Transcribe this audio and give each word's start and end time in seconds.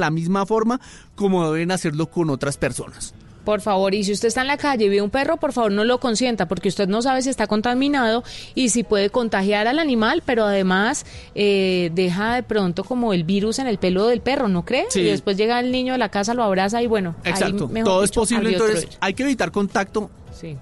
la 0.00 0.10
misma 0.10 0.46
forma 0.46 0.80
como 1.14 1.52
deben 1.52 1.70
hacerlo 1.70 2.06
con 2.10 2.30
otras 2.30 2.56
personas. 2.56 3.14
Por 3.44 3.62
favor, 3.62 3.94
y 3.94 4.04
si 4.04 4.12
usted 4.12 4.28
está 4.28 4.42
en 4.42 4.48
la 4.48 4.58
calle 4.58 4.84
y 4.84 4.88
ve 4.90 5.00
un 5.00 5.08
perro, 5.08 5.38
por 5.38 5.52
favor 5.54 5.72
no 5.72 5.82
lo 5.84 5.98
consienta, 5.98 6.46
porque 6.46 6.68
usted 6.68 6.88
no 6.88 7.00
sabe 7.00 7.22
si 7.22 7.30
está 7.30 7.46
contaminado 7.46 8.22
y 8.54 8.68
si 8.68 8.82
puede 8.84 9.08
contagiar 9.08 9.66
al 9.66 9.78
animal, 9.78 10.22
pero 10.26 10.44
además 10.44 11.06
eh, 11.34 11.90
deja 11.94 12.34
de 12.34 12.42
pronto 12.42 12.84
como 12.84 13.14
el 13.14 13.24
virus 13.24 13.58
en 13.58 13.66
el 13.66 13.78
pelo 13.78 14.06
del 14.08 14.20
perro, 14.20 14.48
¿no 14.48 14.66
cree? 14.66 14.84
Sí. 14.90 15.00
Y 15.00 15.04
después 15.04 15.38
llega 15.38 15.58
el 15.58 15.72
niño 15.72 15.94
a 15.94 15.98
la 15.98 16.10
casa, 16.10 16.34
lo 16.34 16.42
abraza 16.44 16.82
y 16.82 16.86
bueno, 16.86 17.16
Exacto, 17.24 17.68
todo 17.82 18.04
es 18.04 18.10
posible, 18.10 18.52
entonces 18.52 18.88
hay 19.00 19.14
que 19.14 19.22
evitar 19.22 19.50
contacto 19.50 20.10
Sí. 20.38 20.56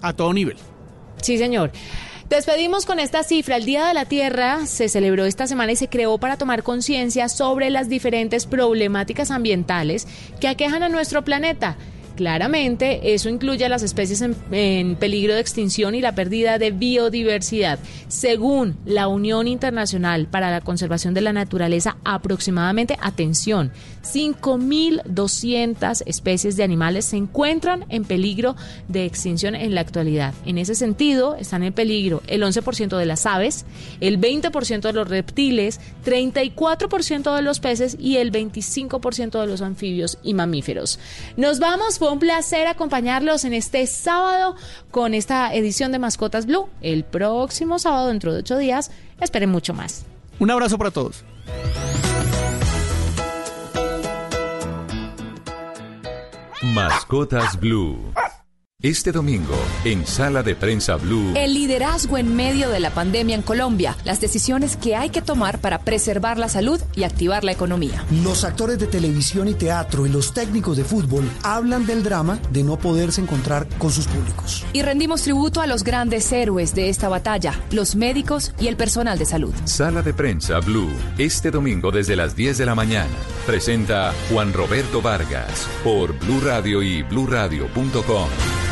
a 0.00 0.12
todo 0.12 0.32
nivel. 0.32 0.56
Sí, 1.22 1.38
señor. 1.38 1.70
Despedimos 2.32 2.86
con 2.86 2.98
esta 2.98 3.24
cifra. 3.24 3.56
El 3.56 3.66
Día 3.66 3.84
de 3.84 3.92
la 3.92 4.06
Tierra 4.06 4.64
se 4.64 4.88
celebró 4.88 5.26
esta 5.26 5.46
semana 5.46 5.72
y 5.72 5.76
se 5.76 5.88
creó 5.88 6.16
para 6.16 6.38
tomar 6.38 6.62
conciencia 6.62 7.28
sobre 7.28 7.68
las 7.68 7.90
diferentes 7.90 8.46
problemáticas 8.46 9.30
ambientales 9.30 10.08
que 10.40 10.48
aquejan 10.48 10.82
a 10.82 10.88
nuestro 10.88 11.24
planeta. 11.24 11.76
Claramente, 12.16 13.14
eso 13.14 13.28
incluye 13.28 13.64
a 13.64 13.68
las 13.68 13.82
especies 13.82 14.22
en, 14.22 14.36
en, 14.50 14.96
peligro 14.96 15.34
de 15.34 15.40
extinción 15.40 15.94
y 15.94 16.00
la 16.00 16.14
pérdida 16.14 16.58
de 16.58 16.70
biodiversidad. 16.70 17.78
Según 18.08 18.76
la 18.84 19.08
Unión 19.08 19.48
Internacional 19.48 20.26
para 20.26 20.50
la 20.50 20.60
Conservación 20.60 21.14
de 21.14 21.22
la 21.22 21.32
Naturaleza, 21.32 21.96
aproximadamente, 22.04 22.96
atención, 23.00 23.72
5.200 24.02 26.02
especies 26.06 26.56
de 26.56 26.64
animales 26.64 27.06
se 27.06 27.16
encuentran 27.16 27.86
en 27.88 28.04
peligro 28.04 28.56
de 28.88 29.04
extinción 29.04 29.54
en 29.54 29.74
la 29.74 29.80
actualidad. 29.80 30.34
En 30.44 30.58
ese 30.58 30.74
sentido, 30.74 31.36
están 31.36 31.62
en 31.62 31.72
peligro 31.72 32.22
el 32.26 32.42
11% 32.42 32.96
de 32.96 33.06
las 33.06 33.26
aves, 33.26 33.64
el 34.00 34.20
20% 34.20 34.80
de 34.80 34.92
los 34.92 35.08
reptiles, 35.08 35.80
34% 36.04 37.36
de 37.36 37.42
los 37.42 37.60
peces 37.60 37.96
y 37.98 38.16
el 38.16 38.32
25% 38.32 39.40
de 39.40 39.46
los 39.46 39.62
anfibios 39.62 40.18
y 40.22 40.34
mamíferos. 40.34 40.98
Nos 41.36 41.60
vamos, 41.60 41.98
fue 42.02 42.10
un 42.10 42.18
placer 42.18 42.66
acompañarlos 42.66 43.44
en 43.44 43.54
este 43.54 43.86
sábado 43.86 44.56
con 44.90 45.14
esta 45.14 45.54
edición 45.54 45.92
de 45.92 46.00
Mascotas 46.00 46.46
Blue. 46.46 46.68
El 46.80 47.04
próximo 47.04 47.78
sábado, 47.78 48.08
dentro 48.08 48.32
de 48.32 48.40
ocho 48.40 48.58
días, 48.58 48.90
esperen 49.20 49.50
mucho 49.50 49.72
más. 49.72 50.04
Un 50.40 50.50
abrazo 50.50 50.76
para 50.78 50.90
todos. 50.90 51.24
Mascotas 56.60 57.60
Blue. 57.60 58.12
Este 58.82 59.12
domingo, 59.12 59.54
en 59.84 60.04
Sala 60.08 60.42
de 60.42 60.56
Prensa 60.56 60.96
Blue. 60.96 61.34
El 61.36 61.54
liderazgo 61.54 62.18
en 62.18 62.34
medio 62.34 62.68
de 62.68 62.80
la 62.80 62.90
pandemia 62.90 63.36
en 63.36 63.42
Colombia, 63.42 63.96
las 64.02 64.20
decisiones 64.20 64.76
que 64.76 64.96
hay 64.96 65.10
que 65.10 65.22
tomar 65.22 65.60
para 65.60 65.78
preservar 65.78 66.36
la 66.36 66.48
salud 66.48 66.80
y 66.96 67.04
activar 67.04 67.44
la 67.44 67.52
economía. 67.52 68.04
Los 68.24 68.42
actores 68.42 68.80
de 68.80 68.88
televisión 68.88 69.46
y 69.46 69.54
teatro 69.54 70.04
y 70.04 70.08
los 70.08 70.34
técnicos 70.34 70.76
de 70.76 70.82
fútbol 70.82 71.30
hablan 71.44 71.86
del 71.86 72.02
drama 72.02 72.40
de 72.50 72.64
no 72.64 72.76
poderse 72.76 73.20
encontrar 73.20 73.68
con 73.78 73.92
sus 73.92 74.08
públicos. 74.08 74.64
Y 74.72 74.82
rendimos 74.82 75.22
tributo 75.22 75.60
a 75.60 75.68
los 75.68 75.84
grandes 75.84 76.32
héroes 76.32 76.74
de 76.74 76.88
esta 76.88 77.08
batalla, 77.08 77.54
los 77.70 77.94
médicos 77.94 78.52
y 78.58 78.66
el 78.66 78.76
personal 78.76 79.16
de 79.16 79.26
salud. 79.26 79.54
Sala 79.64 80.02
de 80.02 80.12
Prensa 80.12 80.58
Blue. 80.58 80.90
Este 81.18 81.52
domingo 81.52 81.92
desde 81.92 82.16
las 82.16 82.34
10 82.34 82.58
de 82.58 82.66
la 82.66 82.74
mañana. 82.74 83.14
Presenta 83.46 84.12
Juan 84.28 84.52
Roberto 84.52 85.00
Vargas 85.00 85.68
por 85.84 86.18
Blue 86.18 86.40
Radio 86.40 86.82
y 86.82 87.04
bluradio.com. 87.04 88.71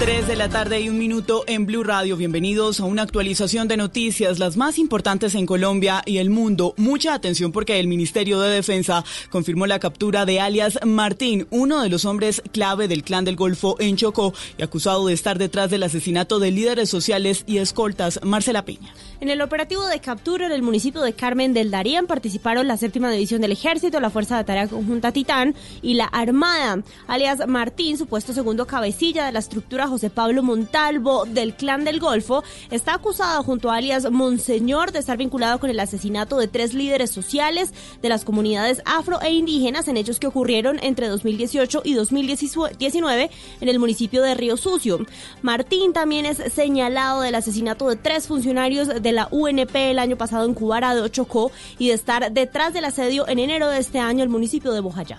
3 0.00 0.26
de 0.26 0.34
la 0.34 0.48
tarde 0.48 0.80
y 0.80 0.88
un 0.88 0.98
minuto 0.98 1.44
en 1.46 1.66
Blue 1.66 1.84
Radio. 1.84 2.16
Bienvenidos 2.16 2.80
a 2.80 2.84
una 2.84 3.02
actualización 3.02 3.68
de 3.68 3.76
noticias, 3.76 4.38
las 4.38 4.56
más 4.56 4.78
importantes 4.78 5.34
en 5.34 5.44
Colombia 5.44 6.02
y 6.06 6.16
el 6.16 6.30
mundo. 6.30 6.72
Mucha 6.78 7.12
atención 7.12 7.52
porque 7.52 7.78
el 7.78 7.86
Ministerio 7.86 8.40
de 8.40 8.48
Defensa 8.48 9.04
confirmó 9.28 9.66
la 9.66 9.78
captura 9.78 10.24
de 10.24 10.40
alias 10.40 10.78
Martín, 10.86 11.46
uno 11.50 11.82
de 11.82 11.90
los 11.90 12.06
hombres 12.06 12.42
clave 12.50 12.88
del 12.88 13.02
clan 13.02 13.26
del 13.26 13.36
Golfo 13.36 13.76
en 13.78 13.96
Chocó 13.96 14.32
y 14.56 14.62
acusado 14.62 15.06
de 15.06 15.12
estar 15.12 15.36
detrás 15.36 15.68
del 15.68 15.82
asesinato 15.82 16.38
de 16.38 16.50
líderes 16.50 16.88
sociales 16.88 17.44
y 17.46 17.58
escoltas. 17.58 18.20
Marcela 18.22 18.64
Peña. 18.64 18.94
En 19.20 19.28
el 19.28 19.42
operativo 19.42 19.86
de 19.86 20.00
captura 20.00 20.46
en 20.46 20.52
el 20.52 20.62
municipio 20.62 21.02
de 21.02 21.12
Carmen 21.12 21.52
del 21.52 21.70
Darién 21.70 22.06
participaron 22.06 22.66
la 22.66 22.78
séptima 22.78 23.10
división 23.10 23.42
del 23.42 23.52
ejército, 23.52 24.00
la 24.00 24.08
Fuerza 24.08 24.38
de 24.38 24.44
Tarea 24.44 24.66
Conjunta 24.66 25.12
Titán 25.12 25.54
y 25.82 25.92
la 25.92 26.06
Armada. 26.06 26.82
Alias 27.06 27.46
Martín, 27.46 27.98
supuesto 27.98 28.32
segundo 28.32 28.66
cabecilla 28.66 29.26
de 29.26 29.32
la 29.32 29.40
estructura 29.40 29.89
José 29.90 30.08
Pablo 30.08 30.42
Montalvo 30.42 31.24
del 31.26 31.54
Clan 31.54 31.84
del 31.84 32.00
Golfo, 32.00 32.42
está 32.70 32.94
acusado 32.94 33.42
junto 33.42 33.70
a 33.70 33.76
alias 33.76 34.10
Monseñor 34.10 34.92
de 34.92 35.00
estar 35.00 35.18
vinculado 35.18 35.58
con 35.60 35.68
el 35.68 35.80
asesinato 35.80 36.38
de 36.38 36.48
tres 36.48 36.72
líderes 36.72 37.10
sociales 37.10 37.74
de 38.00 38.08
las 38.08 38.24
comunidades 38.24 38.82
afro 38.86 39.20
e 39.20 39.32
indígenas 39.32 39.88
en 39.88 39.96
hechos 39.96 40.18
que 40.18 40.26
ocurrieron 40.26 40.78
entre 40.82 41.08
2018 41.08 41.82
y 41.84 41.94
2019 41.94 43.30
en 43.60 43.68
el 43.68 43.78
municipio 43.78 44.22
de 44.22 44.34
Río 44.34 44.56
Sucio. 44.56 45.04
Martín 45.42 45.92
también 45.92 46.26
es 46.26 46.38
señalado 46.52 47.20
del 47.22 47.34
asesinato 47.34 47.88
de 47.88 47.96
tres 47.96 48.28
funcionarios 48.28 48.88
de 49.02 49.12
la 49.12 49.28
UNP 49.30 49.74
el 49.74 49.98
año 49.98 50.16
pasado 50.16 50.46
en 50.46 50.54
Cubara 50.54 50.94
de 50.94 51.10
Chocó 51.10 51.50
y 51.78 51.88
de 51.88 51.94
estar 51.94 52.32
detrás 52.32 52.72
del 52.72 52.84
asedio 52.84 53.28
en 53.28 53.38
enero 53.38 53.68
de 53.68 53.78
este 53.78 53.98
año 53.98 54.22
el 54.22 54.28
municipio 54.28 54.72
de 54.72 54.80
Bojayá. 54.80 55.18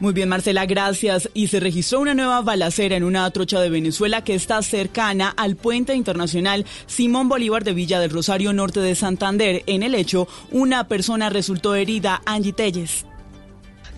Muy 0.00 0.12
bien, 0.12 0.28
Marcela, 0.28 0.64
gracias. 0.64 1.28
Y 1.34 1.48
se 1.48 1.58
registró 1.58 1.98
una 1.98 2.14
nueva 2.14 2.40
balacera 2.40 2.94
en 2.94 3.02
una 3.02 3.28
trocha 3.32 3.60
de 3.60 3.68
Venezuela 3.68 4.22
que 4.22 4.34
está 4.34 4.62
cercana 4.62 5.34
al 5.36 5.56
puente 5.56 5.92
internacional 5.92 6.66
Simón 6.86 7.28
Bolívar 7.28 7.64
de 7.64 7.74
Villa 7.74 7.98
del 7.98 8.10
Rosario 8.10 8.52
Norte 8.52 8.78
de 8.78 8.94
Santander. 8.94 9.64
En 9.66 9.82
el 9.82 9.96
hecho, 9.96 10.28
una 10.52 10.86
persona 10.86 11.30
resultó 11.30 11.74
herida, 11.74 12.22
Angie 12.26 12.52
Telles. 12.52 13.07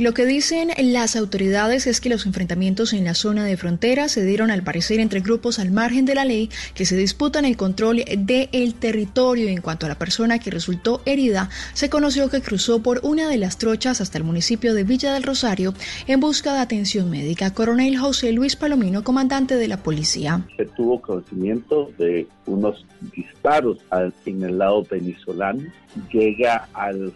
Lo 0.00 0.14
que 0.14 0.24
dicen 0.24 0.70
las 0.78 1.14
autoridades 1.14 1.86
es 1.86 2.00
que 2.00 2.08
los 2.08 2.24
enfrentamientos 2.24 2.94
en 2.94 3.04
la 3.04 3.12
zona 3.12 3.44
de 3.44 3.58
frontera 3.58 4.08
se 4.08 4.24
dieron 4.24 4.50
al 4.50 4.62
parecer 4.62 4.98
entre 4.98 5.20
grupos 5.20 5.58
al 5.58 5.72
margen 5.72 6.06
de 6.06 6.14
la 6.14 6.24
ley 6.24 6.48
que 6.72 6.86
se 6.86 6.96
disputan 6.96 7.44
el 7.44 7.58
control 7.58 8.02
del 8.16 8.74
territorio. 8.76 9.50
En 9.50 9.60
cuanto 9.60 9.84
a 9.84 9.90
la 9.90 9.98
persona 9.98 10.38
que 10.38 10.50
resultó 10.50 11.02
herida, 11.04 11.50
se 11.74 11.90
conoció 11.90 12.30
que 12.30 12.40
cruzó 12.40 12.82
por 12.82 13.00
una 13.02 13.28
de 13.28 13.36
las 13.36 13.58
trochas 13.58 14.00
hasta 14.00 14.16
el 14.16 14.24
municipio 14.24 14.72
de 14.72 14.84
Villa 14.84 15.12
del 15.12 15.22
Rosario 15.22 15.74
en 16.06 16.18
busca 16.18 16.54
de 16.54 16.60
atención 16.60 17.10
médica. 17.10 17.52
Coronel 17.52 17.98
José 17.98 18.32
Luis 18.32 18.56
Palomino, 18.56 19.04
comandante 19.04 19.56
de 19.56 19.68
la 19.68 19.82
policía. 19.82 20.40
Se 20.56 20.64
tuvo 20.64 21.02
conocimiento 21.02 21.90
de 21.98 22.26
unos 22.46 22.86
disparos 23.14 23.76
en 24.24 24.44
el 24.44 24.56
lado 24.56 24.82
venezolano. 24.90 25.60
Llega 26.10 26.68
al 26.72 27.12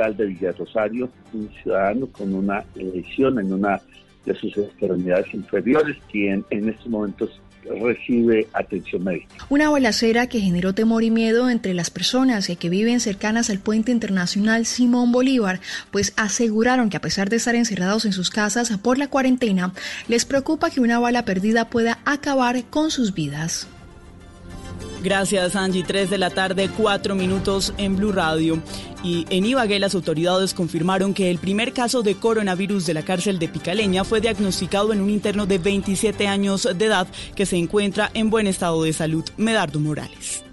hospital 0.00 0.16
de 0.16 0.26
Villa 0.26 0.52
Rosario, 0.52 1.10
un 1.32 1.50
ciudadano 1.62 2.06
con 2.06 2.34
una 2.34 2.64
lesión 2.74 3.38
en 3.38 3.52
una 3.52 3.80
de 4.24 4.34
sus 4.34 4.56
extremidades 4.56 5.32
inferiores, 5.34 5.96
quien 6.10 6.44
en 6.50 6.68
estos 6.68 6.88
momentos 6.88 7.40
recibe 7.82 8.48
atención 8.54 9.04
médica. 9.04 9.46
Una 9.50 9.68
balacera 9.68 10.26
que 10.28 10.40
generó 10.40 10.74
temor 10.74 11.04
y 11.04 11.10
miedo 11.10 11.50
entre 11.50 11.74
las 11.74 11.90
personas 11.90 12.48
que 12.58 12.68
viven 12.70 13.00
cercanas 13.00 13.50
al 13.50 13.58
puente 13.58 13.92
internacional 13.92 14.64
Simón 14.64 15.12
Bolívar, 15.12 15.60
pues 15.90 16.14
aseguraron 16.16 16.88
que 16.88 16.96
a 16.96 17.00
pesar 17.00 17.28
de 17.28 17.36
estar 17.36 17.54
encerrados 17.54 18.06
en 18.06 18.12
sus 18.12 18.30
casas 18.30 18.76
por 18.78 18.98
la 18.98 19.08
cuarentena, 19.08 19.72
les 20.08 20.24
preocupa 20.24 20.70
que 20.70 20.80
una 20.80 20.98
bala 20.98 21.24
perdida 21.24 21.68
pueda 21.68 21.98
acabar 22.06 22.64
con 22.70 22.90
sus 22.90 23.14
vidas. 23.14 23.68
Gracias, 25.02 25.56
Angie. 25.56 25.82
3 25.82 26.10
de 26.10 26.18
la 26.18 26.30
tarde, 26.30 26.68
4 26.76 27.14
minutos 27.14 27.72
en 27.78 27.96
Blue 27.96 28.12
Radio. 28.12 28.62
Y 29.02 29.24
en 29.30 29.46
Ibagué 29.46 29.78
las 29.78 29.94
autoridades 29.94 30.52
confirmaron 30.52 31.14
que 31.14 31.30
el 31.30 31.38
primer 31.38 31.72
caso 31.72 32.02
de 32.02 32.16
coronavirus 32.16 32.84
de 32.86 32.94
la 32.94 33.02
cárcel 33.02 33.38
de 33.38 33.48
Picaleña 33.48 34.04
fue 34.04 34.20
diagnosticado 34.20 34.92
en 34.92 35.00
un 35.00 35.08
interno 35.08 35.46
de 35.46 35.58
27 35.58 36.26
años 36.26 36.68
de 36.74 36.84
edad 36.84 37.08
que 37.34 37.46
se 37.46 37.56
encuentra 37.56 38.10
en 38.12 38.28
buen 38.28 38.46
estado 38.46 38.82
de 38.82 38.92
salud. 38.92 39.24
Medardo 39.38 39.80
Morales. 39.80 40.44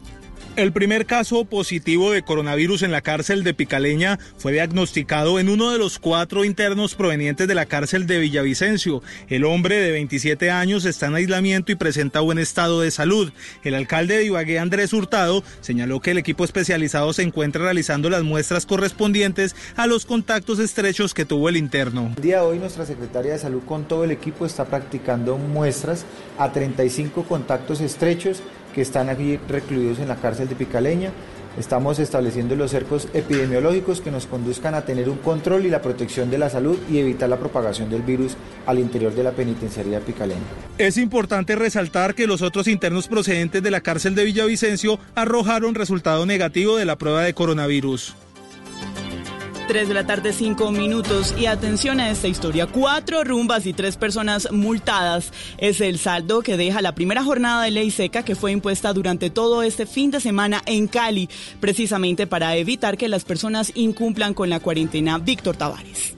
El 0.58 0.72
primer 0.72 1.06
caso 1.06 1.46
positivo 1.46 2.12
de 2.12 2.24
coronavirus 2.24 2.82
en 2.82 2.92
la 2.92 3.02
cárcel 3.02 3.44
de 3.44 3.54
Picaleña 3.54 4.18
fue 4.38 4.54
diagnosticado 4.54 5.40
en 5.40 5.50
uno 5.50 5.70
de 5.70 5.78
los 5.78 6.00
cuatro 6.00 6.44
internos 6.46 6.96
provenientes 6.96 7.48
de 7.48 7.54
la 7.54 7.68
cárcel 7.68 8.08
de 8.08 8.18
Villavicencio. 8.18 9.04
El 9.30 9.46
hombre 9.46 9.76
de 9.80 9.92
27 9.92 10.50
años 10.50 10.86
está 10.86 11.06
en 11.06 11.14
aislamiento 11.14 11.72
y 11.72 11.76
presenta 11.76 12.22
buen 12.22 12.40
estado 12.40 12.82
de 12.82 12.90
salud. 12.90 13.32
El 13.64 13.76
alcalde 13.76 14.18
de 14.18 14.26
Ibagué, 14.26 14.58
Andrés 14.58 14.94
Hurtado, 14.94 15.44
señaló 15.62 16.00
que 16.00 16.10
el 16.10 16.18
equipo 16.18 16.44
especializado 16.44 17.14
se 17.14 17.22
encuentra 17.22 17.62
realizando 17.62 18.10
las 18.10 18.24
muestras 18.24 18.66
correspondientes 18.66 19.56
a 19.76 19.86
los 19.86 20.08
contactos 20.08 20.58
estrechos 20.58 21.14
que 21.14 21.26
tuvo 21.26 21.50
el 21.50 21.58
interno. 21.58 22.14
El 22.18 22.24
día 22.24 22.38
de 22.38 22.48
hoy 22.48 22.58
nuestra 22.58 22.88
secretaria 22.88 23.34
de 23.34 23.38
salud 23.38 23.62
con 23.64 23.88
todo 23.88 24.06
el 24.06 24.10
equipo 24.10 24.44
está 24.44 24.66
practicando 24.66 25.38
muestras 25.38 26.04
a 26.40 26.52
35 26.52 27.26
contactos 27.26 27.80
estrechos 27.80 28.42
que 28.78 28.84
están 28.84 29.10
aquí 29.10 29.40
recluidos 29.50 29.98
en 29.98 30.08
la 30.08 30.18
cárcel 30.18 30.48
de 30.48 30.54
Picaleña. 30.54 31.10
Estamos 31.58 31.98
estableciendo 31.98 32.56
los 32.56 32.70
cercos 32.70 33.08
epidemiológicos 33.16 34.02
que 34.02 34.12
nos 34.12 34.28
conduzcan 34.28 34.76
a 34.76 34.86
tener 34.86 35.10
un 35.10 35.18
control 35.18 35.66
y 35.66 35.72
la 35.72 35.82
protección 35.82 36.30
de 36.30 36.38
la 36.38 36.52
salud 36.52 36.78
y 36.88 37.00
evitar 37.00 37.28
la 37.28 37.40
propagación 37.40 37.90
del 37.90 38.04
virus 38.04 38.38
al 38.68 38.78
interior 38.78 39.16
de 39.16 39.24
la 39.24 39.32
penitenciaría 39.32 40.00
picaleña. 40.00 40.44
Es 40.78 40.98
importante 40.98 41.56
resaltar 41.56 42.14
que 42.14 42.28
los 42.28 42.44
otros 42.44 42.68
internos 42.68 43.08
procedentes 43.08 43.64
de 43.64 43.72
la 43.72 43.82
cárcel 43.82 44.14
de 44.14 44.26
Villavicencio 44.26 45.00
arrojaron 45.16 45.74
resultado 45.74 46.28
negativo 46.28 46.78
de 46.78 46.86
la 46.86 47.00
prueba 47.00 47.24
de 47.24 47.34
coronavirus. 47.34 48.16
3 49.68 49.88
de 49.88 49.94
la 49.94 50.06
tarde, 50.06 50.34
5 50.34 50.72
minutos. 50.72 51.36
Y 51.38 51.46
atención 51.46 52.00
a 52.00 52.10
esta 52.10 52.28
historia. 52.28 52.68
Cuatro 52.68 53.24
rumbas 53.24 53.66
y 53.66 53.74
tres 53.74 53.98
personas 53.98 54.52
multadas 54.52 55.32
es 55.58 55.82
el 55.82 56.00
saldo 56.00 56.42
que 56.42 56.58
deja 56.58 56.82
la 56.82 56.96
primera 56.96 57.24
jornada 57.24 57.64
de 57.64 57.72
ley 57.72 57.92
seca 57.92 58.24
que 58.24 58.36
fue 58.36 58.52
impuesta 58.52 58.94
durante 58.94 59.30
todo 59.30 59.64
este 59.64 59.86
fin 59.86 60.10
de 60.12 60.22
semana 60.22 60.62
en 60.66 60.88
Cali, 60.88 61.30
precisamente 61.60 62.28
para 62.28 62.56
evitar 62.56 62.98
que 62.98 63.10
las 63.10 63.26
personas 63.26 63.72
incumplan 63.76 64.34
con 64.34 64.50
la 64.50 64.60
cuarentena. 64.60 65.18
Víctor 65.18 65.58
Tavares. 65.58 66.17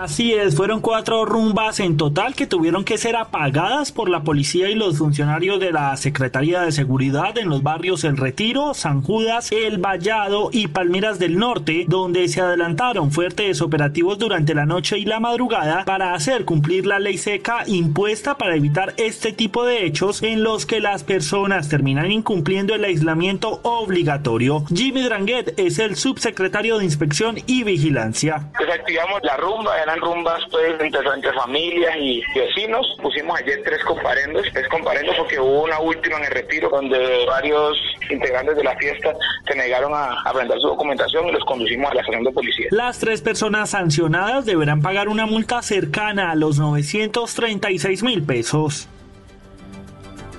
Así 0.00 0.34
es, 0.34 0.56
fueron 0.56 0.80
cuatro 0.80 1.24
rumbas 1.24 1.78
en 1.78 1.96
total 1.96 2.34
que 2.34 2.48
tuvieron 2.48 2.84
que 2.84 2.98
ser 2.98 3.14
apagadas 3.14 3.92
por 3.92 4.08
la 4.08 4.24
policía 4.24 4.68
y 4.68 4.74
los 4.74 4.98
funcionarios 4.98 5.60
de 5.60 5.70
la 5.70 5.96
Secretaría 5.96 6.62
de 6.62 6.72
Seguridad 6.72 7.38
en 7.38 7.48
los 7.48 7.62
barrios 7.62 8.02
El 8.02 8.16
Retiro, 8.16 8.74
San 8.74 9.02
Judas, 9.02 9.52
El 9.52 9.78
Vallado 9.78 10.48
y 10.50 10.66
Palmeras 10.66 11.20
del 11.20 11.38
Norte, 11.38 11.84
donde 11.86 12.26
se 12.26 12.40
adelantaron 12.40 13.12
fuertes 13.12 13.62
operativos 13.62 14.18
durante 14.18 14.52
la 14.52 14.66
noche 14.66 14.98
y 14.98 15.04
la 15.04 15.20
madrugada 15.20 15.84
para 15.84 16.12
hacer 16.14 16.44
cumplir 16.44 16.86
la 16.86 16.98
ley 16.98 17.16
seca 17.16 17.62
impuesta 17.68 18.36
para 18.36 18.56
evitar 18.56 18.94
este 18.96 19.32
tipo 19.32 19.64
de 19.64 19.86
hechos 19.86 20.24
en 20.24 20.42
los 20.42 20.66
que 20.66 20.80
las 20.80 21.04
personas 21.04 21.68
terminan 21.68 22.10
incumpliendo 22.10 22.74
el 22.74 22.84
aislamiento 22.84 23.60
obligatorio. 23.62 24.64
Jimmy 24.74 25.02
Dranguet 25.02 25.54
es 25.56 25.78
el 25.78 25.94
subsecretario 25.94 26.78
de 26.78 26.84
Inspección 26.84 27.36
y 27.46 27.62
Vigilancia. 27.62 28.50
Desactivamos 28.58 29.20
la 29.22 29.36
rumba 29.36 29.83
eran 29.84 30.00
rumbas 30.00 30.42
pues 30.50 30.80
entre, 30.80 31.00
entre 31.14 31.32
familias 31.32 31.96
y 31.98 32.22
vecinos. 32.34 32.86
Pusimos 33.00 33.38
ayer 33.38 33.62
tres 33.64 33.82
comparendos, 33.84 34.46
tres 34.52 34.68
comparendos 34.68 35.16
porque 35.16 35.38
hubo 35.38 35.64
una 35.64 35.78
última 35.78 36.18
en 36.18 36.24
el 36.24 36.30
retiro 36.30 36.68
donde 36.70 37.24
varios 37.26 37.76
integrantes 38.10 38.56
de 38.56 38.64
la 38.64 38.76
fiesta 38.76 39.14
se 39.46 39.54
negaron 39.54 39.92
a, 39.94 40.14
a 40.22 40.32
su 40.60 40.68
documentación 40.68 41.28
y 41.28 41.32
los 41.32 41.44
conducimos 41.44 41.90
a 41.90 41.94
la 41.94 42.00
estación 42.00 42.24
de 42.24 42.32
policía. 42.32 42.66
Las 42.70 42.98
tres 42.98 43.22
personas 43.22 43.70
sancionadas 43.70 44.44
deberán 44.44 44.82
pagar 44.82 45.08
una 45.08 45.26
multa 45.26 45.62
cercana 45.62 46.30
a 46.30 46.34
los 46.34 46.58
936 46.58 48.02
mil 48.02 48.22
pesos. 48.22 48.88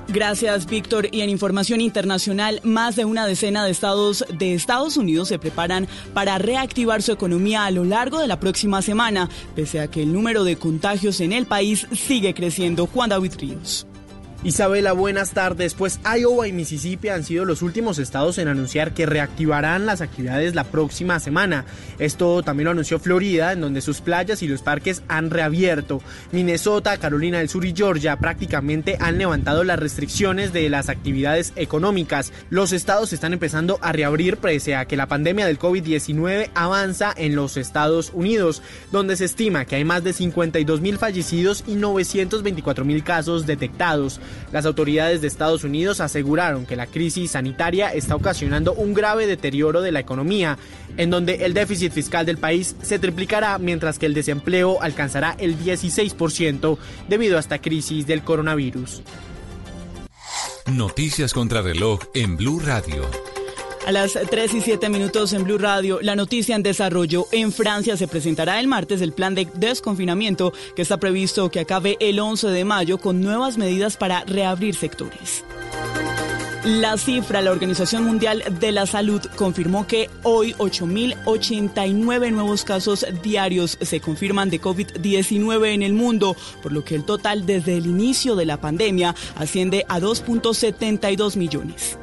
Gracias, 0.07 0.68
Víctor. 0.68 1.07
Y 1.12 1.22
en 1.22 1.30
información 1.30 1.81
internacional, 1.81 2.62
más 2.63 2.96
de 2.96 3.06
una 3.06 3.25
decena 3.25 3.66
de 3.66 3.72
estados 3.72 4.24
de 4.38 4.54
Estados 4.54 4.98
Unidos 4.98 5.30
se 5.30 5.40
preparan 5.40 5.88
para 6.13 6.38
reactivar 6.38 7.02
su 7.02 7.12
economía 7.12 7.66
a 7.66 7.72
lo 7.72 7.84
largo 7.84 8.19
de 8.19 8.28
la 8.28 8.40
próxima 8.40 8.81
semana, 8.81 9.30
pese 9.56 9.80
a 9.80 9.88
que 9.88 10.04
el 10.04 10.13
número 10.13 10.44
de 10.44 10.57
contagios 10.57 11.19
en 11.22 11.34
el 11.34 11.46
país 11.46 11.88
sigue 11.92 12.34
creciendo. 12.34 12.88
Juan 12.88 13.10
David 13.10 13.34
Ríos. 13.40 13.88
Isabela, 14.46 14.94
buenas 14.94 15.32
tardes. 15.32 15.74
Pues 15.74 16.00
Iowa 16.06 16.48
y 16.48 16.54
Mississippi 16.54 17.10
han 17.10 17.24
sido 17.24 17.46
los 17.46 17.64
últimos 17.64 17.98
estados 17.98 18.38
en 18.38 18.48
anunciar 18.48 18.94
que 18.94 19.08
reactivarán 19.08 19.88
las 19.88 20.02
actividades 20.02 20.54
la 20.54 20.66
próxima 20.66 21.20
semana. 21.20 21.66
Esto 21.98 22.44
también 22.44 22.66
lo 22.66 22.72
anunció 22.72 23.00
Florida, 23.00 23.54
en 23.54 23.62
donde 23.62 23.82
sus 23.82 24.02
playas 24.02 24.44
y 24.44 24.48
los 24.48 24.62
parques 24.62 25.02
han 25.08 25.32
reabierto. 25.32 26.00
Minnesota, 26.32 26.98
Carolina 26.98 27.40
del 27.40 27.50
Sur 27.50 27.66
y 27.66 27.74
Georgia 27.76 28.20
prácticamente 28.20 28.98
han 29.00 29.18
levantado 29.18 29.64
las 29.64 29.80
restricciones 29.80 30.54
de 30.54 30.70
las 30.70 30.90
actividades 30.90 31.52
económicas. 31.56 32.32
Los 32.52 32.72
estados 32.72 33.14
están 33.14 33.34
empezando 33.34 33.80
a 33.82 33.94
reabrir 33.94 34.38
pese 34.38 34.76
a 34.76 34.86
que 34.86 34.96
la 34.96 35.08
pandemia 35.08 35.48
del 35.48 35.58
COVID-19 35.58 36.52
avanza 36.54 37.12
en 37.18 37.36
los 37.36 37.58
Estados 37.58 38.12
Unidos, 38.14 38.62
donde 38.92 39.16
se 39.16 39.26
estima 39.26 39.66
que 39.66 39.78
hay 39.78 39.86
más 39.86 40.04
de 40.04 40.14
52 40.14 40.82
mil 40.82 41.00
fallecidos 41.00 41.64
y 41.66 41.74
924 41.74 42.86
mil 42.86 43.04
casos 43.04 43.48
detectados. 43.48 44.20
Las 44.52 44.66
autoridades 44.66 45.22
de 45.22 45.28
Estados 45.28 45.64
Unidos 45.64 46.00
aseguraron 46.00 46.66
que 46.66 46.76
la 46.76 46.88
crisis 46.88 47.32
sanitaria 47.32 47.94
está 47.94 48.16
ocasionando 48.16 48.74
un 48.74 48.94
grave 48.94 49.28
deterioro 49.28 49.82
de 49.82 49.92
la 49.92 50.00
economía, 50.00 50.58
en 50.98 51.10
donde 51.10 51.46
el 51.46 51.54
déficit 51.54 51.92
fiscal 51.92 52.26
del 52.26 52.38
país 52.38 52.76
se 52.82 53.00
triplicará 53.00 53.58
mientras 53.58 54.00
que 54.00 54.06
el 54.06 54.14
desempleo 54.14 54.82
alcanzará 54.82 55.36
el 55.40 55.58
16% 55.60 56.78
debido 57.08 57.38
a 57.38 57.40
esta 57.40 57.60
crisis 57.60 58.08
del 58.08 58.24
coronavirus. 58.24 59.02
Noticias 60.68 61.34
contra 61.34 61.62
reloj 61.62 62.00
en 62.16 62.38
Blue 62.38 62.60
Radio. 62.60 63.35
A 63.86 63.92
las 63.92 64.14
3 64.14 64.54
y 64.56 64.62
7 64.62 64.90
minutos 64.90 65.32
en 65.34 65.44
Blue 65.44 65.60
Radio, 65.60 66.00
la 66.02 66.16
noticia 66.16 66.56
en 66.56 66.64
desarrollo. 66.64 67.28
En 67.32 67.52
Francia 67.52 67.96
se 67.96 68.08
presentará 68.08 68.60
el 68.60 68.68
martes 68.68 69.00
el 69.00 69.14
plan 69.14 69.36
de 69.36 69.48
desconfinamiento 69.54 70.54
que 70.76 70.82
está 70.82 70.98
previsto 70.98 71.52
que 71.52 71.60
acabe 71.60 71.96
el 72.00 72.20
11 72.20 72.48
de 72.48 72.66
mayo 72.66 72.98
con 72.98 73.22
nuevas 73.22 73.60
medidas 73.60 73.96
para 73.96 74.24
reabrir 74.24 74.74
sectores. 74.74 75.44
La 76.64 76.98
cifra, 76.98 77.44
la 77.44 77.52
Organización 77.52 78.06
Mundial 78.06 78.44
de 78.60 78.72
la 78.72 78.88
Salud 78.88 79.22
confirmó 79.36 79.86
que 79.86 80.10
hoy 80.24 80.54
8.089 80.54 82.32
nuevos 82.32 82.64
casos 82.64 83.06
diarios 83.22 83.78
se 83.80 84.00
confirman 84.00 84.50
de 84.50 84.60
COVID-19 84.60 85.76
en 85.76 85.84
el 85.84 85.94
mundo, 85.94 86.36
por 86.64 86.72
lo 86.72 86.84
que 86.84 86.96
el 86.96 87.06
total 87.06 87.46
desde 87.46 87.78
el 87.78 87.86
inicio 87.86 88.36
de 88.36 88.48
la 88.48 88.60
pandemia 88.60 89.14
asciende 89.36 89.86
a 89.88 90.00
2.72 90.00 91.38
millones. 91.38 92.00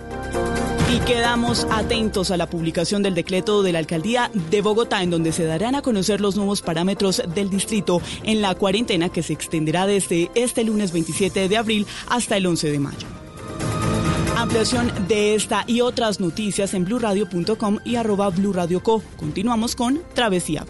Y 0.93 0.99
quedamos 1.06 1.67
atentos 1.71 2.31
a 2.31 2.37
la 2.37 2.50
publicación 2.50 3.03
del 3.03 3.15
decreto 3.15 3.62
de 3.62 3.73
la 3.73 3.79
alcaldía 3.79 4.31
de 4.50 4.61
Bogotá, 4.61 5.03
en 5.03 5.09
donde 5.09 5.33
se 5.33 5.44
darán 5.44 5.75
a 5.75 5.81
conocer 5.81 6.21
los 6.21 6.37
nuevos 6.37 6.61
parámetros 6.61 7.23
del 7.35 7.49
distrito 7.49 8.03
en 8.25 8.43
la 8.43 8.55
cuarentena 8.55 9.09
que 9.09 9.23
se 9.23 9.33
extenderá 9.33 9.87
desde 9.87 10.31
este 10.35 10.65
lunes 10.65 10.93
27 10.93 11.49
de 11.49 11.56
abril 11.56 11.87
hasta 12.09 12.37
el 12.37 12.47
11 12.47 12.71
de 12.71 12.79
mayo. 12.79 13.09
Ampliación 14.37 14.93
de 15.09 15.35
esta 15.35 15.65
y 15.67 15.81
otras 15.81 16.21
noticias 16.21 16.75
en 16.75 16.85
blurradio.com 16.85 17.79
y 17.87 17.97
arroba 17.97 18.29
blurradioco. 18.29 19.03
Continuamos 19.17 19.75
con 19.75 20.03
Travesía 20.15 20.67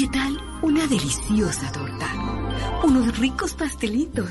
¿Qué 0.00 0.08
tal 0.08 0.38
una 0.62 0.86
deliciosa 0.86 1.70
torta? 1.72 2.06
Unos 2.82 3.18
ricos 3.18 3.52
pastelitos, 3.52 4.30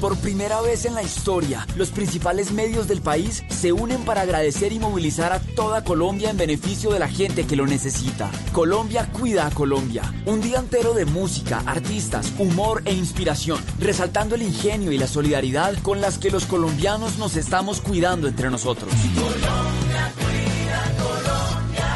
Por 0.00 0.16
primera 0.16 0.62
vez 0.62 0.86
en 0.86 0.94
la 0.94 1.02
historia, 1.02 1.66
los 1.76 1.90
principales 1.90 2.52
medios 2.52 2.88
del 2.88 3.02
país 3.02 3.44
se 3.50 3.70
unen 3.70 4.02
para 4.06 4.22
agradecer 4.22 4.72
y 4.72 4.78
movilizar 4.78 5.30
a 5.34 5.40
toda 5.40 5.84
Colombia 5.84 6.30
en 6.30 6.38
beneficio 6.38 6.90
de 6.90 6.98
la 6.98 7.08
gente 7.08 7.46
que 7.46 7.54
lo 7.54 7.66
necesita. 7.66 8.30
Colombia 8.52 9.10
cuida 9.12 9.46
a 9.46 9.50
Colombia. 9.50 10.02
Un 10.24 10.40
día 10.40 10.58
entero 10.58 10.94
de 10.94 11.04
música, 11.04 11.62
artistas, 11.66 12.32
humor 12.38 12.80
e 12.86 12.94
inspiración, 12.94 13.60
resaltando 13.78 14.36
el 14.36 14.42
ingenio 14.42 14.90
y 14.90 14.96
la 14.96 15.06
solidaridad 15.06 15.74
con 15.82 16.00
las 16.00 16.16
que 16.16 16.30
los 16.30 16.46
colombianos 16.46 17.18
nos 17.18 17.36
estamos 17.36 17.82
cuidando 17.82 18.26
entre 18.26 18.48
nosotros. 18.50 18.90
Colombia 19.14 20.14
cuida 20.16 20.94
Colombia. 20.96 21.90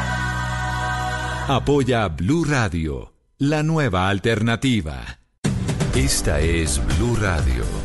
Apoya 1.47 2.07
Blue 2.09 2.45
Radio, 2.45 3.15
la 3.39 3.63
nueva 3.63 4.09
alternativa. 4.09 5.21
Esta 5.95 6.39
es 6.39 6.79
Blue 6.97 7.15
Radio. 7.15 7.84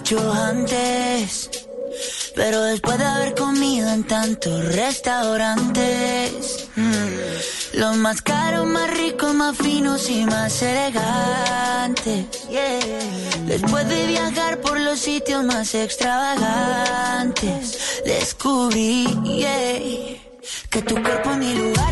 Dicho 0.00 0.32
antes, 0.32 1.50
pero 2.34 2.62
después 2.62 2.98
de 2.98 3.04
haber 3.04 3.34
comido 3.34 3.86
en 3.90 4.04
tantos 4.04 4.64
restaurantes, 4.74 6.70
mm, 6.74 7.78
los 7.78 7.96
más 7.96 8.22
caros, 8.22 8.66
más 8.66 8.90
ricos, 8.90 9.34
más 9.34 9.54
finos 9.56 10.08
y 10.08 10.24
más 10.24 10.62
elegantes. 10.62 12.24
Después 13.46 13.86
de 13.88 14.06
viajar 14.06 14.62
por 14.62 14.80
los 14.80 14.98
sitios 14.98 15.44
más 15.44 15.74
extravagantes, 15.74 18.02
descubrí 18.04 19.06
que 20.70 20.82
tu 20.82 20.94
cuerpo 21.02 21.32
es 21.32 21.36
mi 21.36 21.54
lugar 21.54 21.89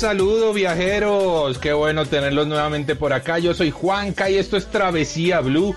saludo 0.00 0.54
viajeros, 0.54 1.58
qué 1.58 1.74
bueno 1.74 2.06
tenerlos 2.06 2.46
nuevamente 2.46 2.96
por 2.96 3.12
acá. 3.12 3.38
Yo 3.38 3.52
soy 3.52 3.70
Juanca 3.70 4.30
y 4.30 4.36
esto 4.36 4.56
es 4.56 4.64
Travesía 4.66 5.40
Blue. 5.40 5.76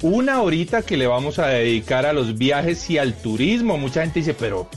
Una 0.00 0.42
horita 0.42 0.82
que 0.82 0.96
le 0.96 1.08
vamos 1.08 1.40
a 1.40 1.48
dedicar 1.48 2.06
a 2.06 2.12
los 2.12 2.38
viajes 2.38 2.88
y 2.88 2.98
al 2.98 3.14
turismo. 3.14 3.76
Mucha 3.76 4.02
gente 4.02 4.20
dice, 4.20 4.32
pero, 4.32 4.68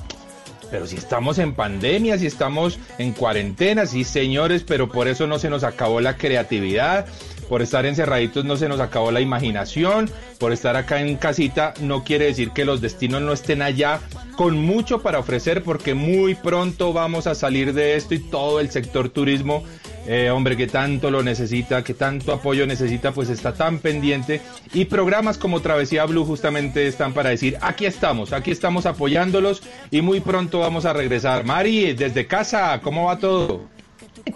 pero 0.71 0.87
si 0.87 0.95
estamos 0.95 1.37
en 1.37 1.53
pandemia, 1.53 2.17
si 2.17 2.25
estamos 2.25 2.79
en 2.97 3.13
cuarentena, 3.13 3.85
sí 3.85 4.03
señores, 4.03 4.63
pero 4.63 4.89
por 4.89 5.07
eso 5.07 5.27
no 5.27 5.37
se 5.37 5.51
nos 5.51 5.63
acabó 5.63 6.01
la 6.01 6.17
creatividad. 6.17 7.05
Por 7.47 7.61
estar 7.61 7.85
encerraditos 7.85 8.45
no 8.45 8.57
se 8.57 8.67
nos 8.67 8.79
acabó 8.79 9.11
la 9.11 9.21
imaginación. 9.21 10.09
Por 10.39 10.51
estar 10.51 10.75
acá 10.75 11.01
en 11.01 11.15
casita 11.15 11.73
no 11.81 12.03
quiere 12.03 12.25
decir 12.25 12.51
que 12.51 12.65
los 12.65 12.81
destinos 12.81 13.21
no 13.21 13.33
estén 13.33 13.61
allá 13.61 13.99
con 14.35 14.57
mucho 14.57 15.01
para 15.01 15.19
ofrecer 15.19 15.63
porque 15.63 15.95
muy 15.95 16.35
pronto 16.35 16.93
vamos 16.93 17.25
a 17.25 17.35
salir 17.35 17.73
de 17.73 17.95
esto 17.95 18.13
y 18.13 18.19
todo 18.19 18.59
el 18.59 18.69
sector 18.69 19.09
turismo, 19.09 19.63
eh, 20.05 20.29
hombre, 20.29 20.55
que 20.55 20.67
tanto 20.67 21.09
lo 21.09 21.23
necesita, 21.23 21.83
que 21.83 21.95
tanto 21.95 22.31
apoyo 22.31 22.67
necesita, 22.67 23.11
pues 23.11 23.29
está 23.29 23.53
tan 23.53 23.79
pendiente. 23.79 24.41
Y 24.73 24.85
programas 24.85 25.39
como 25.39 25.61
Travesía 25.61 26.05
Blue 26.05 26.23
justamente 26.23 26.87
están 26.87 27.13
para 27.13 27.31
decir, 27.31 27.57
aquí 27.61 27.87
estamos, 27.87 28.31
aquí 28.31 28.51
estamos 28.51 28.85
apoyándolos 28.85 29.63
y 29.89 30.01
muy 30.01 30.19
pronto 30.19 30.59
vamos 30.59 30.85
a 30.85 30.93
regresar. 30.93 31.43
Mari, 31.43 31.93
desde 31.93 32.27
casa, 32.27 32.79
¿cómo 32.83 33.05
va 33.05 33.17
todo? 33.17 33.76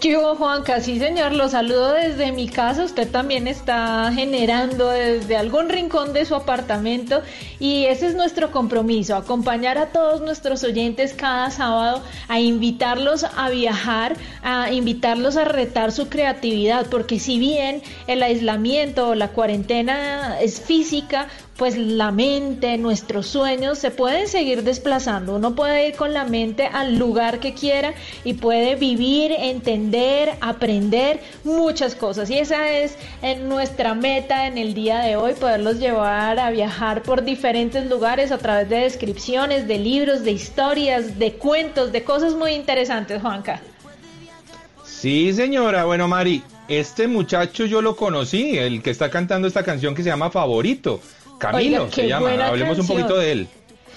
¿Qué 0.00 0.16
hubo, 0.16 0.36
Juanca? 0.36 0.80
Sí, 0.80 0.98
señor, 0.98 1.32
lo 1.32 1.48
saludo 1.50 1.92
desde 1.92 2.32
mi 2.32 2.48
casa. 2.48 2.84
Usted 2.84 3.10
también 3.10 3.46
está 3.46 4.10
generando 4.14 4.88
desde 4.88 5.36
algún 5.36 5.68
rincón 5.68 6.14
de 6.14 6.24
su 6.24 6.34
apartamento 6.34 7.20
y 7.58 7.84
ese 7.84 8.06
es 8.06 8.14
nuestro 8.14 8.50
compromiso, 8.52 9.16
acompañar 9.16 9.76
a 9.76 9.86
todos 9.86 10.22
nuestros 10.22 10.64
oyentes 10.64 11.12
cada 11.12 11.50
sábado, 11.50 12.02
a 12.28 12.40
invitarlos 12.40 13.24
a 13.24 13.50
viajar, 13.50 14.16
a 14.42 14.72
invitarlos 14.72 15.36
a 15.36 15.44
retar 15.44 15.92
su 15.92 16.08
creatividad, 16.08 16.86
porque 16.86 17.18
si 17.18 17.38
bien 17.38 17.82
el 18.06 18.22
aislamiento 18.22 19.08
o 19.08 19.14
la 19.14 19.28
cuarentena 19.28 20.40
es 20.40 20.60
física, 20.60 21.28
pues 21.62 21.78
la 21.78 22.10
mente, 22.10 22.76
nuestros 22.76 23.28
sueños 23.28 23.78
se 23.78 23.92
pueden 23.92 24.26
seguir 24.26 24.64
desplazando. 24.64 25.36
Uno 25.36 25.54
puede 25.54 25.86
ir 25.86 25.94
con 25.94 26.12
la 26.12 26.24
mente 26.24 26.66
al 26.66 26.98
lugar 26.98 27.38
que 27.38 27.54
quiera 27.54 27.94
y 28.24 28.34
puede 28.34 28.74
vivir, 28.74 29.30
entender, 29.30 30.32
aprender 30.40 31.20
muchas 31.44 31.94
cosas. 31.94 32.30
Y 32.30 32.38
esa 32.38 32.68
es 32.68 32.96
nuestra 33.44 33.94
meta 33.94 34.48
en 34.48 34.58
el 34.58 34.74
día 34.74 35.02
de 35.02 35.14
hoy, 35.14 35.34
poderlos 35.34 35.78
llevar 35.78 36.40
a 36.40 36.50
viajar 36.50 37.04
por 37.04 37.22
diferentes 37.22 37.88
lugares 37.88 38.32
a 38.32 38.38
través 38.38 38.68
de 38.68 38.78
descripciones, 38.78 39.68
de 39.68 39.78
libros, 39.78 40.24
de 40.24 40.32
historias, 40.32 41.16
de 41.16 41.34
cuentos, 41.34 41.92
de 41.92 42.02
cosas 42.02 42.34
muy 42.34 42.54
interesantes, 42.54 43.22
Juanca. 43.22 43.60
Sí, 44.84 45.32
señora. 45.32 45.84
Bueno, 45.84 46.08
Mari, 46.08 46.42
este 46.66 47.06
muchacho 47.06 47.66
yo 47.66 47.80
lo 47.82 47.94
conocí, 47.94 48.58
el 48.58 48.82
que 48.82 48.90
está 48.90 49.10
cantando 49.10 49.46
esta 49.46 49.62
canción 49.62 49.94
que 49.94 50.02
se 50.02 50.08
llama 50.08 50.28
Favorito. 50.28 51.00
Camilo 51.50 51.82
Oiga, 51.84 51.94
se 51.94 52.08
llama. 52.08 52.46
Hablemos 52.46 52.78
un 52.78 52.86
poquito 52.86 53.18
de 53.18 53.32
él. 53.32 53.48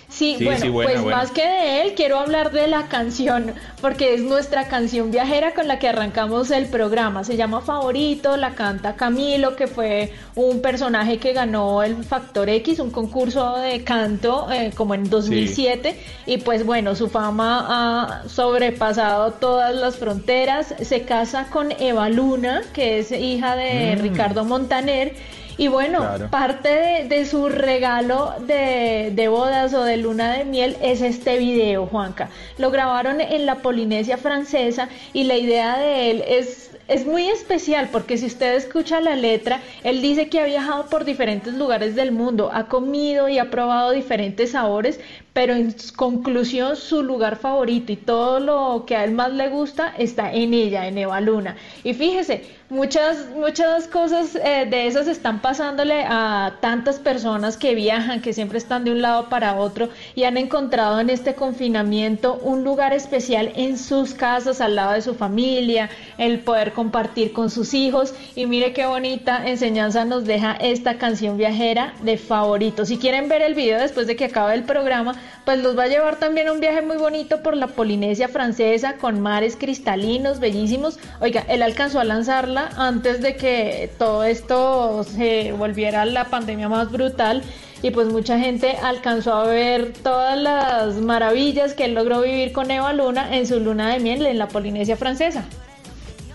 Sí, 0.08 0.36
Sí, 0.38 0.46
bueno, 0.46 0.62
sí, 0.62 0.70
buena, 0.70 0.92
pues 0.92 1.02
buena. 1.02 1.18
más 1.18 1.32
que 1.32 1.42
de 1.46 1.82
él, 1.82 1.94
quiero 1.96 2.20
hablar 2.20 2.52
de 2.52 2.68
la 2.68 2.84
canción, 2.88 3.54
porque 3.82 4.14
es 4.14 4.22
nuestra 4.22 4.68
canción 4.70 5.10
viajera 5.12 5.54
con 5.56 5.68
la 5.68 5.78
que 5.80 5.90
arrancamos 5.90 6.52
el 6.52 6.68
programa. 6.68 7.24
Se 7.26 7.36
llama 7.36 7.60
Favorito, 7.62 8.38
la 8.38 8.52
canta 8.52 8.96
Camilo, 8.96 9.56
que 9.58 9.66
fue 9.68 10.14
un 10.36 10.62
personaje 10.62 11.18
que 11.18 11.34
ganó 11.34 11.82
el 11.84 12.02
Factor 12.06 12.48
X, 12.50 12.80
un 12.80 12.92
concurso 12.92 13.58
de 13.58 13.84
canto 13.84 14.48
eh, 14.52 14.72
como 14.76 14.94
en 14.94 15.10
2007. 15.10 16.00
Y 16.28 16.38
pues 16.38 16.66
bueno, 16.66 16.96
su 16.96 17.10
fama 17.10 17.66
ha 17.68 18.30
sobrepasado 18.30 19.32
todas 19.34 19.74
las 19.76 19.98
fronteras. 19.98 20.76
Se 20.82 21.02
casa 21.02 21.48
con 21.50 21.74
Eva 21.80 22.10
Luna, 22.10 22.62
que 22.74 23.00
es 23.00 23.12
hija 23.12 23.56
de 23.58 23.96
Mm. 23.98 24.02
Ricardo 24.02 24.46
Montaner. 24.46 25.14
Y 25.58 25.68
bueno, 25.70 26.00
Claro. 26.00 26.30
parte 26.30 26.70
de, 26.70 27.08
de 27.08 27.26
su 27.26 27.48
regalo 27.50 28.34
de, 28.42 29.12
de 29.14 29.28
bodas 29.28 29.74
o 29.74 29.84
de 29.84 29.98
luna 29.98 30.34
de 30.34 30.44
miel 30.46 30.76
es 30.82 31.02
este 31.02 31.38
video, 31.38 31.86
Juanca. 31.88 32.30
Lo 32.58 32.72
grabaron 32.72 33.22
en 33.22 33.46
la 33.46 33.56
Polinesia 33.56 34.18
francesa 34.18 34.90
y 35.14 35.24
la 35.24 35.38
idea 35.38 35.78
de 35.78 36.12
él 36.12 36.24
es, 36.28 36.72
es 36.88 37.06
muy 37.06 37.28
especial 37.30 37.90
porque 37.92 38.18
si 38.18 38.26
usted 38.26 38.56
escucha 38.56 39.00
la 39.00 39.16
letra, 39.16 39.62
él 39.84 40.02
dice 40.02 40.28
que 40.30 40.42
ha 40.42 40.46
viajado 40.46 40.88
por 40.88 41.06
diferentes 41.06 41.54
lugares 41.54 41.96
del 41.96 42.12
mundo, 42.12 42.50
ha 42.54 42.68
comido 42.68 43.30
y 43.30 43.40
ha 43.40 43.50
probado 43.50 43.92
diferentes 43.92 44.52
sabores, 44.52 45.00
pero 45.36 45.54
en 45.54 45.76
conclusión 45.98 46.78
su 46.78 47.04
lugar 47.04 47.36
favorito 47.36 47.92
y 47.92 47.98
todo 47.98 48.40
lo 48.40 48.86
que 48.88 48.96
a 48.96 49.04
él 49.04 49.12
más 49.12 49.34
le 49.34 49.50
gusta 49.50 49.94
está 49.98 50.32
en 50.32 50.54
ella, 50.54 50.88
en 50.88 50.98
Eva 50.98 51.20
Luna. 51.20 51.58
Y 51.84 51.94
fíjese, 51.94 52.46
muchas, 52.70 53.28
muchas 53.36 53.90
cosas 53.90 54.36
eh, 54.36 54.66
de 54.70 54.88
esas 54.88 55.10
están 55.10 55.42
pasándole 55.42 56.06
a 56.08 56.56
tantas 56.62 57.00
personas 57.00 57.58
que 57.58 57.76
viajan, 57.76 58.22
que 58.22 58.32
siempre 58.32 58.58
están 58.58 58.86
de 58.86 58.92
un 58.92 59.02
lado 59.02 59.28
para 59.28 59.56
otro 59.56 59.90
y 60.16 60.24
han 60.24 60.38
encontrado 60.38 61.02
en 61.02 61.10
este 61.10 61.36
confinamiento 61.36 62.36
un 62.42 62.64
lugar 62.64 62.94
especial 62.94 63.52
en 63.58 63.78
sus 63.78 64.14
casas, 64.14 64.62
al 64.62 64.78
lado 64.78 64.94
de 64.94 65.02
su 65.02 65.16
familia, 65.16 65.90
el 66.18 66.40
poder 66.40 66.72
compartir 66.72 67.34
con 67.34 67.50
sus 67.50 67.74
hijos. 67.74 68.14
Y 68.38 68.46
mire 68.46 68.72
qué 68.72 68.86
bonita 68.86 69.46
enseñanza 69.46 70.06
nos 70.06 70.24
deja 70.24 70.54
esta 70.54 70.98
canción 70.98 71.36
viajera 71.36 71.94
de 72.04 72.18
favorito. 72.18 72.86
Si 72.86 72.98
quieren 72.98 73.28
ver 73.28 73.42
el 73.42 73.54
video 73.54 73.82
después 73.82 74.08
de 74.08 74.16
que 74.16 74.26
acabe 74.26 74.54
el 74.54 74.64
programa, 74.64 75.16
pues 75.46 75.62
los 75.62 75.78
va 75.78 75.84
a 75.84 75.88
llevar 75.88 76.18
también 76.18 76.48
a 76.48 76.52
un 76.52 76.60
viaje 76.60 76.82
muy 76.82 76.98
bonito 76.98 77.42
por 77.42 77.56
la 77.56 77.68
Polinesia 77.68 78.28
francesa 78.28 78.98
con 78.98 79.20
mares 79.20 79.56
cristalinos, 79.56 80.40
bellísimos. 80.40 81.00
Oiga, 81.22 81.46
él 81.48 81.62
alcanzó 81.62 82.00
a 82.00 82.04
lanzarla 82.04 82.70
antes 82.78 83.22
de 83.22 83.36
que 83.36 83.90
todo 83.98 84.24
esto 84.24 85.04
se 85.04 85.52
volviera 85.54 86.06
la 86.06 86.26
pandemia 86.26 86.70
más 86.70 86.92
brutal 86.92 87.44
y 87.82 87.92
pues 87.92 88.08
mucha 88.08 88.40
gente 88.40 88.78
alcanzó 88.82 89.34
a 89.34 89.48
ver 89.48 89.94
todas 90.02 90.38
las 90.38 90.96
maravillas 90.96 91.74
que 91.74 91.86
él 91.86 91.94
logró 91.94 92.22
vivir 92.22 92.52
con 92.52 92.72
Eva 92.72 92.94
Luna 92.94 93.36
en 93.36 93.46
su 93.46 93.60
luna 93.60 93.94
de 93.94 94.00
miel 94.00 94.26
en 94.26 94.40
la 94.40 94.48
Polinesia 94.48 94.98
francesa. 94.98 95.46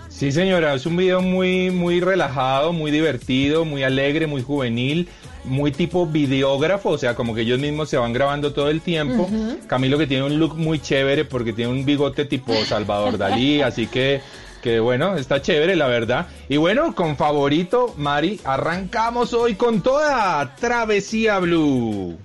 Sí, 0.07 0.31
señora, 0.31 0.75
es 0.75 0.85
un 0.85 0.97
video 0.97 1.19
muy, 1.21 1.71
muy 1.71 1.99
relajado, 1.99 2.73
muy 2.73 2.91
divertido, 2.91 3.65
muy 3.65 3.81
alegre, 3.81 4.27
muy 4.27 4.43
juvenil, 4.43 5.09
muy 5.43 5.71
tipo 5.71 6.05
videógrafo, 6.05 6.89
o 6.89 6.97
sea, 6.97 7.15
como 7.15 7.33
que 7.33 7.41
ellos 7.41 7.59
mismos 7.59 7.89
se 7.89 7.97
van 7.97 8.13
grabando 8.13 8.53
todo 8.53 8.69
el 8.69 8.81
tiempo. 8.81 9.29
Camilo 9.67 9.97
que 9.97 10.07
tiene 10.07 10.23
un 10.23 10.39
look 10.39 10.55
muy 10.55 10.79
chévere 10.79 11.25
porque 11.25 11.53
tiene 11.53 11.71
un 11.71 11.85
bigote 11.85 12.25
tipo 12.25 12.53
Salvador 12.65 13.17
Dalí, 13.17 13.61
así 13.61 13.87
que 13.87 14.21
que 14.61 14.79
bueno, 14.79 15.15
está 15.17 15.41
chévere 15.41 15.75
la 15.75 15.87
verdad. 15.87 16.27
Y 16.47 16.57
bueno, 16.57 16.93
con 16.93 17.17
favorito, 17.17 17.93
Mari, 17.97 18.39
arrancamos 18.43 19.33
hoy 19.33 19.55
con 19.55 19.81
toda 19.81 20.55
Travesía 20.55 21.39
Blue. 21.39 22.17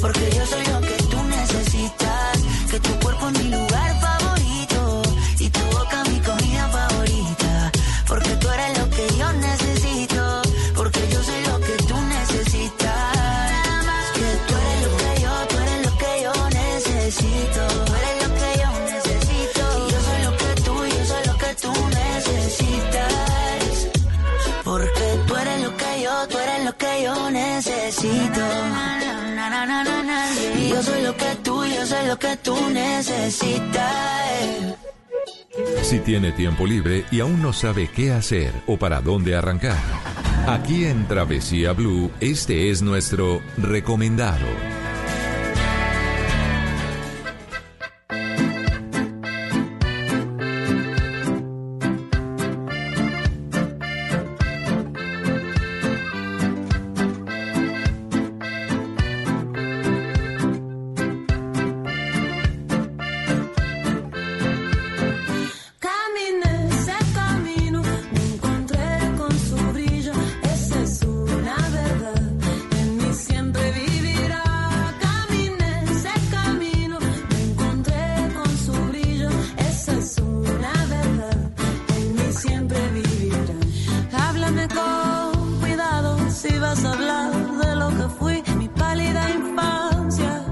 Porque 0.00 0.30
yo 0.34 0.46
soy 0.46 0.69
soy 30.82 31.02
lo 31.02 31.16
que 31.16 31.36
tú, 31.42 31.64
yo 31.64 31.86
soy 31.86 32.06
lo 32.06 32.18
que 32.18 32.36
tú 32.36 32.56
necesitas. 32.70 33.94
Si 35.82 35.98
tiene 36.00 36.32
tiempo 36.32 36.66
libre 36.66 37.04
y 37.10 37.20
aún 37.20 37.42
no 37.42 37.52
sabe 37.52 37.88
qué 37.88 38.12
hacer 38.12 38.52
o 38.66 38.76
para 38.76 39.00
dónde 39.00 39.34
arrancar, 39.34 39.78
aquí 40.46 40.84
en 40.84 41.06
Travesía 41.08 41.72
Blue, 41.72 42.10
este 42.20 42.70
es 42.70 42.82
nuestro 42.82 43.40
recomendado. 43.58 44.46
Si 86.40 86.58
vas 86.58 86.82
a 86.86 86.92
hablar 86.92 87.32
de 87.32 87.76
lo 87.76 87.88
que 87.90 88.08
fui, 88.18 88.42
mi 88.56 88.66
pálida 88.68 89.28
infancia, 89.28 90.42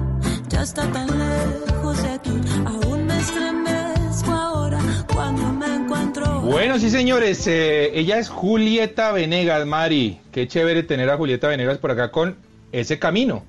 ya 0.49 0.63
está 0.63 0.83
tan 0.93 1.07
lejos 1.07 2.03
de 2.03 2.11
aquí, 2.11 2.41
aún 2.67 3.07
me 3.07 3.17
estremezco 3.17 4.31
ahora 4.31 4.81
cuando 5.15 5.51
me 5.51 5.77
encuentro. 5.77 6.43
Bueno, 6.43 6.79
sí, 6.79 6.91
señores, 6.91 7.47
eh, 7.47 7.99
ella 7.99 8.19
es 8.19 8.29
Julieta 8.29 9.13
Venegas, 9.13 9.65
Mari. 9.65 10.21
Qué 10.31 10.47
chévere 10.47 10.83
tener 10.83 11.09
a 11.09 11.17
Julieta 11.17 11.49
Venegas 11.49 11.79
por 11.79 11.93
acá 11.93 12.11
con 12.11 12.37
ese 12.71 12.99
camino. 12.99 13.45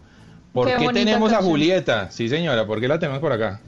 ¿Por 0.54 0.68
Qué 0.78 0.88
tenemos 0.94 1.34
a. 1.34 1.42
Julieta? 1.42 2.10
Sí, 2.10 2.30
señora, 2.30 2.66
¿por 2.66 2.80
qué 2.80 2.88
la 2.88 3.00
tenemos 3.00 3.20
por 3.20 3.34
acá? 3.34 3.60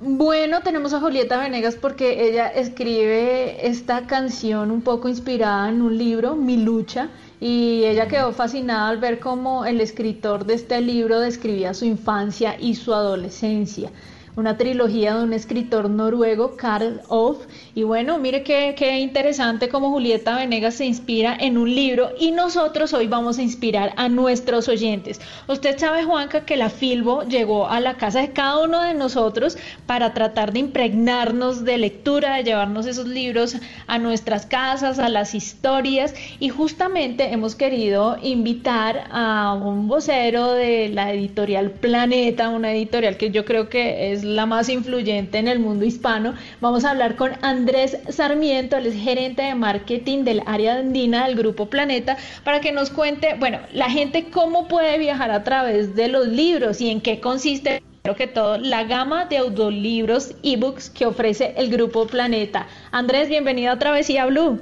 Bueno, 0.00 0.62
tenemos 0.62 0.92
a 0.94 1.00
Julieta 1.00 1.38
Venegas 1.38 1.74
porque 1.74 2.28
ella 2.28 2.48
escribe 2.48 3.66
esta 3.66 4.06
canción 4.06 4.70
un 4.70 4.82
poco 4.82 5.08
inspirada 5.08 5.68
en 5.68 5.82
un 5.82 5.98
libro, 5.98 6.34
Mi 6.34 6.56
lucha, 6.56 7.08
y 7.44 7.84
ella 7.86 8.06
quedó 8.06 8.32
fascinada 8.32 8.88
al 8.88 8.98
ver 8.98 9.18
cómo 9.18 9.64
el 9.64 9.80
escritor 9.80 10.46
de 10.46 10.54
este 10.54 10.80
libro 10.80 11.18
describía 11.18 11.74
su 11.74 11.84
infancia 11.84 12.54
y 12.56 12.76
su 12.76 12.94
adolescencia. 12.94 13.90
Una 14.34 14.56
trilogía 14.56 15.14
de 15.14 15.24
un 15.24 15.34
escritor 15.34 15.90
noruego, 15.90 16.56
Karl 16.56 17.02
Ove. 17.08 17.44
Y 17.74 17.82
bueno, 17.82 18.16
mire 18.18 18.42
qué, 18.42 18.74
qué 18.74 18.98
interesante 19.00 19.68
cómo 19.68 19.90
Julieta 19.90 20.36
Venegas 20.36 20.76
se 20.76 20.86
inspira 20.86 21.36
en 21.38 21.58
un 21.58 21.74
libro 21.74 22.12
y 22.18 22.30
nosotros 22.30 22.94
hoy 22.94 23.08
vamos 23.08 23.36
a 23.36 23.42
inspirar 23.42 23.92
a 23.96 24.08
nuestros 24.08 24.70
oyentes. 24.70 25.20
Usted 25.48 25.78
sabe, 25.78 26.04
Juanca, 26.04 26.46
que 26.46 26.56
la 26.56 26.70
Filbo 26.70 27.24
llegó 27.24 27.68
a 27.68 27.80
la 27.80 27.98
casa 27.98 28.20
de 28.20 28.32
cada 28.32 28.60
uno 28.60 28.80
de 28.80 28.94
nosotros 28.94 29.58
para 29.84 30.14
tratar 30.14 30.54
de 30.54 30.60
impregnarnos 30.60 31.66
de 31.66 31.76
lectura, 31.76 32.36
de 32.36 32.44
llevarnos 32.44 32.86
esos 32.86 33.08
libros 33.08 33.56
a 33.86 33.98
nuestras 33.98 34.46
casas, 34.46 34.98
a 34.98 35.10
las 35.10 35.34
historias 35.34 36.14
y 36.40 36.48
justamente 36.48 37.32
hemos 37.32 37.54
querido 37.54 38.16
invitar 38.22 39.04
a 39.10 39.52
un 39.52 39.88
vocero 39.88 40.52
de 40.52 40.88
la 40.88 41.12
editorial 41.12 41.70
Planeta, 41.70 42.48
una 42.48 42.72
editorial 42.72 43.18
que 43.18 43.30
yo 43.30 43.44
creo 43.44 43.68
que 43.68 44.12
es 44.12 44.21
la 44.22 44.46
más 44.46 44.68
influyente 44.68 45.38
en 45.38 45.48
el 45.48 45.58
mundo 45.58 45.84
hispano. 45.84 46.34
Vamos 46.60 46.84
a 46.84 46.90
hablar 46.90 47.16
con 47.16 47.32
Andrés 47.42 47.98
Sarmiento, 48.08 48.76
él 48.76 48.86
es 48.86 48.94
gerente 48.94 49.42
de 49.42 49.54
marketing 49.54 50.24
del 50.24 50.42
área 50.46 50.76
andina 50.76 51.26
del 51.26 51.36
grupo 51.36 51.66
Planeta, 51.66 52.16
para 52.44 52.60
que 52.60 52.72
nos 52.72 52.90
cuente, 52.90 53.34
bueno, 53.38 53.58
la 53.72 53.90
gente 53.90 54.30
cómo 54.30 54.68
puede 54.68 54.98
viajar 54.98 55.30
a 55.30 55.44
través 55.44 55.94
de 55.94 56.08
los 56.08 56.28
libros 56.28 56.80
y 56.80 56.90
en 56.90 57.00
qué 57.00 57.20
consiste 57.20 57.82
Primero 58.02 58.18
que 58.18 58.26
todo, 58.26 58.58
la 58.58 58.82
gama 58.82 59.26
de 59.26 59.38
audiolibros 59.38 60.34
ebooks 60.42 60.90
que 60.90 61.06
ofrece 61.06 61.54
el 61.56 61.70
Grupo 61.70 62.08
Planeta. 62.08 62.66
Andrés, 62.90 63.28
bienvenido 63.28 63.70
a 63.70 63.78
Travesía 63.78 64.26
Blue. 64.26 64.58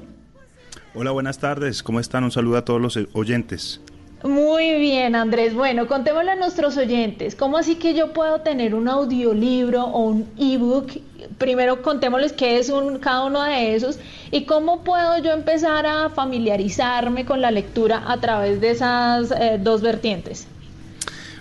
Hola, 0.92 1.12
buenas 1.12 1.38
tardes. 1.38 1.83
¿Cómo 1.83 2.01
están? 2.01 2.25
Un 2.25 2.33
saludo 2.33 2.59
a 2.59 2.66
todos 2.66 2.83
los 2.83 2.99
oyentes. 3.14 3.81
Muy 4.22 4.78
bien, 4.78 5.14
Andrés. 5.14 5.54
Bueno, 5.54 5.87
contémosle 5.87 6.33
a 6.33 6.37
nuestros 6.37 6.76
oyentes, 6.76 7.35
¿cómo 7.35 7.56
así 7.56 7.76
que 7.76 7.94
yo 7.94 8.12
puedo 8.12 8.40
tener 8.42 8.74
un 8.74 8.87
audiolibro 8.88 9.85
o 9.85 10.00
un 10.09 10.26
ebook? 10.38 10.90
Primero 11.38 11.80
contémosles 11.80 12.33
qué 12.33 12.59
es 12.59 12.68
un, 12.68 12.98
cada 12.98 13.24
uno 13.24 13.42
de 13.42 13.74
esos 13.74 13.98
y 14.30 14.44
cómo 14.44 14.85
puedo 14.85 15.18
yo 15.22 15.33
empezar 15.33 15.87
a 15.87 16.11
familiarizarme 16.11 17.24
con 17.24 17.40
la 17.40 17.50
lectura 17.50 18.02
a 18.06 18.18
través 18.20 18.61
de 18.61 18.70
esas 18.72 19.30
eh, 19.30 19.59
dos 19.59 19.80
vertientes. 19.80 20.46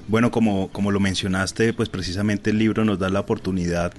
Bueno, 0.07 0.31
como, 0.31 0.69
como 0.69 0.91
lo 0.91 0.99
mencionaste, 1.01 1.73
pues 1.73 1.89
precisamente 1.89 2.49
el 2.51 2.59
libro 2.59 2.85
nos 2.85 2.97
da 2.97 3.09
la 3.09 3.19
oportunidad 3.19 3.91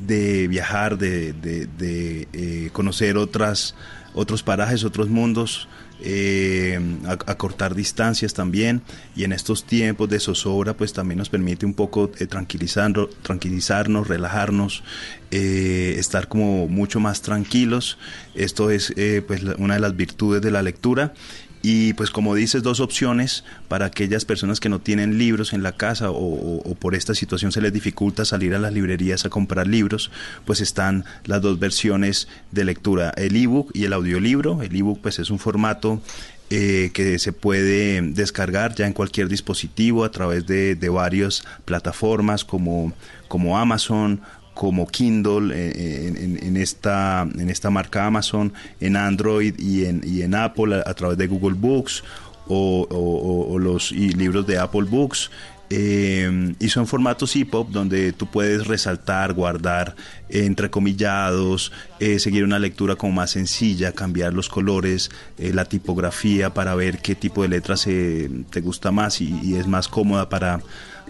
de 0.00 0.48
viajar, 0.48 0.96
de, 0.98 1.32
de- 1.34 2.28
eh, 2.32 2.70
conocer 2.72 3.16
otras, 3.16 3.74
otros 4.14 4.42
parajes, 4.42 4.82
otros 4.84 5.08
mundos, 5.08 5.68
eh, 6.04 6.78
acortar 7.26 7.74
distancias 7.74 8.34
también 8.34 8.82
y 9.14 9.24
en 9.24 9.32
estos 9.32 9.64
tiempos 9.64 10.08
de 10.08 10.20
zozobra 10.20 10.74
pues 10.74 10.92
también 10.92 11.18
nos 11.18 11.28
permite 11.28 11.66
un 11.66 11.74
poco 11.74 12.10
eh, 12.18 12.26
tranquilizarnos, 12.26 13.10
tranquilizarnos, 13.22 14.08
relajarnos, 14.08 14.82
eh, 15.30 15.94
estar 15.98 16.28
como 16.28 16.68
mucho 16.68 17.00
más 17.00 17.22
tranquilos. 17.22 17.98
Esto 18.34 18.70
es 18.70 18.92
eh, 18.96 19.22
pues 19.26 19.42
una 19.58 19.74
de 19.74 19.80
las 19.80 19.96
virtudes 19.96 20.42
de 20.42 20.50
la 20.50 20.62
lectura 20.62 21.14
y 21.62 21.92
pues 21.92 22.10
como 22.10 22.34
dices, 22.34 22.64
dos 22.64 22.80
opciones 22.80 23.44
para 23.68 23.86
aquellas 23.86 24.24
personas 24.24 24.58
que 24.58 24.68
no 24.68 24.80
tienen 24.80 25.16
libros 25.16 25.52
en 25.52 25.62
la 25.62 25.72
casa 25.72 26.10
o, 26.10 26.74
por 26.80 26.96
esta 26.96 27.14
situación 27.14 27.52
se 27.52 27.60
les 27.60 27.72
dificulta 27.72 28.24
salir 28.24 28.54
a 28.54 28.58
las 28.58 28.72
librerías 28.72 29.24
a 29.24 29.30
comprar 29.30 29.68
libros, 29.68 30.10
pues 30.44 30.60
están 30.60 31.04
las 31.24 31.40
dos 31.40 31.60
versiones 31.60 32.26
de 32.50 32.64
lectura, 32.64 33.12
el 33.16 33.36
ebook 33.36 33.70
y 33.74 33.84
el 33.84 33.92
audiolibro. 33.92 34.62
El 34.62 34.74
ebook 34.74 35.00
pues 35.00 35.20
es 35.20 35.30
un 35.30 35.38
formato 35.38 36.02
eh, 36.50 36.90
que 36.92 37.20
se 37.20 37.32
puede 37.32 38.02
descargar 38.02 38.74
ya 38.74 38.86
en 38.86 38.92
cualquier 38.92 39.28
dispositivo 39.28 40.04
a 40.04 40.10
través 40.10 40.46
de, 40.46 40.74
de 40.74 40.88
varias 40.88 41.44
plataformas 41.64 42.44
como, 42.44 42.92
como 43.28 43.56
Amazon 43.56 44.20
como 44.54 44.86
Kindle 44.86 45.54
eh, 45.54 46.08
en, 46.08 46.38
en- 46.42 46.56
esta, 46.56 47.22
en 47.22 47.48
esta 47.48 47.70
marca 47.70 48.06
Amazon, 48.06 48.52
en 48.80 48.96
Android 48.96 49.54
y 49.58 49.84
en, 49.84 50.34
Apple 50.34 50.82
a, 50.84 50.94
través 50.94 51.18
de 51.18 51.26
Google 51.26 51.56
Books 51.58 52.04
o, 52.48 53.56
los 53.58 53.92
libros 53.92 54.46
de 54.46 54.58
Apple 54.58 54.84
Books. 54.84 55.30
Eh, 55.74 56.54
y 56.58 56.68
son 56.68 56.86
formatos 56.86 57.34
hop 57.50 57.70
donde 57.70 58.12
tú 58.12 58.26
puedes 58.26 58.66
resaltar, 58.66 59.32
guardar 59.32 59.96
eh, 60.28 60.44
entrecomillados, 60.44 61.72
eh, 61.98 62.18
seguir 62.18 62.44
una 62.44 62.58
lectura 62.58 62.96
como 62.96 63.14
más 63.14 63.30
sencilla, 63.30 63.92
cambiar 63.92 64.34
los 64.34 64.50
colores, 64.50 65.10
eh, 65.38 65.50
la 65.54 65.64
tipografía 65.64 66.52
para 66.52 66.74
ver 66.74 66.98
qué 66.98 67.14
tipo 67.14 67.40
de 67.40 67.48
letras 67.48 67.86
eh, 67.86 68.28
te 68.50 68.60
gusta 68.60 68.90
más 68.90 69.22
y 69.22 69.56
es 69.56 69.66
más 69.66 69.88
cómoda 69.88 70.28
para, 70.28 70.60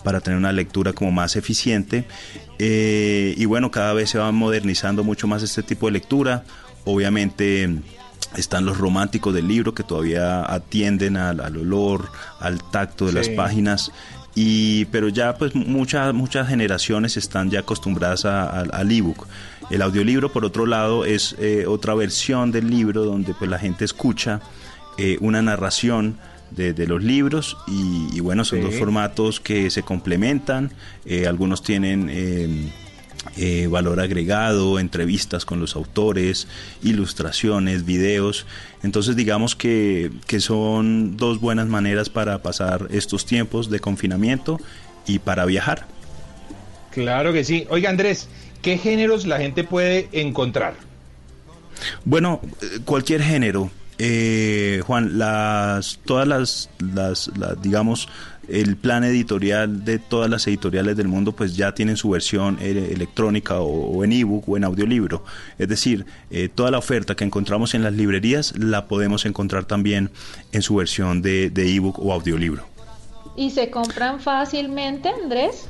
para 0.03 0.21
tener 0.21 0.38
una 0.38 0.53
lectura 0.53 0.93
como 0.93 1.11
más 1.12 1.37
eficiente. 1.37 2.05
Eh, 2.59 3.35
y 3.37 3.45
bueno, 3.45 3.71
cada 3.71 3.93
vez 3.93 4.11
se 4.11 4.19
va 4.19 4.31
modernizando 4.33 5.05
mucho 5.05 5.27
más 5.27 5.43
este 5.43 5.62
tipo 5.62 5.87
de 5.87 5.93
lectura. 5.93 6.45
Obviamente 6.85 7.69
están 8.37 8.65
los 8.65 8.79
románticos 8.79 9.35
del 9.35 9.49
libro 9.49 9.75
que 9.75 9.83
todavía 9.83 10.43
atienden 10.53 11.17
al, 11.17 11.41
al 11.41 11.57
olor, 11.57 12.11
al 12.41 12.62
tacto 12.71 13.07
de 13.07 13.12
las 13.12 13.29
páginas. 13.29 13.91
Y, 14.35 14.87
pero 14.87 15.09
ya 15.09 15.37
pues 15.37 15.55
muchas 15.55 16.15
muchas 16.15 16.49
generaciones 16.49 17.19
están 17.19 17.51
ya 17.51 17.61
acostumbradas 17.61 18.25
a- 18.25 18.45
a- 18.45 18.61
al 18.62 18.91
ebook. 18.91 19.27
El 19.71 19.83
audiolibro, 19.83 20.33
por 20.33 20.45
otro 20.45 20.65
lado, 20.67 21.05
es 21.05 21.37
eh, 21.38 21.65
otra 21.67 21.95
versión 21.95 22.51
del 22.51 22.71
libro 22.71 23.05
donde 23.05 23.35
pues 23.35 23.51
la 23.51 23.59
gente 23.59 23.85
escucha 23.85 24.41
eh, 24.99 25.19
una 25.21 25.43
narración 25.43 26.17
de, 26.55 26.73
de 26.73 26.87
los 26.87 27.03
libros 27.03 27.57
y, 27.67 28.09
y 28.12 28.21
bueno, 28.21 28.45
son 28.45 28.59
Sí. 28.61 28.65
dos 28.65 28.75
formatos 28.77 29.41
que 29.41 29.71
se 29.71 29.83
complementan. 29.83 30.71
Eh, 31.05 31.27
algunos 31.27 31.62
tienen 31.62 32.09
eh, 32.11 32.49
eh, 33.37 33.67
valor 33.69 34.01
agregado, 34.01 34.79
entrevistas 34.79 35.45
con 35.45 35.61
los 35.61 35.77
autores, 35.77 36.49
ilustraciones, 36.83 37.85
videos. 37.85 38.47
Entonces 38.83 39.17
digamos 39.17 39.55
que, 39.57 40.11
que 40.27 40.41
son 40.41 41.17
dos 41.17 41.41
buenas 41.41 41.69
maneras 41.69 42.09
para 42.11 42.43
pasar 42.43 42.88
estos 42.91 43.25
tiempos 43.27 43.71
de 43.71 43.81
confinamiento 43.81 44.59
y 45.07 45.19
para 45.21 45.45
viajar. 45.47 45.87
Claro 46.91 47.33
que 47.33 47.45
sí. 47.45 47.67
Oiga, 47.71 47.91
Andrés, 47.91 48.29
¿qué 48.61 48.77
géneros 48.77 49.27
la 49.27 49.38
gente 49.38 49.65
puede 49.65 50.09
encontrar? 50.12 50.75
Bueno, 52.05 52.41
eh, 52.61 52.81
cualquier 52.85 53.23
género. 53.23 53.71
Eh, 54.05 54.83
Juan, 54.85 55.17
las, 55.17 56.01
todas 56.05 56.27
las, 56.27 56.69
las, 56.81 57.31
las, 57.38 57.62
digamos, 57.62 58.09
el 58.49 58.77
plan 58.77 59.05
editorial 59.05 59.85
de 59.85 60.01
todas 60.01 60.29
las 60.29 60.45
editoriales 60.49 60.97
del 60.97 61.07
mundo 61.07 61.31
pues 61.31 61.55
ya 61.55 61.73
tienen 61.73 61.97
su 61.97 62.11
versión 62.11 62.59
eh, 62.61 62.91
electrónica 62.93 63.61
o, 63.61 63.69
o 63.69 64.03
en 64.03 64.11
ebook 64.11 64.49
o 64.49 64.57
en 64.57 64.65
audiolibro. 64.65 65.25
Es 65.57 65.69
decir, 65.69 66.05
eh, 66.33 66.49
toda 66.53 66.73
la 66.73 66.79
oferta 66.79 67.15
que 67.15 67.23
encontramos 67.23 67.75
en 67.75 67.85
las 67.85 67.93
librerías 67.93 68.59
la 68.59 68.88
podemos 68.88 69.25
encontrar 69.25 69.67
también 69.67 70.11
en 70.51 70.62
su 70.62 70.75
versión 70.75 71.23
de 71.23 71.51
de 71.51 71.73
ebook 71.73 72.01
o 72.01 72.12
audiolibro. 72.12 72.67
¿Y 73.37 73.51
se 73.51 73.71
compran 73.71 74.19
fácilmente, 74.19 75.11
Andrés? 75.11 75.69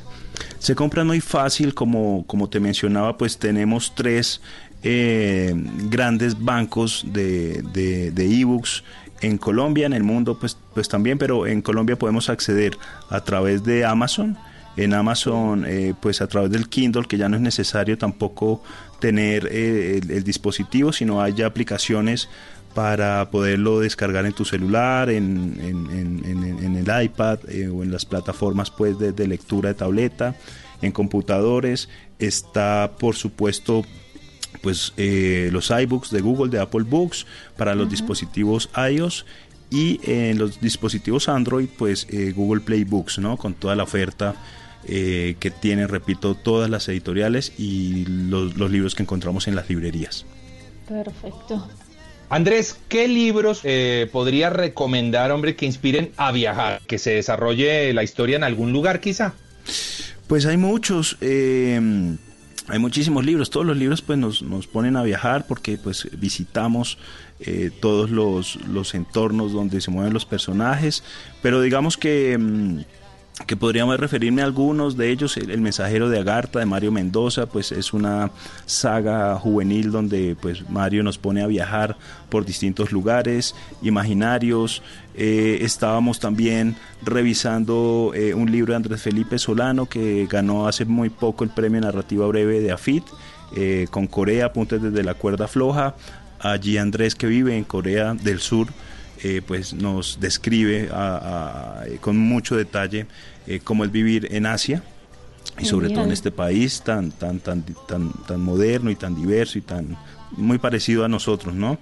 Se 0.59 0.75
compran 0.75 1.07
muy 1.07 1.21
fácil, 1.21 1.75
como, 1.75 2.25
como 2.27 2.49
te 2.49 2.61
mencionaba, 2.61 3.19
pues 3.19 3.37
tenemos 3.37 3.93
tres 3.95 4.41
eh, 4.83 5.55
grandes 5.89 6.43
bancos 6.43 7.05
de, 7.09 7.63
de, 7.73 8.41
ebooks 8.41 8.85
en 9.21 9.39
Colombia, 9.39 9.87
en 9.87 9.93
el 9.93 10.03
mundo 10.03 10.39
pues, 10.39 10.57
pues 10.75 10.89
también, 10.89 11.19
pero 11.19 11.47
en 11.47 11.63
Colombia 11.63 11.97
podemos 11.97 12.29
acceder 12.29 12.77
a 13.09 13.21
través 13.23 13.63
de 13.65 13.85
Amazon. 13.85 14.37
En 14.77 14.95
Amazon, 14.95 15.65
eh, 15.67 15.93
pues 16.01 16.23
a 16.23 16.27
través 16.29 16.51
del 16.51 16.69
Kindle, 16.69 17.05
que 17.07 17.19
ya 17.19 17.29
no 17.29 17.37
es 17.37 17.43
necesario 17.43 17.99
tampoco 17.99 18.63
tener 19.01 19.47
eh, 19.53 20.01
el, 20.09 20.25
dispositivo, 20.25 20.93
sino 20.95 21.21
hay 21.21 21.43
aplicaciones 21.43 22.29
para 22.75 23.31
poderlo 23.31 23.81
descargar 23.81 24.25
en 24.25 24.33
tu 24.33 24.47
celular, 24.47 25.11
en, 25.11 25.59
en- 25.61 26.25
en- 26.25 26.77
el 26.77 27.05
iPad 27.05 27.39
o 27.71 27.83
en 27.83 27.93
las 27.93 28.07
plataformas 28.07 28.71
pues, 28.71 28.99
de 28.99 29.27
lectura 29.29 29.69
de 29.69 29.75
tableta, 29.75 30.37
en 30.81 30.91
computadores. 30.91 31.91
Está, 32.19 32.93
por 32.99 33.15
supuesto, 33.15 33.85
pues 34.61 34.93
eh, 34.97 35.49
los 35.53 35.71
iBooks 35.71 36.11
de 36.11 36.21
Google, 36.21 36.51
de 36.51 36.61
Apple 36.61 36.85
Books, 36.85 37.27
para 37.57 37.75
los 37.75 37.89
dispositivos 37.89 38.69
iOS 38.77 39.25
y 39.71 40.01
en 40.05 40.39
los 40.39 40.61
dispositivos 40.61 41.29
Android, 41.29 41.69
pues 41.79 42.07
eh, 42.11 42.33
Google 42.37 42.61
Play 42.61 42.85
Books, 42.85 43.19
¿no? 43.19 43.37
Con 43.37 43.55
toda 43.55 43.75
la 43.75 43.85
oferta 43.85 44.35
eh, 44.87 45.37
que 45.41 45.51
tienen, 45.51 45.89
repito, 45.89 46.35
todas 46.35 46.69
las 46.69 46.89
editoriales 46.89 47.53
y 47.59 48.05
los, 48.07 48.57
los 48.57 48.71
libros 48.71 48.95
que 48.95 49.03
encontramos 49.03 49.49
en 49.49 49.55
las 49.55 49.69
librerías. 49.69 50.27
Perfecto. 50.89 51.69
Andrés, 52.29 52.77
¿qué 52.89 53.09
libros 53.09 53.61
eh, 53.63 54.09
podría 54.11 54.51
recomendar, 54.51 55.31
hombre, 55.33 55.55
que 55.55 55.67
inspiren 55.67 56.13
a 56.17 56.33
viajar, 56.33 56.81
que 56.87 56.99
se 56.99 57.11
desarrolle 57.11 57.93
la 57.93 58.03
historia 58.03 58.37
en 58.37 58.43
algún 58.43 58.73
lugar 58.73 59.01
quizá? 59.01 59.35
Pues 60.27 60.47
hay 60.47 60.57
muchos, 60.57 61.19
eh, 61.21 61.79
hay 62.69 62.79
muchísimos 62.79 63.25
libros. 63.25 63.51
Todos 63.51 63.67
los 63.67 63.77
libros 63.77 64.03
pues 64.03 64.19
nos, 64.19 64.43
nos 64.43 64.67
ponen 64.67 64.97
a 64.97 65.03
viajar 65.03 65.47
porque 65.47 65.79
pues 65.79 66.09
visitamos 66.19 66.99
eh, 67.41 67.71
todos 67.81 68.11
los, 68.11 68.57
los 68.67 68.95
entornos 68.95 69.53
donde 69.53 69.81
se 69.81 69.91
mueven 69.91 70.13
los 70.13 70.25
personajes. 70.25 71.03
Pero 71.43 71.61
digamos 71.61 71.97
que, 71.97 72.37
mm, 72.39 72.81
que 73.47 73.57
podríamos 73.57 73.99
referirme 73.99 74.43
a 74.43 74.45
algunos 74.45 74.97
de 74.97 75.11
ellos. 75.11 75.37
El, 75.37 75.61
mensajero 75.61 76.09
de 76.09 76.21
Agartha 76.21 76.59
de 76.59 76.67
Mario 76.67 76.93
Mendoza 76.93 77.47
pues 77.47 77.73
es 77.73 77.93
una 77.93 78.31
saga 78.67 79.37
juvenil 79.37 79.91
donde 79.91 80.37
pues 80.41 80.69
Mario 80.69 81.03
nos 81.03 81.19
pone 81.19 81.43
a 81.43 81.47
viajar 81.47 81.97
por 82.29 82.45
distintos 82.45 82.93
lugares 82.93 83.55
imaginarios. 83.81 84.83
Eh, 85.15 85.59
estábamos 85.63 86.21
también 86.21 86.77
revisando 87.03 88.13
eh, 88.15 88.35
un 88.35 88.51
libro 88.51 88.73
de 88.73 88.77
Andrés 88.77 89.03
Felipe 89.03 89.39
Solano 89.39 89.87
que 89.87 90.27
ganó 90.31 90.67
hace 90.67 90.85
muy 90.85 91.11
poco 91.11 91.45
el 91.45 91.51
premio 91.51 91.81
Narrativa 91.81 92.27
Breve 92.27 92.61
de 92.61 92.73
AFIT 92.73 93.05
eh, 93.57 93.87
con 93.91 94.07
Corea, 94.07 94.47
Apuntes 94.47 94.81
desde 94.83 95.03
la 95.03 95.15
cuerda 95.15 95.49
floja. 95.49 95.95
Allí 96.39 96.77
Andrés 96.77 97.15
que 97.15 97.27
vive 97.27 97.57
en 97.57 97.65
Corea 97.65 98.15
del 98.15 98.41
Sur 98.41 98.69
eh, 99.23 99.41
pues 99.47 99.73
nos 99.75 100.19
describe 100.21 100.89
a- 100.93 101.83
a- 101.83 101.85
con 102.01 102.17
mucho 102.19 102.57
detalle 102.57 103.07
eh, 103.47 103.61
cómo 103.63 103.85
es 103.85 103.93
vivir 103.93 104.29
en 104.33 104.47
Asia 104.47 104.83
y 105.59 105.65
sobre 105.65 105.91
todo 105.91 106.05
en 106.05 106.13
este 106.13 106.31
país 106.31 106.83
tan 106.83 107.11
tan 107.13 107.41
tan 107.41 107.63
tan 107.89 108.13
tan 108.27 108.41
moderno 108.41 108.91
y 108.91 108.97
tan 108.97 109.15
diverso 109.15 109.59
y 109.59 109.63
tan 109.63 109.97
muy 110.37 110.59
parecido 110.59 111.05
a 111.05 111.09
nosotros, 111.09 111.55
¿no? 111.55 111.79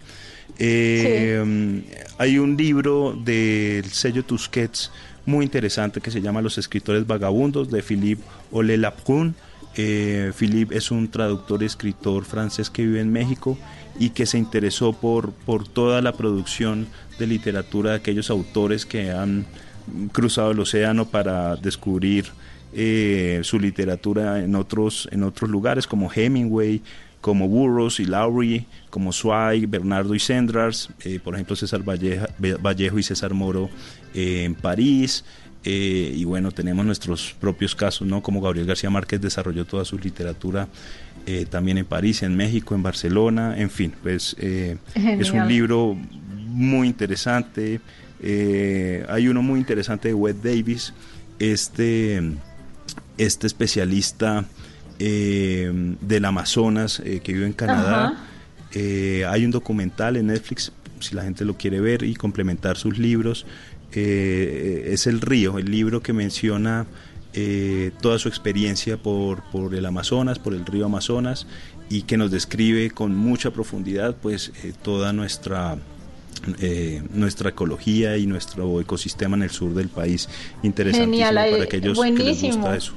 Eh, 0.59 1.83
Hay 2.19 2.39
un 2.39 2.57
libro 2.57 3.17
del 3.25 3.85
sello 3.87 4.25
Tusquets 4.25 4.91
muy 5.27 5.45
interesante 5.45 6.01
que 6.01 6.11
se 6.11 6.21
llama 6.21 6.43
Los 6.43 6.59
escritores 6.59 7.07
vagabundos 7.07 7.71
de 7.71 7.83
Philippe 7.83 8.23
Ole 8.53 8.77
Laprun. 8.77 9.35
Eh, 9.77 10.33
Philippe 10.37 10.77
es 10.77 10.91
un 10.91 11.09
traductor 11.11 11.63
y 11.63 11.67
escritor 11.67 12.25
francés 12.25 12.69
que 12.71 12.83
vive 12.85 13.01
en 13.01 13.11
México 13.13 13.57
y 14.01 14.11
que 14.11 14.27
se 14.27 14.39
interesó 14.39 14.93
por, 14.93 15.31
por 15.33 15.69
toda 15.69 16.03
la 16.03 16.13
producción 16.15 16.89
de 17.21 17.29
literatura 17.29 17.91
de 17.91 17.97
aquellos 17.99 18.31
autores 18.31 18.85
que 18.87 19.13
han 19.13 19.47
cruzado 20.11 20.51
el 20.51 20.59
océano 20.59 21.05
para 21.05 21.55
descubrir 21.57 22.27
eh, 22.73 23.41
su 23.43 23.61
literatura 23.61 24.43
en 24.43 24.55
otros, 24.55 25.09
en 25.13 25.23
otros 25.23 25.51
lugares 25.51 25.87
como 25.87 26.11
Hemingway, 26.13 26.83
como 27.21 27.47
Burroughs 27.49 28.01
y 28.01 28.07
Lowry, 28.07 28.67
como 28.89 29.13
Zweig, 29.13 29.67
Bernardo 29.69 30.15
y 30.15 30.19
Sendras, 30.19 30.89
eh, 31.05 31.21
por 31.23 31.35
ejemplo 31.35 31.55
César 31.55 31.83
Valleja- 31.83 32.31
Vallejo 32.63 32.99
y 32.99 33.03
César 33.03 33.35
Moro 33.35 33.69
eh, 34.15 34.45
en 34.45 34.55
París, 34.55 35.25
y 35.63 36.25
bueno, 36.25 36.53
tenemos 36.53 36.87
nuestros 36.87 37.35
propios 37.39 37.75
casos, 37.75 38.09
¿no? 38.09 38.23
Como 38.23 38.41
Gabriel 38.41 38.67
García 38.67 38.89
Márquez 38.89 39.21
desarrolló 39.21 39.67
toda 39.67 39.85
su 39.85 39.99
literatura 39.99 40.69
eh, 41.33 41.47
también 41.49 41.79
en 41.79 41.85
París, 41.85 42.25
en 42.25 42.37
México, 42.37 42.75
en 42.75 42.83
Barcelona, 42.83 43.55
en 43.57 43.71
fin, 43.71 43.93
pues 44.03 44.35
eh, 44.41 44.79
es 44.97 45.31
un 45.31 45.47
libro 45.47 45.97
muy 46.35 46.89
interesante. 46.89 47.81
eh, 48.21 49.07
hay 49.09 49.29
uno 49.29 49.41
muy 49.41 49.61
interesante 49.61 50.09
de 50.09 50.15
Wes 50.15 50.43
Davis, 50.43 50.93
este, 51.39 52.21
este 53.17 53.47
especialista 53.47 54.45
del 54.99 56.25
Amazonas 56.25 57.01
que 57.01 57.33
vive 57.33 57.47
en 57.47 57.53
Canadá. 57.53 58.27
Hay 58.75 59.45
un 59.45 59.53
documental 59.53 60.17
en 60.17 60.27
Netflix, 60.27 60.73
si 60.99 61.15
la 61.15 61.23
gente 61.23 61.45
lo 61.45 61.57
quiere 61.57 61.81
ver 61.81 62.03
y 62.03 62.15
complementar 62.15 62.77
sus 62.77 62.99
libros. 62.99 63.47
es 63.93 65.07
El 65.07 65.21
Río, 65.21 65.59
el 65.59 65.71
libro 65.71 66.03
que 66.03 66.13
menciona 66.13 66.87
eh, 67.33 67.93
toda 68.01 68.19
su 68.19 68.29
experiencia 68.29 68.97
por, 68.97 69.43
por 69.51 69.75
el 69.75 69.87
Amazonas, 69.87 70.39
por 70.39 70.55
el 70.55 70.67
río 70.67 70.87
Amazonas, 70.87 71.47
y 71.89 72.03
que 72.03 72.17
nos 72.17 72.31
describe 72.31 72.91
con 72.91 73.15
mucha 73.15 73.51
profundidad 73.51 74.17
pues 74.21 74.53
eh, 74.65 74.73
toda 74.83 75.13
nuestra 75.13 75.79
eh, 76.61 77.03
nuestra 77.13 77.51
ecología 77.51 78.17
y 78.17 78.27
nuestro 78.27 78.81
ecosistema 78.81 79.37
en 79.37 79.43
el 79.43 79.51
sur 79.51 79.75
del 79.75 79.89
país. 79.89 80.29
Interesantísimo 80.63 81.27
Genial, 81.27 81.51
para 81.51 81.65
aquellos 81.65 82.01
que 82.01 82.13
les 82.13 82.43
gusta 82.43 82.77
eso. 82.77 82.95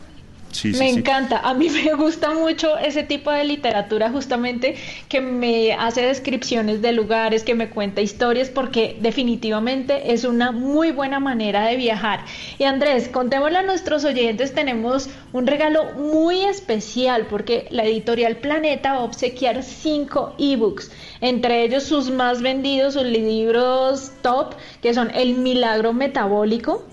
Sí, 0.53 0.69
me 0.69 0.73
sí, 0.73 0.93
sí. 0.93 0.99
encanta, 0.99 1.39
a 1.39 1.53
mí 1.55 1.67
me 1.83 1.93
gusta 1.95 2.33
mucho 2.33 2.77
ese 2.77 3.03
tipo 3.03 3.31
de 3.31 3.43
literatura 3.43 4.11
justamente 4.11 4.75
que 5.09 5.19
me 5.19 5.73
hace 5.73 6.01
descripciones 6.01 6.81
de 6.81 6.91
lugares, 6.91 7.43
que 7.43 7.55
me 7.55 7.69
cuenta 7.69 8.01
historias, 8.01 8.49
porque 8.49 8.97
definitivamente 9.01 10.13
es 10.13 10.23
una 10.23 10.51
muy 10.51 10.91
buena 10.91 11.19
manera 11.19 11.65
de 11.65 11.75
viajar. 11.75 12.25
Y 12.59 12.65
Andrés, 12.65 13.09
contémosle 13.09 13.57
a 13.57 13.63
nuestros 13.63 14.05
oyentes, 14.05 14.53
tenemos 14.53 15.09
un 15.33 15.47
regalo 15.47 15.93
muy 15.93 16.41
especial 16.41 17.25
porque 17.29 17.67
la 17.71 17.83
editorial 17.83 18.37
Planeta 18.37 18.93
va 18.93 18.99
a 18.99 19.03
obsequiar 19.03 19.63
cinco 19.63 20.35
ebooks, 20.37 20.91
entre 21.21 21.63
ellos 21.63 21.83
sus 21.83 22.11
más 22.11 22.41
vendidos, 22.41 22.93
sus 22.93 23.03
libros 23.03 24.11
top, 24.21 24.53
que 24.81 24.93
son 24.93 25.09
El 25.15 25.35
Milagro 25.35 25.93
Metabólico, 25.93 26.83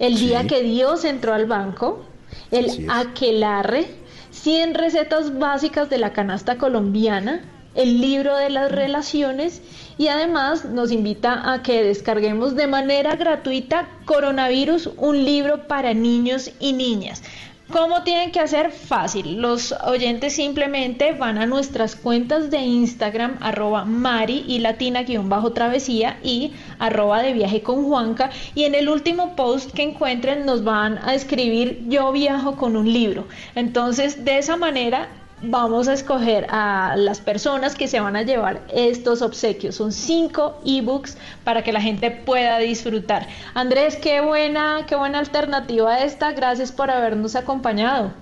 El 0.00 0.18
Día 0.18 0.46
que 0.48 0.62
Dios 0.62 1.04
entró 1.04 1.32
al 1.34 1.46
banco, 1.46 2.04
el 2.50 2.86
aquelarre, 2.90 3.86
100 4.30 4.74
recetas 4.74 5.38
básicas 5.38 5.90
de 5.90 5.98
la 5.98 6.12
canasta 6.12 6.58
colombiana, 6.58 7.42
el 7.74 8.00
libro 8.00 8.36
de 8.36 8.50
las 8.50 8.72
relaciones 8.72 9.62
y 9.98 10.08
además 10.08 10.64
nos 10.64 10.90
invita 10.90 11.52
a 11.52 11.62
que 11.62 11.84
descarguemos 11.84 12.56
de 12.56 12.66
manera 12.66 13.14
gratuita 13.16 13.88
Coronavirus, 14.04 14.90
un 14.96 15.24
libro 15.24 15.68
para 15.68 15.94
niños 15.94 16.50
y 16.58 16.72
niñas. 16.72 17.22
¿Cómo 17.70 18.02
tienen 18.02 18.32
que 18.32 18.40
hacer? 18.40 18.70
Fácil. 18.72 19.42
Los 19.42 19.72
oyentes 19.84 20.34
simplemente 20.34 21.12
van 21.12 21.36
a 21.36 21.44
nuestras 21.44 21.96
cuentas 21.96 22.50
de 22.50 22.60
Instagram, 22.60 23.36
arroba 23.42 23.84
Mari 23.84 24.42
y 24.48 24.60
Latina 24.60 25.02
guion 25.02 25.28
bajo 25.28 25.52
travesía 25.52 26.18
y 26.22 26.54
arroba 26.78 27.20
de 27.20 27.34
viaje 27.34 27.60
con 27.62 27.84
Juanca. 27.84 28.30
Y 28.54 28.64
en 28.64 28.74
el 28.74 28.88
último 28.88 29.36
post 29.36 29.72
que 29.72 29.82
encuentren 29.82 30.46
nos 30.46 30.64
van 30.64 30.96
a 30.96 31.14
escribir 31.14 31.82
yo 31.88 32.10
viajo 32.10 32.56
con 32.56 32.74
un 32.74 32.90
libro. 32.90 33.28
Entonces, 33.54 34.24
de 34.24 34.38
esa 34.38 34.56
manera 34.56 35.10
vamos 35.42 35.88
a 35.88 35.92
escoger 35.92 36.46
a 36.50 36.94
las 36.96 37.20
personas 37.20 37.74
que 37.74 37.88
se 37.88 38.00
van 38.00 38.16
a 38.16 38.22
llevar 38.22 38.62
estos 38.72 39.22
obsequios. 39.22 39.76
Son 39.76 39.92
cinco 39.92 40.60
ebooks 40.64 41.16
para 41.44 41.62
que 41.62 41.72
la 41.72 41.80
gente 41.80 42.10
pueda 42.10 42.58
disfrutar. 42.58 43.26
Andrés, 43.54 43.96
qué 43.96 44.20
buena, 44.20 44.86
qué 44.86 44.96
buena 44.96 45.18
alternativa 45.18 46.00
esta. 46.00 46.32
Gracias 46.32 46.72
por 46.72 46.90
habernos 46.90 47.36
acompañado. 47.36 48.12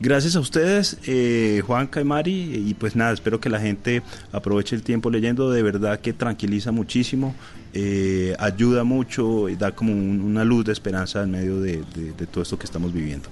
Gracias 0.00 0.34
a 0.34 0.40
ustedes, 0.40 0.98
eh, 1.06 1.62
Juanca 1.64 2.00
y 2.00 2.04
Mari, 2.04 2.64
y 2.68 2.74
pues 2.74 2.96
nada, 2.96 3.12
espero 3.12 3.40
que 3.40 3.48
la 3.48 3.60
gente 3.60 4.02
aproveche 4.32 4.74
el 4.74 4.82
tiempo 4.82 5.08
leyendo, 5.08 5.50
de 5.52 5.62
verdad 5.62 6.00
que 6.00 6.12
tranquiliza 6.12 6.72
muchísimo, 6.72 7.32
eh, 7.72 8.34
ayuda 8.40 8.82
mucho 8.82 9.48
y 9.48 9.54
da 9.54 9.70
como 9.70 9.92
un- 9.92 10.20
una 10.20 10.44
luz 10.44 10.64
de 10.64 10.72
esperanza 10.72 11.22
en 11.22 11.30
medio 11.30 11.60
de 11.60 11.84
todo 12.30 12.42
esto 12.42 12.58
que 12.58 12.66
estamos 12.66 12.92
viviendo. 12.92 13.28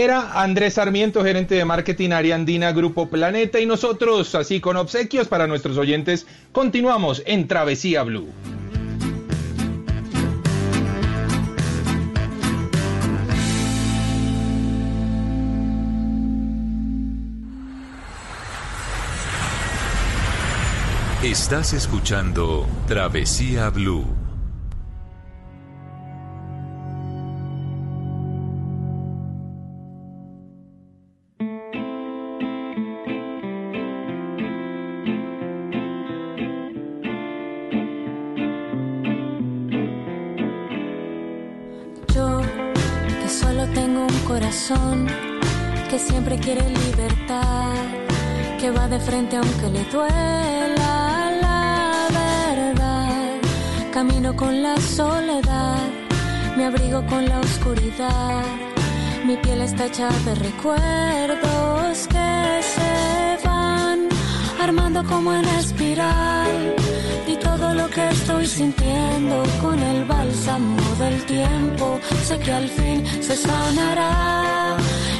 Era 0.00 0.40
Andrés 0.40 0.74
Sarmiento, 0.74 1.24
gerente 1.24 1.56
de 1.56 1.64
marketing 1.64 2.10
área 2.10 2.36
andina 2.36 2.70
Grupo 2.70 3.08
Planeta 3.08 3.58
y 3.58 3.66
nosotros, 3.66 4.32
así 4.36 4.60
con 4.60 4.76
obsequios 4.76 5.26
para 5.26 5.48
nuestros 5.48 5.76
oyentes, 5.76 6.24
continuamos 6.52 7.20
en 7.26 7.48
Travesía 7.48 8.04
Blue. 8.04 8.28
Estás 21.24 21.72
escuchando 21.72 22.68
Travesía 22.86 23.68
Blue. 23.70 24.27
Frente 49.08 49.36
aunque 49.36 49.70
le 49.70 49.84
duela 49.84 50.94
la 51.44 52.08
verdad. 52.22 53.30
Camino 53.90 54.36
con 54.36 54.62
la 54.62 54.76
soledad, 54.98 55.78
me 56.56 56.66
abrigo 56.66 57.00
con 57.06 57.26
la 57.26 57.38
oscuridad. 57.40 58.44
Mi 59.24 59.36
piel 59.38 59.62
está 59.62 59.86
hecha 59.86 60.08
de 60.26 60.34
recuerdos 60.34 62.06
que 62.14 62.30
se 62.74 63.48
van 63.48 63.98
armando 64.60 65.02
como 65.04 65.32
en 65.32 65.46
espiral. 65.62 66.74
Y 67.26 67.34
todo 67.36 67.72
lo 67.72 67.88
que 67.88 68.04
estoy 68.08 68.46
sintiendo 68.46 69.42
con 69.62 69.78
el 69.92 70.04
bálsamo 70.04 70.86
del 71.02 71.18
tiempo, 71.24 71.98
sé 72.26 72.38
que 72.38 72.52
al 72.52 72.68
fin 72.68 72.98
se 73.22 73.34
sanará. 73.36 74.76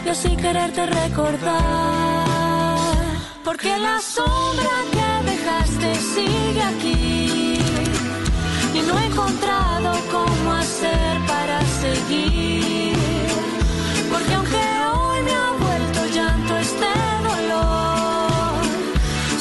Yo 0.06 0.14
sí 0.14 0.36
quererte 0.36 0.82
recordar, 0.86 2.17
porque 3.48 3.78
la 3.78 3.98
sombra 3.98 4.74
que 4.94 5.10
dejaste 5.30 5.94
sigue 6.12 6.62
aquí. 6.72 7.58
Y 8.78 8.80
no 8.86 8.92
he 8.98 9.06
encontrado 9.06 9.90
cómo 10.12 10.52
hacer 10.52 11.12
para 11.26 11.58
seguir. 11.82 12.94
Porque 14.12 14.32
aunque 14.38 14.64
hoy 14.92 15.18
me 15.28 15.34
ha 15.42 15.50
vuelto 15.66 16.00
llanto 16.16 16.52
este 16.66 16.92
dolor, 17.30 18.60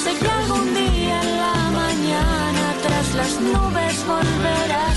sé 0.03 0.11
que 0.21 0.29
algún 0.39 0.67
día 0.73 1.15
en 1.25 1.31
la 1.45 1.57
mañana 1.81 2.65
tras 2.83 3.07
las 3.19 3.33
nubes 3.41 3.95
volverá 4.13 4.96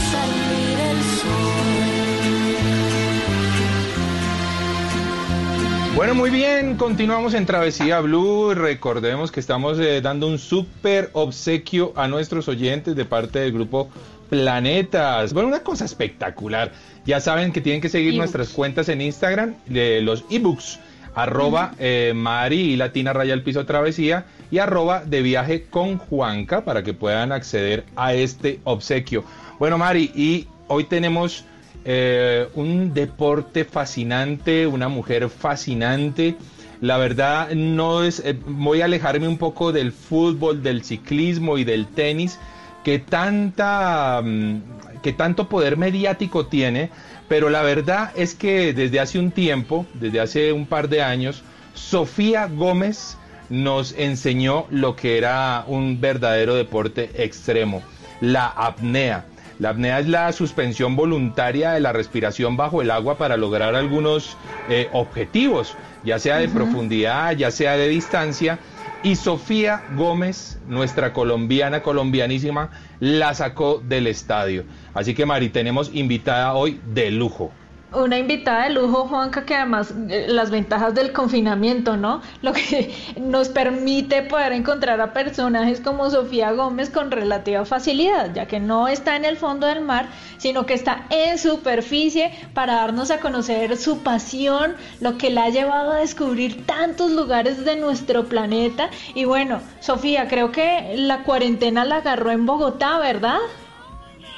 Bueno, 6.01 6.15
muy 6.15 6.31
bien, 6.31 6.77
continuamos 6.77 7.35
en 7.35 7.45
Travesía 7.45 8.01
Blue. 8.01 8.55
Recordemos 8.55 9.31
que 9.31 9.39
estamos 9.39 9.79
eh, 9.79 10.01
dando 10.01 10.29
un 10.29 10.39
súper 10.39 11.11
obsequio 11.13 11.93
a 11.95 12.09
nuestros 12.09 12.49
oyentes 12.49 12.97
de 12.97 13.05
parte 13.05 13.41
del 13.41 13.53
grupo 13.53 13.91
Planetas. 14.31 15.35
Bueno, 15.35 15.51
una 15.51 15.61
cosa 15.61 15.85
espectacular. 15.85 16.73
Ya 17.05 17.21
saben 17.21 17.53
que 17.53 17.61
tienen 17.61 17.83
que 17.83 17.91
seguir 17.91 18.15
nuestras 18.15 18.49
cuentas 18.49 18.89
en 18.89 19.03
Instagram, 19.03 19.57
de 19.67 20.01
los 20.01 20.25
ebooks, 20.31 20.81
arroba 21.15 21.75
eh, 21.79 22.15
Mari 22.17 22.61
y 22.61 22.77
Latina 22.77 23.13
Raya 23.13 23.35
al 23.35 23.43
Piso 23.43 23.67
Travesía 23.67 24.25
y 24.51 24.57
arroba 24.57 25.05
de 25.05 25.21
viaje 25.21 25.67
con 25.69 25.99
Juanca 25.99 26.65
para 26.65 26.83
que 26.83 26.95
puedan 26.95 27.31
acceder 27.31 27.85
a 27.95 28.15
este 28.15 28.61
obsequio. 28.65 29.23
Bueno, 29.59 29.77
Mari, 29.77 30.11
y 30.15 30.49
hoy 30.67 30.85
tenemos 30.85 31.45
eh, 31.85 32.49
un 32.55 32.93
deporte 32.95 33.64
fascinante, 33.64 34.66
una 34.66 34.88
mujer 34.88 35.29
fascinante. 35.29 36.37
La 36.81 36.97
verdad, 36.99 37.51
no 37.53 38.03
es. 38.03 38.21
eh, 38.25 38.38
voy 38.47 38.81
a 38.81 38.87
alejarme 38.87 39.29
un 39.29 39.38
poco 39.38 39.73
del 39.73 39.93
fútbol, 39.93 40.62
del 40.62 40.83
ciclismo 40.85 41.59
y 41.59 41.64
del 41.64 41.87
tenis, 41.87 42.38
que 42.85 42.99
tanta. 42.99 44.21
mm, 44.25 44.61
que 45.03 45.12
tanto 45.14 45.49
poder 45.49 45.77
mediático 45.79 46.47
tiene, 46.47 46.90
pero 47.29 47.49
la 47.49 47.62
verdad 47.62 48.12
es 48.16 48.35
que 48.35 48.75
desde 48.75 49.01
hace 49.01 49.19
un 49.19 49.31
tiempo, 49.31 49.87
desde 49.95 50.21
hace 50.21 50.53
un 50.53 50.66
par 50.66 50.88
de 50.88 51.03
años, 51.03 51.43
Sofía 51.75 52.47
Gómez 52.47 53.16
nos 53.49 53.93
enseñó 53.97 54.66
lo 54.71 54.97
que 54.97 55.16
era 55.19 55.64
un 55.66 56.01
verdadero 56.01 56.55
deporte 56.55 57.11
extremo, 57.25 57.83
la 58.21 58.47
apnea. 58.47 59.25
La 59.61 59.68
apnea 59.70 60.01
es 60.01 60.09
la 60.09 60.33
suspensión 60.33 60.96
voluntaria 60.96 61.73
de 61.73 61.81
la 61.81 61.92
respiración 61.92 62.57
bajo 62.57 62.81
el 62.81 62.90
agua 62.90 63.18
para 63.18 63.37
lograr 63.37 63.75
algunos 63.75 64.38
eh, 64.70 64.88
objetivos, 64.92 65.77
ya 66.03 66.18
sea 66.18 66.38
de 66.38 66.49
profundidad, 66.49 67.37
ya 67.37 67.51
sea 67.51 67.77
de 67.77 67.87
distancia. 67.88 68.59
Y 69.03 69.16
Sofía 69.16 69.83
Gómez, 69.96 70.59
nuestra 70.66 71.12
colombiana, 71.12 71.83
colombianísima, 71.83 72.70
la 73.01 73.35
sacó 73.35 73.83
del 73.87 74.07
estadio. 74.07 74.64
Así 74.94 75.12
que 75.12 75.27
Mari, 75.27 75.51
tenemos 75.51 75.90
invitada 75.92 76.55
hoy 76.55 76.81
de 76.94 77.11
lujo. 77.11 77.53
Una 77.92 78.18
invitada 78.18 78.64
de 78.64 78.70
lujo, 78.70 79.09
Juanca, 79.09 79.44
que 79.44 79.57
además 79.57 79.92
eh, 80.09 80.26
las 80.29 80.53
ventajas 80.53 80.94
del 80.94 81.12
confinamiento, 81.12 81.96
¿no? 81.96 82.22
Lo 82.42 82.53
que 82.53 82.94
nos 83.20 83.48
permite 83.48 84.22
poder 84.22 84.53
encontrar 84.53 85.00
a 85.00 85.12
personajes 85.12 85.81
como 85.81 86.09
Sofía 86.09 86.53
Gómez 86.53 86.88
con 86.88 87.11
relativa 87.11 87.64
facilidad, 87.64 88.33
ya 88.33 88.46
que 88.46 88.61
no 88.61 88.87
está 88.87 89.16
en 89.16 89.24
el 89.24 89.37
fondo 89.37 89.66
del 89.66 89.81
mar, 89.81 90.07
sino 90.38 90.66
que 90.66 90.74
está 90.74 91.07
en 91.11 91.37
superficie 91.37 92.33
para 92.55 92.74
darnos 92.74 93.11
a 93.11 93.18
conocer 93.18 93.76
su 93.76 93.98
pasión, 94.05 94.76
lo 95.00 95.18
que 95.18 95.31
la 95.31 95.44
ha 95.44 95.50
llevado 95.50 95.90
a 95.90 95.96
descubrir 95.96 96.64
tantos 96.66 97.11
lugares 97.11 97.64
de 97.64 97.74
nuestro 97.74 98.26
planeta. 98.26 98.90
Y 99.14 99.24
bueno, 99.24 99.61
Sofía, 99.81 100.29
creo 100.29 100.53
que 100.53 100.92
la 100.94 101.24
cuarentena 101.24 101.85
la 101.85 101.96
agarró 101.96 102.31
en 102.31 102.46
Bogotá, 102.46 102.98
¿verdad? 103.00 103.38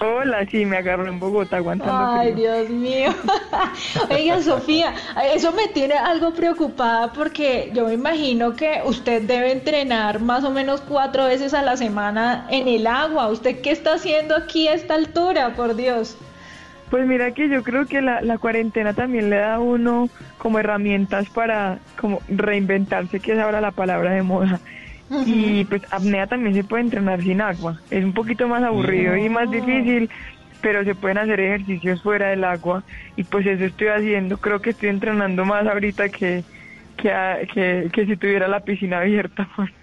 Hola, 0.04 0.44
sí, 0.50 0.66
me 0.66 0.78
agarró 0.78 1.06
en 1.06 1.20
Bogotá 1.20 1.58
aguantando 1.58 2.20
Ay, 2.20 2.32
frío. 2.32 2.54
Dios 2.54 2.70
mío. 2.70 3.10
Oiga, 4.10 4.42
Sofía, 4.42 4.94
eso 5.32 5.52
me 5.52 5.68
tiene 5.68 5.94
algo 5.94 6.34
preocupada 6.34 7.12
porque 7.12 7.70
yo 7.72 7.86
me 7.86 7.94
imagino 7.94 8.56
que 8.56 8.80
usted 8.84 9.22
debe 9.22 9.52
entrenar 9.52 10.20
más 10.20 10.42
o 10.42 10.50
menos 10.50 10.80
cuatro 10.80 11.26
veces 11.26 11.54
a 11.54 11.62
la 11.62 11.76
semana 11.76 12.48
en 12.50 12.66
el 12.66 12.88
agua. 12.88 13.28
¿Usted 13.28 13.60
qué 13.60 13.70
está 13.70 13.94
haciendo 13.94 14.34
aquí 14.34 14.66
a 14.66 14.74
esta 14.74 14.94
altura, 14.94 15.54
por 15.54 15.76
Dios? 15.76 16.16
Pues 16.90 17.06
mira 17.06 17.30
que 17.32 17.48
yo 17.48 17.62
creo 17.62 17.86
que 17.86 18.02
la, 18.02 18.22
la 18.22 18.38
cuarentena 18.38 18.94
también 18.94 19.30
le 19.30 19.36
da 19.36 19.54
a 19.54 19.60
uno 19.60 20.08
como 20.36 20.58
herramientas 20.58 21.28
para 21.30 21.78
como 22.00 22.20
reinventarse, 22.28 23.20
que 23.20 23.34
es 23.34 23.38
ahora 23.38 23.60
la 23.60 23.70
palabra 23.70 24.10
de 24.10 24.22
moda. 24.22 24.58
Y 25.20 25.64
pues 25.66 25.82
apnea 25.90 26.26
también 26.26 26.54
se 26.56 26.64
puede 26.64 26.82
entrenar 26.82 27.22
sin 27.22 27.40
agua. 27.40 27.82
Es 27.90 28.04
un 28.04 28.14
poquito 28.14 28.48
más 28.48 28.62
aburrido 28.64 29.16
y 29.16 29.28
más 29.28 29.50
difícil, 29.50 30.10
pero 30.60 30.84
se 30.84 30.94
pueden 30.96 31.18
hacer 31.18 31.40
ejercicios 31.40 32.02
fuera 32.02 32.30
del 32.30 32.44
agua 32.44 32.84
y 33.16 33.24
pues 33.24 33.46
eso 33.46 33.64
estoy 33.64 33.88
haciendo. 33.88 34.38
Creo 34.38 34.60
que 34.60 34.70
estoy 34.70 34.88
entrenando 34.90 35.44
más 35.44 35.66
ahorita 35.66 36.10
que, 36.10 36.46
que, 36.96 37.12
a- 37.12 37.40
que, 37.52 37.88
que 37.92 38.06
si 38.06 38.16
tuviera 38.16 38.48
la 38.48 38.60
piscina 38.64 39.00
abierta. 39.00 39.48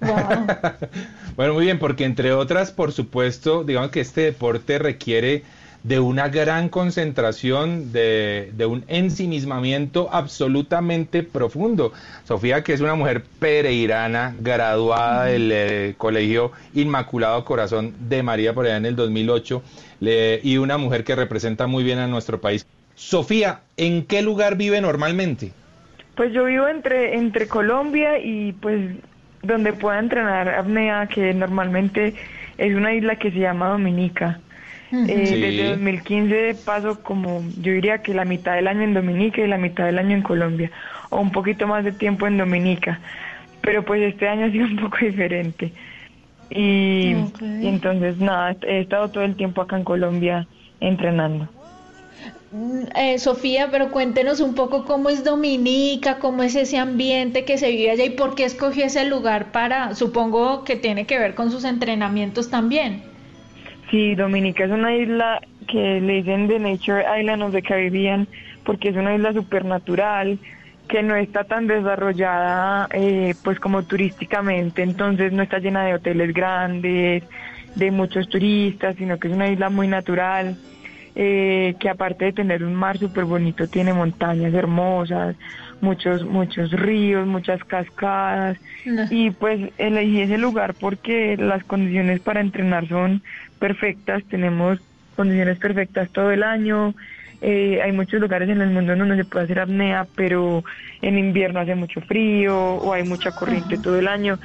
Bueno, 1.36 1.54
muy 1.54 1.64
bien, 1.64 1.78
porque 1.78 2.04
entre 2.04 2.32
otras, 2.32 2.72
por 2.72 2.92
supuesto, 2.92 3.64
digamos 3.64 3.90
que 3.90 4.00
este 4.00 4.20
deporte 4.22 4.78
requiere 4.78 5.44
de 5.84 6.00
una 6.00 6.28
gran 6.28 6.68
concentración, 6.70 7.92
de, 7.92 8.50
de 8.56 8.66
un 8.66 8.84
ensimismamiento 8.88 10.08
absolutamente 10.10 11.22
profundo. 11.22 11.92
Sofía, 12.24 12.64
que 12.64 12.72
es 12.72 12.80
una 12.80 12.94
mujer 12.94 13.22
pereirana, 13.38 14.34
graduada 14.40 15.26
del 15.26 15.50
eh, 15.52 15.94
Colegio 15.98 16.52
Inmaculado 16.74 17.44
Corazón 17.44 17.94
de 18.08 18.22
María 18.22 18.54
por 18.54 18.64
allá 18.66 18.78
en 18.78 18.86
el 18.86 18.96
2008, 18.96 19.62
le- 20.00 20.40
y 20.42 20.56
una 20.56 20.78
mujer 20.78 21.04
que 21.04 21.14
representa 21.14 21.66
muy 21.66 21.84
bien 21.84 21.98
a 21.98 22.06
nuestro 22.08 22.40
país. 22.40 22.66
Sofía, 22.94 23.60
¿en 23.76 24.04
qué 24.06 24.22
lugar 24.22 24.56
vive 24.56 24.80
normalmente? 24.80 25.52
Pues 26.16 26.32
yo 26.32 26.44
vivo 26.44 26.66
entre, 26.68 27.16
entre 27.16 27.46
Colombia 27.46 28.18
y 28.18 28.52
pues 28.52 28.96
donde 29.42 29.72
pueda 29.74 29.98
entrenar 29.98 30.48
apnea, 30.48 31.06
que 31.08 31.34
normalmente 31.34 32.14
es 32.56 32.74
una 32.74 32.94
isla 32.94 33.16
que 33.16 33.30
se 33.30 33.38
llama 33.40 33.68
Dominica. 33.68 34.40
Eh, 35.08 35.26
Sí. 35.26 35.40
Desde 35.40 35.70
2015 35.70 36.54
paso 36.64 37.02
como, 37.02 37.42
yo 37.60 37.72
diría 37.72 38.02
que 38.02 38.14
la 38.14 38.24
mitad 38.24 38.54
del 38.54 38.68
año 38.68 38.82
en 38.82 38.94
Dominica 38.94 39.42
y 39.42 39.48
la 39.48 39.58
mitad 39.58 39.86
del 39.86 39.98
año 39.98 40.16
en 40.16 40.22
Colombia, 40.22 40.70
o 41.10 41.20
un 41.20 41.32
poquito 41.32 41.66
más 41.66 41.84
de 41.84 41.92
tiempo 41.92 42.26
en 42.26 42.38
Dominica. 42.38 43.00
Pero 43.60 43.84
pues 43.84 44.02
este 44.02 44.28
año 44.28 44.46
ha 44.46 44.50
sido 44.50 44.66
un 44.72 44.76
poco 44.76 44.98
diferente. 45.00 45.72
Y, 46.50 47.14
entonces 47.40 48.18
nada, 48.18 48.56
he 48.62 48.80
estado 48.80 49.10
todo 49.10 49.24
el 49.24 49.36
tiempo 49.36 49.62
acá 49.62 49.76
en 49.76 49.84
Colombia 49.84 50.46
entrenando. 50.80 51.48
Mm, 52.52 52.84
eh, 52.94 53.18
Sofía, 53.18 53.70
pero 53.70 53.90
cuéntenos 53.90 54.40
un 54.40 54.54
poco 54.54 54.84
cómo 54.84 55.10
es 55.10 55.24
Dominica, 55.24 56.18
cómo 56.20 56.42
es 56.42 56.54
ese 56.54 56.78
ambiente 56.78 57.44
que 57.44 57.58
se 57.58 57.70
vive 57.70 57.90
allá 57.90 58.04
y 58.04 58.10
por 58.10 58.34
qué 58.36 58.44
escogió 58.44 58.84
ese 58.84 59.04
lugar 59.06 59.50
para, 59.52 59.94
supongo 59.94 60.64
que 60.64 60.76
tiene 60.76 61.06
que 61.06 61.18
ver 61.18 61.34
con 61.34 61.50
sus 61.50 61.64
entrenamientos 61.64 62.50
también. 62.50 63.13
Sí, 63.90 64.14
Dominica 64.14 64.64
es 64.64 64.70
una 64.70 64.94
isla 64.94 65.40
que 65.66 66.00
le 66.00 66.14
dicen 66.22 66.48
The 66.48 66.58
Nature 66.58 67.04
Island 67.20 67.42
of 67.42 67.52
the 67.52 67.62
Caribbean 67.62 68.26
porque 68.64 68.88
es 68.88 68.96
una 68.96 69.14
isla 69.14 69.32
supernatural 69.32 70.38
que 70.88 71.02
no 71.02 71.16
está 71.16 71.44
tan 71.44 71.66
desarrollada 71.66 72.88
eh, 72.92 73.34
pues 73.42 73.58
como 73.58 73.84
turísticamente, 73.84 74.82
entonces 74.82 75.32
no 75.32 75.42
está 75.42 75.58
llena 75.58 75.84
de 75.84 75.94
hoteles 75.94 76.34
grandes, 76.34 77.22
de 77.74 77.90
muchos 77.90 78.28
turistas, 78.28 78.96
sino 78.96 79.18
que 79.18 79.28
es 79.28 79.34
una 79.34 79.48
isla 79.48 79.70
muy 79.70 79.88
natural, 79.88 80.56
eh, 81.16 81.74
que 81.78 81.88
aparte 81.88 82.26
de 82.26 82.32
tener 82.32 82.64
un 82.64 82.74
mar 82.74 82.98
súper 82.98 83.24
bonito, 83.24 83.66
tiene 83.68 83.92
montañas 83.92 84.52
hermosas, 84.52 85.36
muchos, 85.80 86.24
muchos 86.24 86.70
ríos, 86.72 87.26
muchas 87.26 87.62
cascadas, 87.64 88.58
y 89.10 89.30
pues 89.30 89.72
elegí 89.78 90.22
ese 90.22 90.38
lugar 90.38 90.74
porque 90.74 91.36
las 91.36 91.64
condiciones 91.64 92.20
para 92.20 92.40
entrenar 92.40 92.88
son 92.88 93.22
perfectas, 93.58 94.22
tenemos 94.28 94.78
condiciones 95.16 95.58
perfectas 95.58 96.10
todo 96.10 96.30
el 96.32 96.42
año, 96.42 96.94
eh, 97.40 97.80
hay 97.82 97.92
muchos 97.92 98.20
lugares 98.20 98.48
en 98.48 98.60
el 98.62 98.70
mundo 98.70 98.96
donde 98.96 99.16
se 99.16 99.24
puede 99.24 99.44
hacer 99.44 99.60
apnea, 99.60 100.06
pero 100.16 100.64
en 101.02 101.18
invierno 101.18 101.60
hace 101.60 101.74
mucho 101.74 102.00
frío 102.00 102.56
o 102.56 102.92
hay 102.92 103.02
mucha 103.02 103.32
corriente 103.32 103.76
todo 103.78 103.98
el 103.98 104.08
año. 104.08 104.38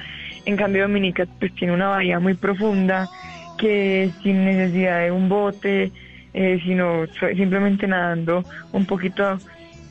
En 0.44 0.56
cambio 0.56 0.82
Dominica 0.82 1.26
pues 1.38 1.54
tiene 1.54 1.72
una 1.72 1.88
bahía 1.88 2.18
muy 2.20 2.34
profunda 2.34 3.08
que 3.58 4.10
sin 4.22 4.44
necesidad 4.44 5.00
de 5.00 5.10
un 5.10 5.28
bote, 5.28 5.92
eh, 6.34 6.60
sino 6.64 7.06
simplemente 7.36 7.86
nadando 7.86 8.44
un 8.72 8.84
poquito 8.86 9.40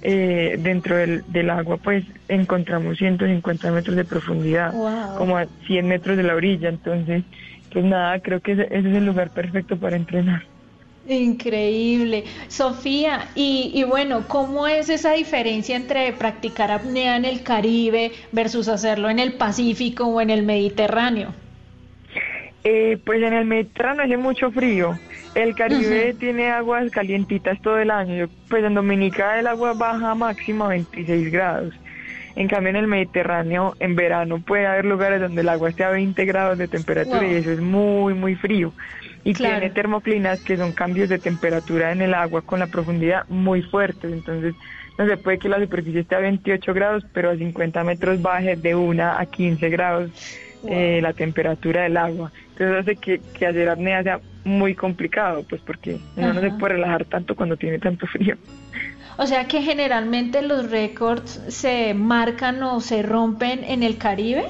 eh, 0.01 0.57
dentro 0.59 0.95
del, 0.95 1.23
del 1.27 1.49
agua, 1.49 1.77
pues 1.77 2.03
encontramos 2.27 2.97
150 2.97 3.71
metros 3.71 3.95
de 3.95 4.05
profundidad, 4.05 4.71
Wow. 4.71 5.17
como 5.17 5.37
a 5.37 5.45
100 5.67 5.87
metros 5.87 6.15
de 6.15 6.23
la 6.23 6.35
orilla. 6.35 6.69
Entonces, 6.69 7.23
pues 7.71 7.85
nada, 7.85 8.19
creo 8.21 8.41
que 8.41 8.53
ese, 8.53 8.63
ese 8.63 8.89
es 8.89 8.95
el 8.97 9.05
lugar 9.05 9.31
perfecto 9.31 9.79
para 9.79 9.95
entrenar. 9.95 10.43
Increíble. 11.07 12.25
Sofía, 12.47 13.31
y, 13.35 13.71
y 13.73 13.83
bueno, 13.83 14.27
¿cómo 14.27 14.67
es 14.67 14.89
esa 14.89 15.13
diferencia 15.13 15.75
entre 15.75 16.13
practicar 16.13 16.71
apnea 16.71 17.15
en 17.17 17.25
el 17.25 17.41
Caribe 17.43 18.11
versus 18.31 18.67
hacerlo 18.67 19.09
en 19.09 19.19
el 19.19 19.33
Pacífico 19.37 20.05
o 20.05 20.21
en 20.21 20.29
el 20.29 20.43
Mediterráneo? 20.43 21.33
Eh, 22.63 22.97
pues 23.05 23.21
en 23.23 23.33
el 23.33 23.45
Mediterráneo 23.45 24.05
hace 24.05 24.17
mucho 24.17 24.51
frío. 24.51 25.01
El 25.33 25.55
Caribe 25.55 26.13
tiene 26.19 26.49
aguas 26.51 26.89
calientitas 26.91 27.59
todo 27.61 27.77
el 27.79 27.91
año. 27.91 28.29
Pues 28.49 28.63
en 28.63 28.73
Dominica 28.73 29.39
el 29.39 29.47
agua 29.47 29.73
baja 29.73 30.13
máximo 30.15 30.65
a 30.65 30.69
26 30.69 31.31
grados. 31.31 31.73
En 32.39 32.47
cambio 32.47 32.69
en 32.69 32.77
el 32.77 32.87
Mediterráneo 32.87 33.75
en 33.81 33.95
verano 33.97 34.39
puede 34.39 34.65
haber 34.65 34.85
lugares 34.85 35.19
donde 35.19 35.41
el 35.41 35.49
agua 35.49 35.69
esté 35.69 35.83
a 35.83 35.89
20 35.89 36.23
grados 36.23 36.57
de 36.57 36.69
temperatura 36.69 37.19
Wow. 37.19 37.29
y 37.31 37.35
eso 37.35 37.51
es 37.51 37.59
muy 37.59 38.13
muy 38.13 38.35
frío. 38.35 38.71
Y 39.25 39.33
Claro. 39.33 39.59
tiene 39.59 39.73
termoclinas 39.73 40.39
que 40.41 40.55
son 40.55 40.71
cambios 40.71 41.09
de 41.09 41.19
temperatura 41.19 41.91
en 41.91 42.01
el 42.01 42.13
agua 42.13 42.41
con 42.41 42.59
la 42.59 42.67
profundidad 42.67 43.27
muy 43.27 43.61
fuertes. 43.61 44.13
Entonces 44.13 44.55
no 44.97 45.05
se 45.05 45.17
puede 45.17 45.37
que 45.37 45.49
la 45.49 45.59
superficie 45.59 45.99
esté 45.99 46.15
a 46.15 46.19
28 46.19 46.73
grados, 46.73 47.05
pero 47.13 47.29
a 47.29 47.35
50 47.35 47.83
metros 47.83 48.21
baje 48.21 48.55
de 48.55 48.73
1 48.73 49.03
a 49.03 49.25
15 49.25 49.69
grados 49.69 50.09
eh, 50.69 50.99
la 51.01 51.11
temperatura 51.11 51.83
del 51.83 51.97
agua. 51.97 52.31
Entonces 52.53 52.77
hace 52.79 52.95
que, 52.95 53.19
que 53.37 53.47
hacer 53.47 53.67
apnea 53.67 54.01
sea 54.03 54.19
muy 54.45 54.75
complicado, 54.75 55.43
pues 55.49 55.61
porque 55.61 55.97
uno 56.15 56.33
no 56.33 56.39
se 56.39 56.51
puede 56.51 56.75
relajar 56.75 57.03
tanto 57.03 57.35
cuando 57.35 57.57
tiene 57.57 57.79
tanto 57.79 58.07
frío. 58.07 58.37
O 59.19 59.27
sea 59.27 59.45
que 59.47 59.61
generalmente 59.61 60.41
los 60.41 60.71
récords 60.71 61.43
se 61.49 61.93
marcan 61.93 62.63
o 62.63 62.79
se 62.79 63.03
rompen 63.03 63.65
en 63.65 63.83
el 63.83 63.97
Caribe. 63.97 64.45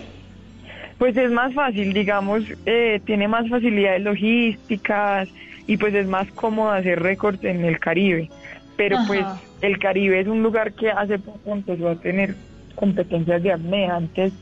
Pues 1.00 1.18
es 1.18 1.32
más 1.32 1.54
fácil, 1.56 1.92
digamos, 1.92 2.44
eh, 2.68 3.02
tiene 3.04 3.28
más 3.28 3.50
facilidades 3.50 4.04
logísticas 4.04 5.28
y 5.66 5.76
pues 5.78 5.96
es 5.96 6.08
más 6.08 6.32
cómodo 6.34 6.70
hacer 6.72 7.02
récords 7.02 7.44
en 7.44 7.66
el 7.66 7.80
Caribe. 7.80 8.30
Pero 8.78 8.98
Ajá. 8.98 9.08
pues 9.08 9.26
el 9.62 9.80
Caribe 9.80 10.20
es 10.20 10.28
un 10.28 10.44
lugar 10.44 10.74
que 10.74 10.92
hace 10.92 11.18
poco 11.18 11.52
empezó 11.52 11.90
a 11.90 11.96
tener 11.96 12.36
competencias 12.76 13.42
de 13.42 13.52
apnea. 13.54 13.96
Antes 13.96 14.34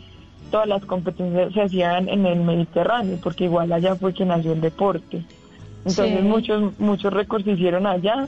todas 0.52 0.68
las 0.68 0.84
competencias 0.86 1.54
se 1.54 1.62
hacían 1.62 2.10
en 2.10 2.26
el 2.26 2.40
Mediterráneo, 2.42 3.18
porque 3.24 3.46
igual 3.46 3.72
allá 3.72 3.96
fue 3.96 4.13
que 4.13 4.26
nació 4.26 4.52
el 4.52 4.62
deporte. 4.62 5.24
Entonces 5.86 6.22
Sí. 6.22 6.28
muchos 6.28 6.80
muchos 6.80 7.13
récords 7.13 7.46
se 7.46 7.52
hicieron 7.52 7.88
allá, 7.88 8.28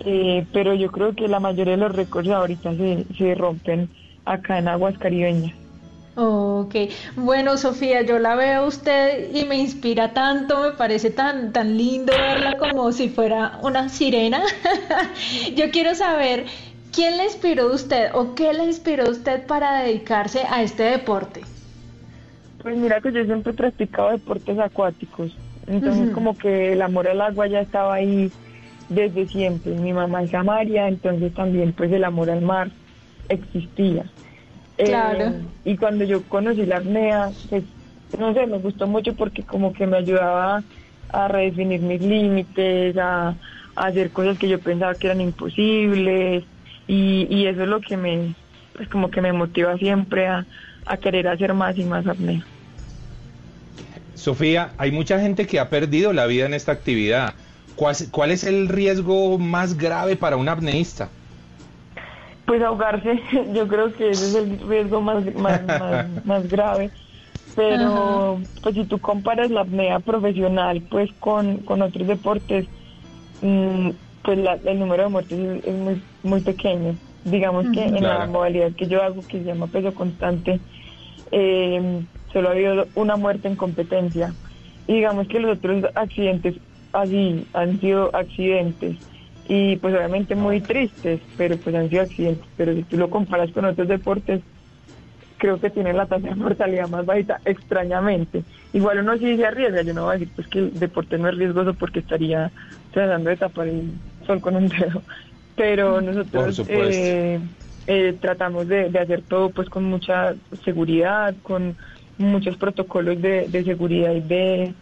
eh, 0.00 0.46
pero 0.52 0.74
yo 0.74 0.90
creo 0.90 1.14
que 1.14 1.28
la 1.28 1.40
mayoría 1.40 1.76
de 1.76 1.82
los 1.82 1.92
récords 1.92 2.28
ahorita 2.28 2.74
se, 2.76 3.06
se 3.16 3.34
rompen 3.34 3.88
acá 4.24 4.58
en 4.58 4.68
aguas 4.68 4.98
caribeñas. 4.98 5.54
Ok, 6.18 6.74
bueno 7.16 7.58
Sofía, 7.58 8.00
yo 8.00 8.18
la 8.18 8.36
veo 8.36 8.62
a 8.62 8.66
usted 8.66 9.34
y 9.34 9.44
me 9.44 9.56
inspira 9.56 10.14
tanto, 10.14 10.62
me 10.62 10.70
parece 10.70 11.10
tan, 11.10 11.52
tan 11.52 11.76
lindo 11.76 12.10
verla 12.10 12.56
como 12.56 12.90
si 12.92 13.10
fuera 13.10 13.58
una 13.62 13.90
sirena. 13.90 14.40
Yo 15.54 15.70
quiero 15.70 15.94
saber, 15.94 16.46
¿quién 16.90 17.18
le 17.18 17.24
inspiró 17.24 17.64
a 17.64 17.74
usted 17.74 18.08
o 18.14 18.34
qué 18.34 18.54
le 18.54 18.64
inspiró 18.64 19.04
a 19.04 19.10
usted 19.10 19.46
para 19.46 19.82
dedicarse 19.82 20.44
a 20.48 20.62
este 20.62 20.84
deporte? 20.84 21.42
Pues 22.62 22.78
mira 22.78 23.02
que 23.02 23.12
yo 23.12 23.22
siempre 23.26 23.52
he 23.52 23.54
practicado 23.54 24.10
deportes 24.10 24.58
acuáticos, 24.58 25.36
entonces 25.66 26.10
como 26.14 26.36
que 26.36 26.72
el 26.72 26.80
amor 26.80 27.08
al 27.08 27.20
agua 27.20 27.46
ya 27.46 27.60
estaba 27.60 27.94
ahí 27.94 28.32
desde 28.88 29.26
siempre. 29.28 29.72
Mi 29.72 29.92
mamá 29.92 30.22
es 30.22 30.30
Samaria, 30.30 30.88
entonces 30.88 31.32
también 31.34 31.72
pues 31.72 31.92
el 31.92 32.04
amor 32.04 32.30
al 32.30 32.42
mar 32.42 32.70
existía. 33.28 34.04
Claro. 34.76 35.24
Eh, 35.24 35.42
y 35.64 35.76
cuando 35.76 36.04
yo 36.04 36.22
conocí 36.24 36.64
la 36.66 36.78
apnea, 36.78 37.30
pues 37.48 37.64
no 38.18 38.34
sé, 38.34 38.46
me 38.46 38.58
gustó 38.58 38.86
mucho 38.86 39.14
porque 39.14 39.42
como 39.42 39.72
que 39.72 39.86
me 39.86 39.96
ayudaba 39.96 40.62
a 41.08 41.28
redefinir 41.28 41.80
mis 41.80 42.00
límites, 42.00 42.96
a, 42.96 43.28
a 43.28 43.36
hacer 43.74 44.10
cosas 44.10 44.38
que 44.38 44.48
yo 44.48 44.58
pensaba 44.58 44.94
que 44.94 45.06
eran 45.06 45.20
imposibles 45.20 46.44
y, 46.86 47.26
y 47.30 47.46
eso 47.46 47.62
es 47.62 47.68
lo 47.68 47.80
que 47.80 47.96
me, 47.96 48.34
pues 48.74 48.88
como 48.88 49.10
que 49.10 49.20
me 49.20 49.32
motiva 49.32 49.76
siempre 49.78 50.26
a, 50.26 50.46
a 50.86 50.96
querer 50.98 51.28
hacer 51.28 51.52
más 51.54 51.76
y 51.76 51.84
más 51.84 52.06
apnea. 52.06 52.46
Sofía, 54.14 54.72
hay 54.78 54.92
mucha 54.92 55.20
gente 55.20 55.46
que 55.46 55.60
ha 55.60 55.68
perdido 55.68 56.12
la 56.12 56.26
vida 56.26 56.46
en 56.46 56.54
esta 56.54 56.72
actividad. 56.72 57.34
¿Cuál, 57.76 57.94
cuál 58.10 58.30
es 58.30 58.44
el 58.44 58.68
riesgo 58.68 59.38
más 59.38 59.76
grave 59.76 60.16
para 60.16 60.36
un 60.36 60.48
apneísta? 60.48 61.08
Pues 62.46 62.62
ahogarse, 62.62 63.20
yo 63.54 63.68
creo 63.68 63.92
que 63.94 64.10
ese 64.10 64.28
es 64.30 64.34
el 64.34 64.58
riesgo 64.68 65.00
más, 65.00 65.24
más, 65.34 65.60
más, 65.78 66.24
más 66.24 66.48
grave. 66.48 66.90
Pero 67.54 68.38
pues 68.62 68.74
si 68.74 68.84
tú 68.84 68.98
comparas 68.98 69.50
la 69.50 69.62
apnea 69.62 70.00
profesional 70.00 70.82
pues 70.90 71.10
con, 71.20 71.58
con 71.64 71.80
otros 71.82 72.06
deportes, 72.06 72.66
mm, 73.40 73.90
pues 74.22 74.38
la- 74.38 74.58
el 74.64 74.78
número 74.78 75.04
de 75.04 75.08
muertes 75.08 75.38
es, 75.38 75.64
es 75.64 75.74
muy, 75.74 76.02
muy 76.22 76.40
pequeño. 76.42 76.96
Digamos 77.24 77.66
que 77.72 77.82
en 77.84 78.04
la 78.04 78.26
modalidad 78.26 78.72
que 78.76 78.86
yo 78.86 79.02
hago, 79.02 79.26
que 79.26 79.38
se 79.38 79.44
llama 79.44 79.66
peso 79.68 79.94
constante, 79.94 80.60
eh, 81.32 82.06
solo 82.32 82.48
ha 82.48 82.52
habido 82.52 82.86
una 82.94 83.16
muerte 83.16 83.48
en 83.48 83.56
competencia. 83.56 84.34
Y 84.86 84.94
digamos 84.94 85.26
que 85.28 85.40
los 85.40 85.56
otros 85.58 85.84
accidentes 85.94 86.54
así 86.96 87.46
han 87.52 87.80
sido 87.80 88.14
accidentes 88.14 88.96
y 89.48 89.76
pues 89.76 89.94
obviamente 89.94 90.34
muy 90.34 90.60
tristes, 90.60 91.20
pero 91.36 91.56
pues 91.56 91.74
han 91.74 91.88
sido 91.88 92.02
accidentes. 92.02 92.46
Pero 92.56 92.74
si 92.74 92.82
tú 92.82 92.96
lo 92.96 93.10
comparas 93.10 93.50
con 93.52 93.64
otros 93.64 93.88
deportes, 93.88 94.40
creo 95.38 95.60
que 95.60 95.70
tiene 95.70 95.92
la 95.92 96.06
tasa 96.06 96.28
de 96.28 96.34
mortalidad 96.34 96.88
más 96.88 97.06
bajita, 97.06 97.40
extrañamente. 97.44 98.42
Igual 98.72 99.00
uno 99.00 99.16
sí 99.18 99.36
se 99.36 99.46
arriesga, 99.46 99.82
yo 99.82 99.94
no 99.94 100.04
voy 100.04 100.16
a 100.16 100.18
decir 100.18 100.32
pues 100.34 100.48
que 100.48 100.58
el 100.58 100.78
deporte 100.78 101.18
no 101.18 101.28
es 101.28 101.36
riesgoso 101.36 101.74
porque 101.74 102.00
estaría 102.00 102.50
tratando 102.92 103.30
de 103.30 103.36
tapar 103.36 103.68
el 103.68 103.90
sol 104.26 104.40
con 104.40 104.56
un 104.56 104.68
dedo, 104.68 105.02
pero 105.54 106.00
nosotros 106.00 106.62
eh, 106.68 107.38
eh, 107.86 108.16
tratamos 108.20 108.66
de, 108.66 108.90
de 108.90 108.98
hacer 108.98 109.22
todo 109.22 109.50
pues 109.50 109.68
con 109.68 109.84
mucha 109.84 110.34
seguridad, 110.64 111.34
con 111.42 111.76
muchos 112.18 112.56
protocolos 112.56 113.20
de, 113.20 113.46
de 113.48 113.64
seguridad 113.64 114.12
y 114.12 114.20
de, 114.20 114.74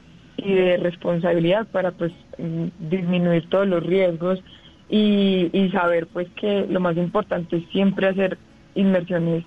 y 0.45 0.53
de 0.53 0.77
responsabilidad 0.77 1.67
para 1.67 1.91
pues 1.93 2.13
mm, 2.39 2.67
disminuir 2.91 3.49
todos 3.49 3.67
los 3.67 3.83
riesgos 3.85 4.41
y, 4.89 5.71
saber 5.73 6.07
pues 6.07 6.29
que 6.37 6.67
lo 6.69 6.79
más 6.79 6.97
importante 6.97 7.57
es 7.57 7.65
siempre 7.73 8.07
hacer 8.07 8.39
inmersiones 8.75 9.45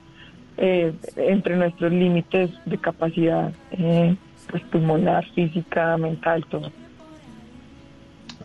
eh, 0.57 0.91
entre 1.15 1.55
nuestros 1.55 1.91
límites 1.91 2.49
de 2.65 2.77
capacidad 2.77 3.53
eh, 3.71 4.15
pues 4.49 4.63
pulmonar, 4.63 5.25
física, 5.33 5.95
mental, 5.97 6.45
todo. 6.49 6.71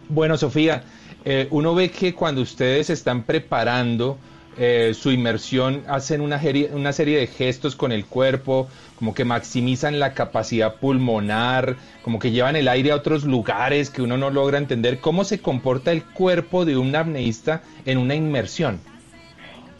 Bueno, 0.09 0.37
Sofía, 0.37 0.83
eh, 1.25 1.49
uno 1.51 1.75
ve 1.75 1.91
que 1.91 2.15
cuando 2.15 2.43
ustedes 2.43 2.91
están 2.91 3.23
preparando 3.23 4.19
eh, 4.57 4.93
su 4.95 5.11
inmersión, 5.11 5.83
hacen 5.89 6.21
una, 6.21 6.39
serie- 6.41 6.71
una 6.73 6.93
serie 6.93 7.19
de 7.19 7.27
gestos 7.27 7.77
con 7.77 7.93
el 7.93 8.07
cuerpo, 8.07 8.69
como 8.97 9.15
que 9.15 9.25
maximizan 9.25 9.99
la 9.99 10.15
capacidad 10.15 10.77
pulmonar, 10.77 11.77
como 12.03 12.19
que 12.19 12.31
llevan 12.31 12.57
el 12.57 12.69
aire 12.69 12.93
a 12.93 12.97
otros 12.97 13.25
lugares 13.25 13.91
que 13.91 14.03
uno 14.03 14.17
no 14.17 14.31
logra 14.31 14.59
entender. 14.59 14.99
¿Cómo 15.01 15.25
se 15.25 15.41
comporta 15.41 15.93
el 15.93 16.05
cuerpo 16.05 16.65
de 16.65 16.77
un 16.77 16.95
apneísta 16.95 17.63
en 17.87 17.99
una 17.99 18.15
inmersión? 18.15 18.81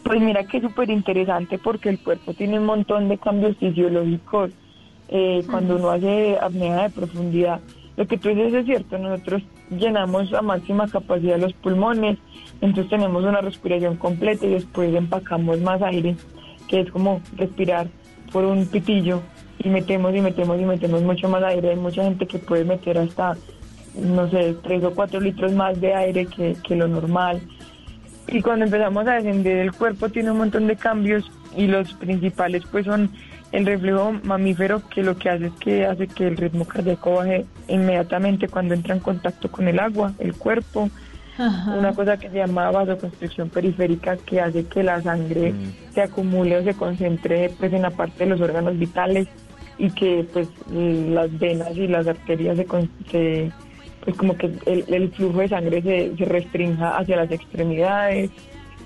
Pues 0.05 0.21
mira 0.21 0.45
que 0.45 0.57
es 0.57 0.63
súper 0.65 0.91
interesante 0.91 1.59
porque 1.59 1.89
el 1.89 1.99
cuerpo 1.99 2.35
tiene 2.35 2.59
un 2.59 2.67
montón 2.67 3.09
de 3.09 3.19
cambios 3.19 3.57
fisiológicos 3.59 4.51
eh, 5.09 5.45
cuando 5.49 5.77
uno 5.77 5.91
hace 5.91 6.37
apnea 6.41 6.83
de 6.85 6.91
profundidad. 6.91 7.61
Lo 7.97 8.07
que 8.07 8.17
tú 8.17 8.31
dices 8.31 8.55
es 8.55 8.67
cierto, 8.67 8.99
nosotros 8.99 9.43
llenamos 9.71 10.33
a 10.33 10.43
máxima 10.43 10.89
capacidad 10.89 11.39
los 11.39 11.53
pulmones, 11.53 12.19
entonces 12.61 12.89
tenemos 12.89 13.25
una 13.25 13.41
respiración 13.41 13.97
completa 13.97 14.47
y 14.47 14.51
después 14.51 14.95
empacamos 14.95 15.61
más 15.61 15.83
aire, 15.83 16.17
que 16.69 16.81
es 16.81 16.91
como 16.91 17.21
respirar 17.37 17.89
por 18.33 18.45
un 18.45 18.67
pitillo 18.67 19.21
y 19.59 19.69
metemos 19.69 20.15
y 20.15 20.21
metemos 20.21 20.61
y 20.61 20.65
metemos 20.65 21.03
mucho 21.03 21.29
más 21.29 21.43
aire. 21.43 21.71
Hay 21.71 21.77
mucha 21.77 22.03
gente 22.03 22.27
que 22.27 22.39
puede 22.39 22.65
meter 22.65 22.99
hasta, 22.99 23.37
no 23.95 24.29
sé, 24.31 24.57
tres 24.63 24.83
o 24.85 24.93
cuatro 24.93 25.21
litros 25.21 25.53
más 25.53 25.81
de 25.81 25.95
aire 25.95 26.27
que, 26.27 26.77
lo 26.77 26.89
normal. 26.89 27.41
Y 28.29 28.41
cuando 28.41 28.65
empezamos 28.65 29.07
a 29.07 29.15
descender 29.15 29.59
el 29.59 29.73
cuerpo 29.73 30.09
tiene 30.09 30.31
un 30.31 30.39
montón 30.39 30.67
de 30.67 30.77
cambios 30.77 31.31
y 31.57 31.67
los 31.67 31.93
principales 31.95 32.63
pues 32.71 32.87
son 32.87 33.11
el 33.53 33.67
reflejo 33.67 34.13
mamífero 34.25 34.83
que 34.89 35.03
lo 35.03 35.17
que 35.17 35.29
hace 35.31 35.47
es 35.47 35.53
que 35.61 35.85
hace 35.87 36.09
que 36.09 36.27
el 36.27 36.37
ritmo 36.37 36.65
cardíaco 36.65 37.15
baje 37.17 37.45
inmediatamente 37.69 38.49
cuando 38.49 38.75
entra 38.75 38.95
en 38.95 39.01
contacto 39.01 39.51
con 39.51 39.69
el 39.69 39.79
agua, 39.79 40.13
el 40.19 40.35
cuerpo. 40.35 40.89
Una 41.79 41.93
cosa 41.95 42.19
que 42.19 42.29
se 42.29 42.37
llama 42.37 42.71
vasoconstricción 42.71 43.49
periférica 43.49 44.17
que 44.19 44.41
hace 44.41 44.67
que 44.67 44.83
la 44.83 45.01
sangre 45.03 45.55
se 45.95 46.03
acumule 46.03 46.59
o 46.59 46.63
se 46.65 46.75
concentre 46.75 47.51
pues 47.59 47.73
en 47.73 47.83
la 47.83 47.91
parte 47.91 48.25
de 48.25 48.31
los 48.31 48.41
órganos 48.41 48.79
vitales 48.79 49.29
y 49.79 49.91
que 49.91 50.27
pues 50.33 50.49
las 50.69 51.37
venas 51.39 51.75
y 51.77 51.89
las 51.89 52.07
arterias 52.07 52.57
se, 52.59 52.65
con- 52.67 52.91
se- 53.11 53.51
pues 54.05 54.17
como 54.17 54.37
que 54.37 54.51
el, 54.67 54.85
el 54.89 55.11
flujo 55.13 55.39
de 55.41 55.49
sangre 55.49 55.81
se, 55.81 56.17
se 56.17 56.25
restrinja 56.27 56.99
hacia 56.99 57.17
las 57.17 57.31
extremidades, 57.31 58.31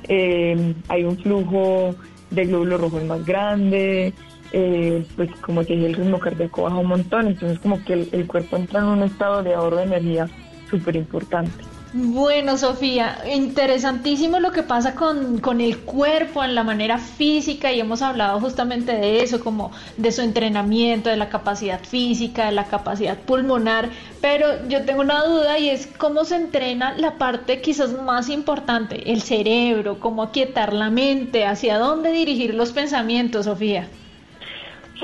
eh, 0.08 0.74
hay 0.88 1.04
un 1.04 1.16
flujo 1.18 1.94
de 2.30 2.44
glóbulos 2.44 2.80
rojos 2.80 3.04
más 3.04 3.24
grande, 3.26 4.12
eh, 4.58 5.04
pues 5.16 5.28
como 5.42 5.62
dije 5.62 5.84
el 5.84 5.94
ritmo 5.94 6.18
cardíaco 6.18 6.62
baja 6.62 6.76
un 6.76 6.86
montón, 6.86 7.26
entonces 7.26 7.58
como 7.58 7.84
que 7.84 7.92
el, 7.92 8.08
el 8.12 8.26
cuerpo 8.26 8.56
entra 8.56 8.80
en 8.80 8.86
un 8.86 9.02
estado 9.02 9.42
de 9.42 9.52
ahorro 9.52 9.76
de 9.76 9.82
energía 9.82 10.30
súper 10.70 10.96
importante. 10.96 11.52
Bueno, 11.92 12.56
Sofía, 12.56 13.18
interesantísimo 13.30 14.40
lo 14.40 14.52
que 14.52 14.62
pasa 14.62 14.94
con, 14.94 15.38
con 15.40 15.60
el 15.60 15.78
cuerpo 15.78 16.42
en 16.42 16.54
la 16.54 16.64
manera 16.64 16.96
física 16.96 17.70
y 17.70 17.80
hemos 17.80 18.00
hablado 18.00 18.40
justamente 18.40 18.92
de 18.92 19.22
eso, 19.22 19.40
como 19.40 19.72
de 19.98 20.10
su 20.10 20.22
entrenamiento, 20.22 21.10
de 21.10 21.16
la 21.16 21.28
capacidad 21.28 21.80
física, 21.82 22.46
de 22.46 22.52
la 22.52 22.64
capacidad 22.64 23.18
pulmonar, 23.18 23.90
pero 24.22 24.66
yo 24.68 24.86
tengo 24.86 25.02
una 25.02 25.22
duda 25.22 25.58
y 25.58 25.68
es 25.68 25.86
cómo 25.86 26.24
se 26.24 26.36
entrena 26.36 26.96
la 26.96 27.18
parte 27.18 27.60
quizás 27.60 27.92
más 28.02 28.30
importante, 28.30 29.12
el 29.12 29.20
cerebro, 29.20 30.00
cómo 30.00 30.22
aquietar 30.22 30.72
la 30.72 30.88
mente, 30.88 31.44
hacia 31.44 31.78
dónde 31.78 32.10
dirigir 32.10 32.54
los 32.54 32.72
pensamientos, 32.72 33.44
Sofía. 33.44 33.88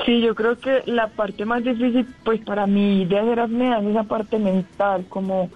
Sí, 0.05 0.21
yo 0.21 0.33
creo 0.33 0.57
que 0.57 0.81
la 0.87 1.07
parte 1.07 1.45
más 1.45 1.63
difícil, 1.63 2.07
pues 2.25 2.41
para 2.43 2.65
mí 2.65 3.05
de 3.05 3.19
hacer 3.19 3.39
apnea 3.39 3.77
es 3.79 3.85
esa 3.85 4.03
parte 4.03 4.39
mental, 4.39 5.05
como, 5.07 5.49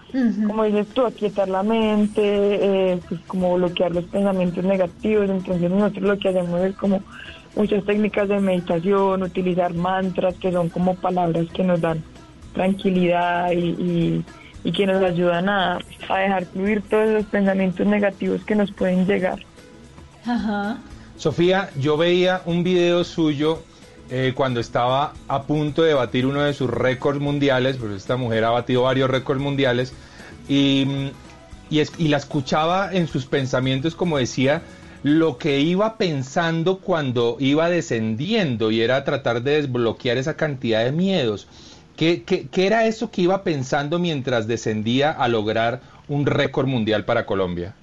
como 0.45 0.63
dices 0.63 0.87
tú, 0.93 1.05
aquietar 1.05 1.49
la 1.49 1.63
mente, 1.63 2.21
eh, 2.23 2.99
pues 3.09 3.19
como 3.25 3.55
bloquear 3.55 3.91
los 3.91 4.05
pensamientos 4.05 4.63
negativos. 4.63 5.27
Entonces 5.29 5.71
nosotros 5.71 6.03
lo 6.03 6.19
que 6.19 6.29
hacemos 6.29 6.61
es 6.61 6.75
como 6.75 7.01
muchas 7.55 7.83
técnicas 7.85 8.29
de 8.29 8.39
meditación, 8.39 9.23
utilizar 9.23 9.73
mantras 9.73 10.35
que 10.37 10.51
son 10.51 10.69
como 10.69 10.93
palabras 10.95 11.47
que 11.51 11.63
nos 11.63 11.81
dan 11.81 12.03
tranquilidad 12.53 13.51
y, 13.51 13.57
y- 13.57 14.25
y 14.63 14.71
que 14.71 14.85
nos 14.85 15.01
ayudan 15.03 15.47
a, 15.49 15.79
a 16.09 16.17
dejar 16.19 16.45
fluir 16.45 16.81
todos 16.89 17.07
esos 17.09 17.25
pensamientos 17.27 17.87
negativos 17.87 18.43
que 18.43 18.55
nos 18.55 18.71
pueden 18.71 19.05
llegar. 19.07 19.39
Ajá. 20.25 20.77
Sofía, 21.15 21.69
yo 21.79 21.95
veía 21.97 22.41
un 22.45 22.63
video 22.63 23.03
suyo 23.03 23.59
eh, 24.09 24.33
cuando 24.35 24.59
estaba 24.59 25.13
a 25.27 25.43
punto 25.43 25.83
de 25.83 25.93
batir 25.93 26.25
uno 26.25 26.41
de 26.41 26.53
sus 26.53 26.69
récords 26.69 27.19
mundiales, 27.19 27.77
pues 27.77 27.91
esta 27.91 28.17
mujer 28.17 28.43
ha 28.45 28.49
batido 28.49 28.83
varios 28.83 29.09
récords 29.09 29.41
mundiales, 29.41 29.93
y, 30.49 31.11
y 31.69 32.07
la 32.07 32.17
escuchaba 32.17 32.93
en 32.93 33.07
sus 33.07 33.25
pensamientos 33.25 33.95
como 33.95 34.17
decía 34.17 34.61
lo 35.03 35.37
que 35.37 35.59
iba 35.59 35.97
pensando 35.97 36.79
cuando 36.79 37.37
iba 37.39 37.69
descendiendo 37.69 38.71
y 38.71 38.81
era 38.81 39.03
tratar 39.03 39.41
de 39.41 39.61
desbloquear 39.61 40.17
esa 40.17 40.35
cantidad 40.35 40.83
de 40.83 40.91
miedos. 40.91 41.47
¿Qué, 41.95 42.23
qué, 42.23 42.47
qué 42.47 42.67
era 42.67 42.85
eso 42.85 43.09
que 43.09 43.23
iba 43.23 43.43
pensando 43.43 43.99
mientras 43.99 44.47
descendía 44.47 45.11
a 45.11 45.27
lograr 45.27 45.81
un 46.07 46.25
récord 46.25 46.67
mundial 46.67 47.05
para 47.05 47.25
Colombia? 47.25 47.73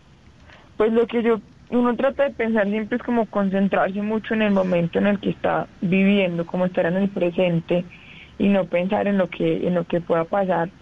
Pues 0.76 0.92
lo 0.92 1.06
que 1.06 1.22
yo, 1.22 1.40
uno 1.74 1.96
trata 1.96 2.24
de 2.24 2.34
pensar 2.34 2.68
siempre 2.68 2.96
es 2.96 3.02
como 3.02 3.28
concentrarse 3.28 4.02
mucho 4.02 4.34
en 4.34 4.42
el 4.42 4.52
momento 4.52 4.98
en 4.98 5.06
el 5.06 5.20
que 5.20 5.30
está 5.30 5.70
viviendo, 5.80 6.46
como 6.46 6.66
estar 6.66 6.86
en 6.86 6.96
el 6.96 7.10
presente 7.10 7.86
y 8.38 8.48
no 8.48 8.68
pensar 8.68 9.06
en 9.08 9.18
lo 9.18 9.28
que, 9.30 9.66
en 9.66 9.74
lo 9.74 9.86
que 9.86 10.00
pueda 10.00 10.24
pasar, 10.26 10.72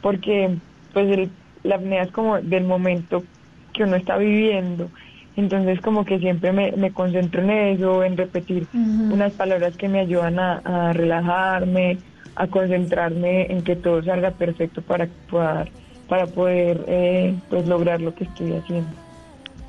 porque 0.00 0.60
pues 0.92 1.08
el- 1.10 1.38
la 1.62 1.76
apnea 1.76 2.04
es 2.04 2.12
como 2.12 2.40
del 2.40 2.64
momento 2.64 3.26
que 3.72 3.84
uno 3.84 3.96
está 3.96 4.16
viviendo. 4.18 4.92
Entonces 5.34 5.80
como 5.82 6.04
que 6.04 6.18
siempre 6.18 6.52
me, 6.52 6.72
me 6.72 6.92
concentro 6.92 7.42
en 7.42 7.50
eso, 7.50 8.02
en 8.04 8.16
repetir 8.16 8.68
unas 9.08 9.34
palabras 9.34 9.76
que 9.76 9.88
me 9.88 10.00
ayudan 10.00 10.38
a, 10.38 10.58
a 10.64 10.92
relajarme, 10.92 12.04
a 12.34 12.48
concentrarme 12.48 13.46
en 13.52 13.62
que 13.64 13.76
todo 13.76 14.02
salga 14.02 14.32
perfecto 14.36 14.82
para 14.82 15.08
poder, 15.28 15.72
para 16.06 16.28
poder 16.28 16.84
eh, 16.88 17.40
pues 17.48 17.66
lograr 17.66 18.00
lo 18.02 18.14
que 18.14 18.24
estoy 18.24 18.54
haciendo. 18.54 18.96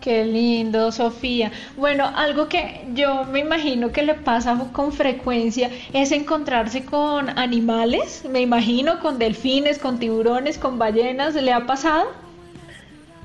Qué 0.02 0.24
lindo, 0.24 0.94
Sofía. 0.94 1.52
Bueno, 1.76 2.06
algo 2.16 2.48
que 2.48 2.86
yo 2.94 3.26
me 3.26 3.40
imagino 3.40 3.92
que 3.92 4.02
le 4.02 4.14
pasa 4.14 4.58
con 4.72 4.94
frecuencia 4.94 5.70
es 5.92 6.14
encontrarse 6.14 6.86
con 6.86 7.38
animales, 7.38 8.24
me 8.32 8.40
imagino, 8.40 9.00
con 9.02 9.20
delfines, 9.20 9.78
con 9.78 10.00
tiburones, 10.00 10.58
con 10.58 10.80
ballenas, 10.80 11.36
¿le 11.36 11.52
ha 11.52 11.66
pasado? 11.66 12.12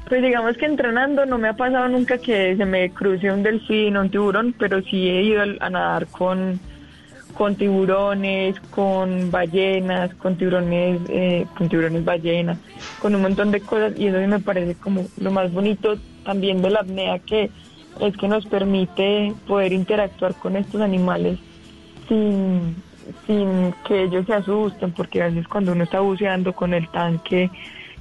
Pues 0.09 0.21
digamos 0.21 0.57
que 0.57 0.67
entrenando 0.67 1.25
no 1.25 1.39
me 1.39 1.49
ha 1.49 1.53
pasado 1.53 1.89
nunca 1.89 2.19
que 2.19 2.57
se 2.57 2.65
me 2.65 2.91
cruce 2.91 3.31
un 3.31 3.45
delfín 3.45 3.97
o 3.97 4.01
un 4.01 4.11
tiburón, 4.11 4.53
pero 4.59 4.83
sí 4.83 5.09
he 5.09 5.23
ido 5.23 5.43
a 5.61 5.71
nadar 5.71 6.09
con, 6.09 6.59
con 7.35 7.55
tiburones, 7.55 8.59
con 8.71 9.31
ballenas, 9.31 10.13
con 10.17 10.37
tiburones, 10.37 11.01
eh, 11.09 11.47
con 11.57 11.69
tiburones 11.69 12.05
ballenas, 12.05 12.59
con 12.99 13.15
un 13.15 13.23
montón 13.23 13.53
de 13.53 13.61
cosas 13.61 13.93
y 13.97 14.09
eso 14.09 14.19
me 14.19 14.41
parece 14.41 14.75
como 14.75 15.07
lo 15.19 15.31
más 15.31 15.53
bonito 15.53 15.97
también 16.25 16.63
de 16.63 16.71
la 16.71 16.81
apnea 16.81 17.19
que 17.21 17.51
es 18.01 18.17
que 18.17 18.29
nos 18.29 18.45
permite 18.47 19.33
poder 19.47 19.73
interactuar 19.73 20.35
con 20.35 20.57
estos 20.57 20.81
animales 20.81 21.39
sin, 22.09 22.77
sin 23.27 23.73
que 23.87 24.05
ellos 24.05 24.27
se 24.27 24.35
asusten, 24.35 24.93
porque 24.93 25.23
a 25.23 25.29
veces 25.29 25.47
cuando 25.49 25.73
uno 25.73 25.85
está 25.85 26.01
buceando 26.01 26.53
con 26.53 26.75
el 26.75 26.89
tanque 26.89 27.51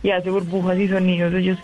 y 0.02 0.10
hace 0.10 0.30
burbujas 0.30 0.78
y 0.80 0.88
sonidos, 0.88 1.34
ellos 1.34 1.58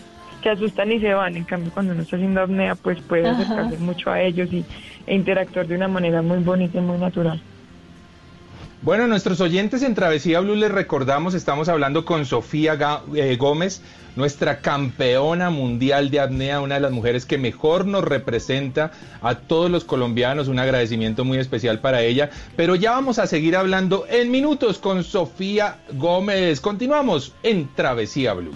se 0.43 0.49
asustan 0.49 0.91
y 0.91 0.99
se 0.99 1.13
van. 1.13 1.37
En 1.37 1.43
cambio, 1.43 1.71
cuando 1.73 1.93
uno 1.93 2.03
está 2.03 2.15
haciendo 2.15 2.41
apnea, 2.41 2.75
pues 2.75 3.01
puede 3.01 3.27
Ajá. 3.27 3.43
acercarse 3.43 3.77
mucho 3.77 4.11
a 4.11 4.21
ellos 4.21 4.47
y, 4.51 4.63
e 5.07 5.15
interactuar 5.15 5.67
de 5.67 5.75
una 5.75 5.87
manera 5.87 6.21
muy 6.21 6.39
bonita 6.39 6.77
y 6.77 6.81
muy 6.81 6.97
natural. 6.97 7.41
Bueno, 8.81 9.07
nuestros 9.07 9.41
oyentes 9.41 9.83
en 9.83 9.93
Travesía 9.93 10.39
Blue 10.39 10.55
les 10.55 10.71
recordamos, 10.71 11.33
estamos 11.33 11.67
hablando 11.67 12.05
con 12.05 12.25
Sofía 12.25 12.77
eh, 13.13 13.35
Gómez, 13.35 13.81
nuestra 14.15 14.61
campeona 14.61 15.49
mundial 15.49 16.09
de 16.09 16.21
apnea, 16.21 16.61
una 16.61 16.75
de 16.75 16.81
las 16.81 16.93
mujeres 16.93 17.25
que 17.25 17.37
mejor 17.37 17.85
nos 17.85 18.05
representa 18.05 18.91
a 19.21 19.35
todos 19.35 19.69
los 19.69 19.83
colombianos, 19.83 20.47
un 20.47 20.59
agradecimiento 20.59 21.25
muy 21.25 21.39
especial 21.39 21.79
para 21.79 22.03
ella, 22.03 22.29
pero 22.55 22.75
ya 22.75 22.91
vamos 22.91 23.19
a 23.19 23.27
seguir 23.27 23.57
hablando 23.57 24.05
en 24.09 24.31
minutos 24.31 24.77
con 24.77 25.03
Sofía 25.03 25.79
Gómez. 25.91 26.61
Continuamos 26.61 27.33
en 27.43 27.67
Travesía 27.75 28.33
Blue. 28.33 28.55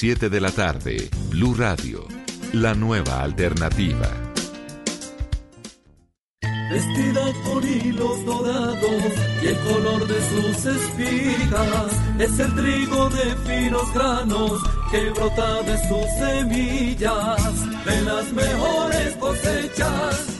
7 0.00 0.30
de 0.30 0.40
la 0.40 0.50
tarde, 0.50 1.10
Blue 1.28 1.52
Radio, 1.52 2.08
la 2.54 2.72
nueva 2.72 3.22
alternativa. 3.22 4.08
Vestida 6.70 7.20
con 7.44 7.62
hilos 7.68 8.24
dorados 8.24 9.12
y 9.42 9.46
el 9.48 9.58
color 9.58 10.08
de 10.08 10.20
sus 10.30 10.64
espigas 10.64 11.92
es 12.18 12.38
el 12.38 12.54
trigo 12.54 13.10
de 13.10 13.36
finos 13.44 13.92
granos 13.92 14.62
que 14.90 15.10
brota 15.10 15.62
de 15.64 15.76
sus 15.86 16.06
semillas. 16.18 17.84
De 17.84 18.00
las 18.00 18.32
mejores 18.32 19.16
cosechas 19.16 20.39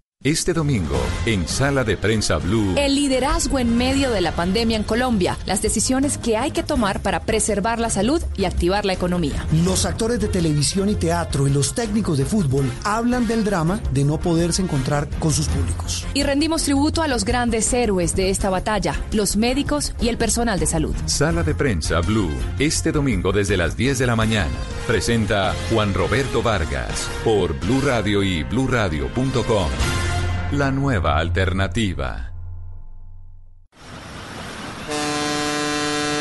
Este 0.23 0.53
domingo, 0.53 1.01
en 1.25 1.47
Sala 1.47 1.83
de 1.83 1.97
Prensa 1.97 2.37
Blue. 2.37 2.75
El 2.77 2.93
liderazgo 2.93 3.57
en 3.57 3.75
medio 3.75 4.11
de 4.11 4.21
la 4.21 4.31
pandemia 4.33 4.77
en 4.77 4.83
Colombia, 4.83 5.35
las 5.47 5.63
decisiones 5.63 6.19
que 6.19 6.37
hay 6.37 6.51
que 6.51 6.61
tomar 6.61 7.01
para 7.01 7.21
preservar 7.21 7.79
la 7.79 7.89
salud 7.89 8.21
y 8.37 8.45
activar 8.45 8.85
la 8.85 8.93
economía. 8.93 9.47
Los 9.65 9.83
actores 9.85 10.19
de 10.19 10.27
televisión 10.27 10.89
y 10.89 10.93
teatro 10.93 11.47
y 11.47 11.49
los 11.49 11.73
técnicos 11.73 12.19
de 12.19 12.25
fútbol 12.25 12.71
hablan 12.83 13.25
del 13.25 13.43
drama 13.43 13.81
de 13.93 14.03
no 14.03 14.19
poderse 14.19 14.61
encontrar 14.61 15.09
con 15.17 15.33
sus 15.33 15.47
públicos. 15.47 16.05
Y 16.13 16.21
rendimos 16.21 16.61
tributo 16.61 17.01
a 17.01 17.07
los 17.07 17.25
grandes 17.25 17.73
héroes 17.73 18.15
de 18.15 18.29
esta 18.29 18.51
batalla, 18.51 18.93
los 19.13 19.37
médicos 19.37 19.93
y 19.99 20.09
el 20.09 20.17
personal 20.19 20.59
de 20.59 20.67
salud. 20.67 20.93
Sala 21.07 21.41
de 21.41 21.55
Prensa 21.55 21.99
Blue, 22.01 22.29
este 22.59 22.91
domingo 22.91 23.31
desde 23.31 23.57
las 23.57 23.75
10 23.75 23.97
de 23.97 24.05
la 24.05 24.15
mañana. 24.15 24.51
Presenta 24.85 25.55
Juan 25.71 25.95
Roberto 25.95 26.43
Vargas 26.43 27.09
por 27.23 27.59
Blue 27.59 27.81
Radio 27.81 28.21
y 28.21 28.43
bluradio.com. 28.43 30.10
La 30.51 30.69
nueva 30.69 31.17
alternativa. 31.17 32.33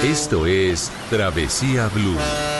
Esto 0.04 0.46
es 0.46 0.92
Travesía 1.10 1.88
Blue. 1.88 2.59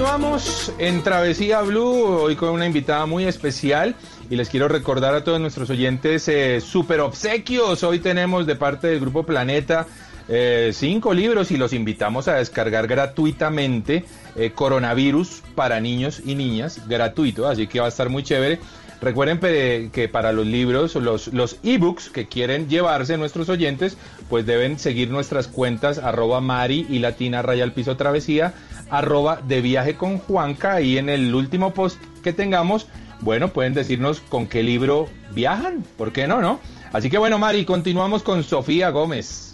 Continuamos 0.00 0.72
en 0.78 1.02
Travesía 1.02 1.60
Blue, 1.60 2.06
hoy 2.06 2.34
con 2.34 2.48
una 2.48 2.64
invitada 2.64 3.04
muy 3.04 3.26
especial 3.26 3.94
y 4.30 4.36
les 4.36 4.48
quiero 4.48 4.66
recordar 4.66 5.14
a 5.14 5.24
todos 5.24 5.38
nuestros 5.38 5.68
oyentes 5.68 6.26
eh, 6.28 6.62
super 6.62 7.00
obsequios. 7.00 7.82
Hoy 7.82 7.98
tenemos 7.98 8.46
de 8.46 8.56
parte 8.56 8.86
del 8.86 8.98
Grupo 8.98 9.24
Planeta 9.24 9.86
eh, 10.26 10.70
cinco 10.72 11.12
libros 11.12 11.50
y 11.50 11.58
los 11.58 11.74
invitamos 11.74 12.28
a 12.28 12.36
descargar 12.36 12.86
gratuitamente 12.86 14.06
eh, 14.36 14.52
Coronavirus 14.54 15.42
para 15.54 15.80
niños 15.80 16.22
y 16.24 16.34
niñas, 16.34 16.80
gratuito, 16.88 17.46
así 17.46 17.66
que 17.66 17.80
va 17.80 17.84
a 17.84 17.90
estar 17.90 18.08
muy 18.08 18.22
chévere. 18.22 18.58
Recuerden 19.00 19.38
que 19.90 20.08
para 20.12 20.32
los 20.32 20.46
libros, 20.46 20.94
los, 20.94 21.28
los 21.28 21.58
ebooks 21.62 22.10
que 22.10 22.28
quieren 22.28 22.68
llevarse 22.68 23.16
nuestros 23.16 23.48
oyentes, 23.48 23.96
pues 24.28 24.44
deben 24.44 24.78
seguir 24.78 25.10
nuestras 25.10 25.48
cuentas 25.48 25.98
arroba 25.98 26.40
mari 26.40 26.86
y 26.88 26.98
latina 26.98 27.40
raya 27.40 27.64
al 27.64 27.72
piso 27.72 27.96
travesía, 27.96 28.52
arroba 28.90 29.40
de 29.46 29.62
viaje 29.62 29.96
con 29.96 30.18
Juanca 30.18 30.80
y 30.82 30.98
en 30.98 31.08
el 31.08 31.34
último 31.34 31.72
post 31.72 31.98
que 32.22 32.32
tengamos, 32.32 32.88
bueno, 33.20 33.48
pueden 33.48 33.72
decirnos 33.72 34.20
con 34.20 34.46
qué 34.46 34.62
libro 34.62 35.08
viajan, 35.32 35.84
¿por 35.96 36.12
qué 36.12 36.26
no, 36.26 36.40
no? 36.40 36.60
Así 36.92 37.08
que 37.08 37.18
bueno, 37.18 37.38
Mari, 37.38 37.64
continuamos 37.64 38.22
con 38.22 38.42
Sofía 38.42 38.90
Gómez. 38.90 39.49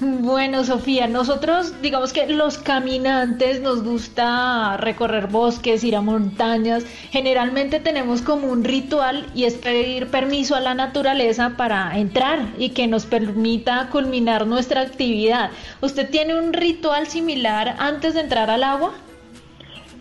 Bueno, 0.20 0.64
Sofía, 0.64 1.06
nosotros 1.06 1.74
digamos 1.82 2.12
que 2.12 2.26
los 2.26 2.58
caminantes 2.58 3.60
nos 3.60 3.82
gusta 3.82 4.76
recorrer 4.78 5.26
bosques, 5.26 5.84
ir 5.84 5.96
a 5.96 6.00
montañas. 6.00 6.84
Generalmente 7.10 7.80
tenemos 7.80 8.22
como 8.22 8.48
un 8.48 8.64
ritual 8.64 9.26
y 9.34 9.44
es 9.44 9.54
pedir 9.54 10.08
permiso 10.08 10.54
a 10.56 10.60
la 10.60 10.74
naturaleza 10.74 11.54
para 11.56 11.98
entrar 11.98 12.46
y 12.58 12.70
que 12.70 12.86
nos 12.86 13.06
permita 13.06 13.88
culminar 13.90 14.46
nuestra 14.46 14.80
actividad. 14.80 15.50
¿Usted 15.80 16.08
tiene 16.08 16.38
un 16.38 16.52
ritual 16.52 17.06
similar 17.06 17.76
antes 17.78 18.14
de 18.14 18.20
entrar 18.20 18.50
al 18.50 18.64
agua? 18.64 18.92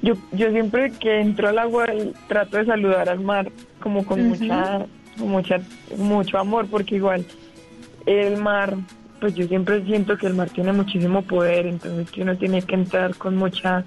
Yo, 0.02 0.14
yo 0.32 0.50
siempre 0.52 0.92
que 0.92 1.20
entro 1.20 1.50
al 1.50 1.60
agua 1.60 1.88
trato 2.28 2.58
de 2.58 2.66
saludar 2.66 3.10
al 3.10 3.20
mar 3.20 3.52
como 3.82 4.06
con 4.06 4.30
mucha, 4.30 4.86
mucha, 5.18 5.60
mucho 5.98 6.38
amor, 6.38 6.68
porque 6.70 6.96
igual 6.96 7.26
el 8.06 8.38
mar, 8.38 8.76
pues 9.20 9.36
yo 9.36 9.48
siempre 9.48 9.84
siento 9.86 10.18
que 10.18 10.28
el 10.28 10.34
mar 10.34 10.50
tiene 10.50 10.74
muchísimo 10.74 11.22
poder, 11.22 11.66
entonces 11.68 12.10
que 12.12 12.22
uno 12.22 12.38
tiene 12.38 12.62
que 12.62 12.76
entrar 12.76 13.16
con 13.16 13.36
mucha, 13.36 13.84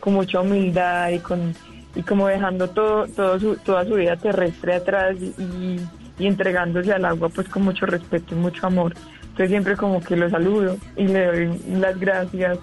con 0.00 0.14
mucha 0.14 0.40
humildad 0.40 1.10
y 1.10 1.18
con, 1.18 1.54
y 1.94 2.02
como 2.02 2.28
dejando 2.28 2.68
todo, 2.68 3.06
todo 3.08 3.38
su, 3.40 3.56
toda 3.56 3.84
su 3.84 3.94
vida 3.94 4.16
terrestre 4.16 4.74
atrás 4.74 5.16
y, 5.20 5.80
entregándose 6.20 6.92
al 6.92 7.04
agua 7.04 7.28
pues 7.28 7.48
con 7.48 7.62
mucho 7.62 7.86
respeto 7.86 8.34
y 8.34 8.38
mucho 8.38 8.66
amor. 8.66 8.92
Entonces 9.22 9.50
siempre 9.50 9.76
como 9.76 10.02
que 10.02 10.16
lo 10.16 10.28
saludo 10.28 10.76
y 10.96 11.06
le 11.06 11.26
doy 11.26 11.60
las 11.78 11.98
gracias 11.98 12.58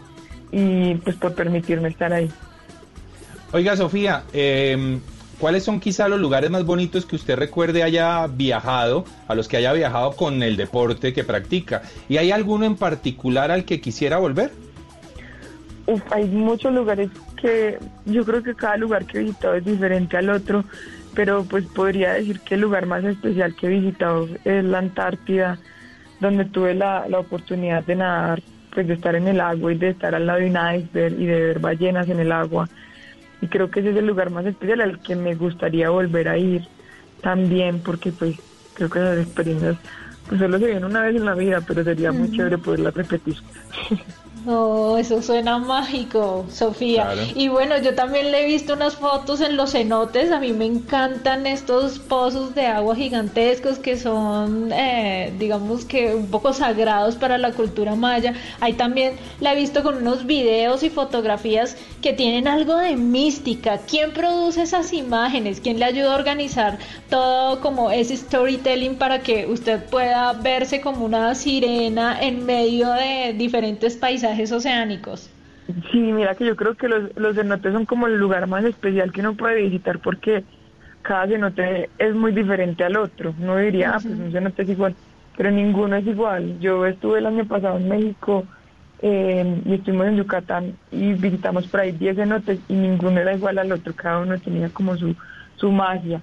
y 0.52 0.96
pues 0.96 1.16
por 1.16 1.34
permitirme 1.34 1.88
estar 1.88 2.12
ahí. 2.12 2.30
Oiga, 3.54 3.78
Sofía, 3.78 4.24
eh, 4.34 5.00
¿cuáles 5.40 5.64
son 5.64 5.80
quizá 5.80 6.08
los 6.08 6.20
lugares 6.20 6.50
más 6.50 6.66
bonitos 6.66 7.06
que 7.06 7.16
usted 7.16 7.36
recuerde 7.36 7.84
haya 7.84 8.28
viajado, 8.28 9.06
a 9.28 9.36
los 9.36 9.48
que 9.48 9.58
haya 9.58 9.74
viajado 9.74 10.16
con 10.16 10.44
el 10.44 10.58
deporte 10.58 11.14
que 11.14 11.24
practica? 11.24 11.82
¿Y 12.10 12.18
hay 12.18 12.32
alguno 12.32 12.66
en 12.66 12.76
particular 12.76 13.52
al 13.52 13.66
que 13.66 13.82
quisiera 13.82 14.18
volver? 14.18 14.52
Uf, 15.88 16.02
hay 16.12 16.26
muchos 16.26 16.74
lugares 16.74 17.10
que 17.40 17.78
yo 18.06 18.26
creo 18.26 18.42
que 18.42 18.56
cada 18.56 18.78
lugar 18.78 19.06
que 19.06 19.20
he 19.20 19.22
visitado 19.22 19.56
es 19.56 19.66
diferente 19.66 20.18
al 20.18 20.30
otro, 20.30 20.64
pero 21.14 21.44
pues 21.44 21.66
podría 21.66 22.14
decir 22.14 22.40
que 22.40 22.56
el 22.56 22.62
lugar 22.62 22.86
más 22.88 23.04
especial 23.04 23.56
que 23.56 23.68
he 23.68 23.70
visitado 23.70 24.28
es 24.44 24.64
la 24.64 24.80
Antártida, 24.80 25.60
donde 26.20 26.46
tuve 26.46 26.74
la, 26.74 27.08
la 27.08 27.20
oportunidad 27.20 27.84
de 27.84 27.96
nadar, 27.96 28.42
pues 28.74 28.88
de 28.88 28.96
estar 28.96 29.16
en 29.16 29.28
el 29.28 29.40
agua 29.40 29.74
y 29.74 29.78
de 29.78 29.90
estar 29.90 30.16
al 30.16 30.26
lado 30.26 30.40
de 30.40 30.48
un 30.48 30.58
iceberg 30.58 31.20
y 31.20 31.26
de 31.26 31.40
ver 31.40 31.60
ballenas 31.60 32.10
en 32.10 32.20
el 32.20 32.32
agua. 32.32 32.68
Y 33.42 33.48
creo 33.48 33.70
que 33.70 33.82
ese 33.82 33.92
es 33.92 33.98
el 33.98 34.08
lugar 34.08 34.30
más 34.30 34.46
especial 34.46 34.82
al 34.82 35.00
que 35.00 35.16
me 35.16 35.36
gustaría 35.36 35.90
volver 35.90 36.30
a 36.30 36.38
ir 36.38 36.68
también, 37.22 37.80
porque 37.80 38.12
pues 38.12 38.38
creo 38.74 38.90
que 38.90 39.00
esas 39.00 39.20
experiencias 39.20 39.78
pues 40.28 40.42
solo 40.42 40.58
se 40.58 40.66
vienen 40.66 40.86
una 40.86 41.02
vez 41.02 41.16
en 41.16 41.26
la 41.26 41.36
vida, 41.36 41.62
pero 41.68 41.84
sería 41.84 42.12
muy 42.12 42.32
chévere 42.32 42.58
poderlas 42.58 42.94
repetir. 42.96 43.36
No, 44.46 44.96
eso 44.96 45.24
suena 45.24 45.58
mágico, 45.58 46.46
Sofía. 46.52 47.04
Claro. 47.04 47.22
Y 47.34 47.48
bueno, 47.48 47.80
yo 47.80 47.96
también 47.96 48.32
le 48.32 48.44
he 48.44 48.46
visto 48.46 48.74
unas 48.74 48.96
fotos 48.96 49.42
en 49.42 49.58
los 49.58 49.72
cenotes. 49.72 50.32
A 50.32 50.40
mí 50.40 50.54
me 50.54 50.66
encantan 50.66 51.48
estos 51.48 51.98
pozos 51.98 52.54
de 52.54 52.68
agua 52.68 52.96
gigantescos 52.96 53.80
que 53.80 53.98
son, 53.98 54.72
eh, 54.72 55.34
digamos 55.40 55.86
que 55.86 56.14
un 56.14 56.28
poco 56.28 56.54
sagrados 56.54 57.16
para 57.16 57.40
la 57.40 57.54
cultura 57.54 57.96
maya. 57.96 58.36
Ahí 58.60 58.74
también 58.74 59.16
la 59.40 59.54
he 59.54 59.56
visto 59.56 59.82
con 59.82 59.98
unos 59.98 60.28
videos 60.28 60.84
y 60.84 60.92
fotografías 60.92 61.76
que 62.06 62.14
tienen 62.14 62.48
algo 62.48 62.78
de 62.78 62.96
mística. 62.96 63.80
¿Quién 63.90 64.12
produce 64.14 64.62
esas 64.62 64.94
imágenes? 64.94 65.60
¿Quién 65.60 65.80
le 65.80 65.86
ayuda 65.86 66.14
a 66.14 66.16
organizar 66.20 66.78
todo 67.10 67.60
como 67.62 67.90
ese 67.90 68.16
storytelling 68.16 69.00
para 69.00 69.22
que 69.22 69.48
usted 69.48 69.84
pueda 69.90 70.34
verse 70.34 70.82
como 70.82 71.04
una 71.04 71.34
sirena 71.34 72.22
en 72.22 72.46
medio 72.46 72.92
de 72.94 73.34
diferentes 73.36 73.98
paisajes 73.98 74.52
oceánicos? 74.52 75.32
Sí, 75.92 75.98
mira 75.98 76.36
que 76.36 76.46
yo 76.46 76.56
creo 76.56 76.76
que 76.76 76.88
los, 76.88 77.10
los 77.18 77.36
cenotes 77.36 77.74
son 77.74 77.88
como 77.88 78.06
el 78.06 78.18
lugar 78.18 78.46
más 78.46 78.64
especial 78.66 79.12
que 79.12 79.22
uno 79.22 79.34
puede 79.34 79.64
visitar 79.64 79.98
porque 79.98 80.44
cada 81.02 81.26
cenote 81.26 81.90
es 81.98 82.14
muy 82.14 82.34
diferente 82.34 82.84
al 82.84 82.98
otro. 82.98 83.34
Uno 83.42 83.58
diría, 83.58 83.94
ah, 83.96 84.00
pues 84.00 84.14
un 84.14 84.32
cenote 84.32 84.62
es 84.62 84.70
igual, 84.70 84.96
pero 85.36 85.50
ninguno 85.50 85.96
es 85.96 86.06
igual. 86.06 86.60
Yo 86.60 86.86
estuve 86.86 87.18
el 87.18 87.26
año 87.26 87.46
pasado 87.46 87.78
en 87.78 87.90
México 87.90 88.46
eh, 89.08 89.62
y 89.66 89.74
estuvimos 89.76 90.08
en 90.08 90.18
Yucatán 90.18 90.74
y 90.92 91.14
visitamos 91.14 91.68
por 91.68 91.82
ahí 91.82 91.92
10 91.92 92.16
cenotes 92.16 92.58
y 92.68 92.74
ninguno 92.74 93.20
era 93.20 93.36
igual 93.36 93.60
al 93.60 93.72
otro, 93.72 93.94
cada 93.94 94.18
uno 94.20 94.40
tenía 94.40 94.70
como 94.70 94.98
su, 94.98 95.16
su 95.58 95.72
magia. 95.72 96.22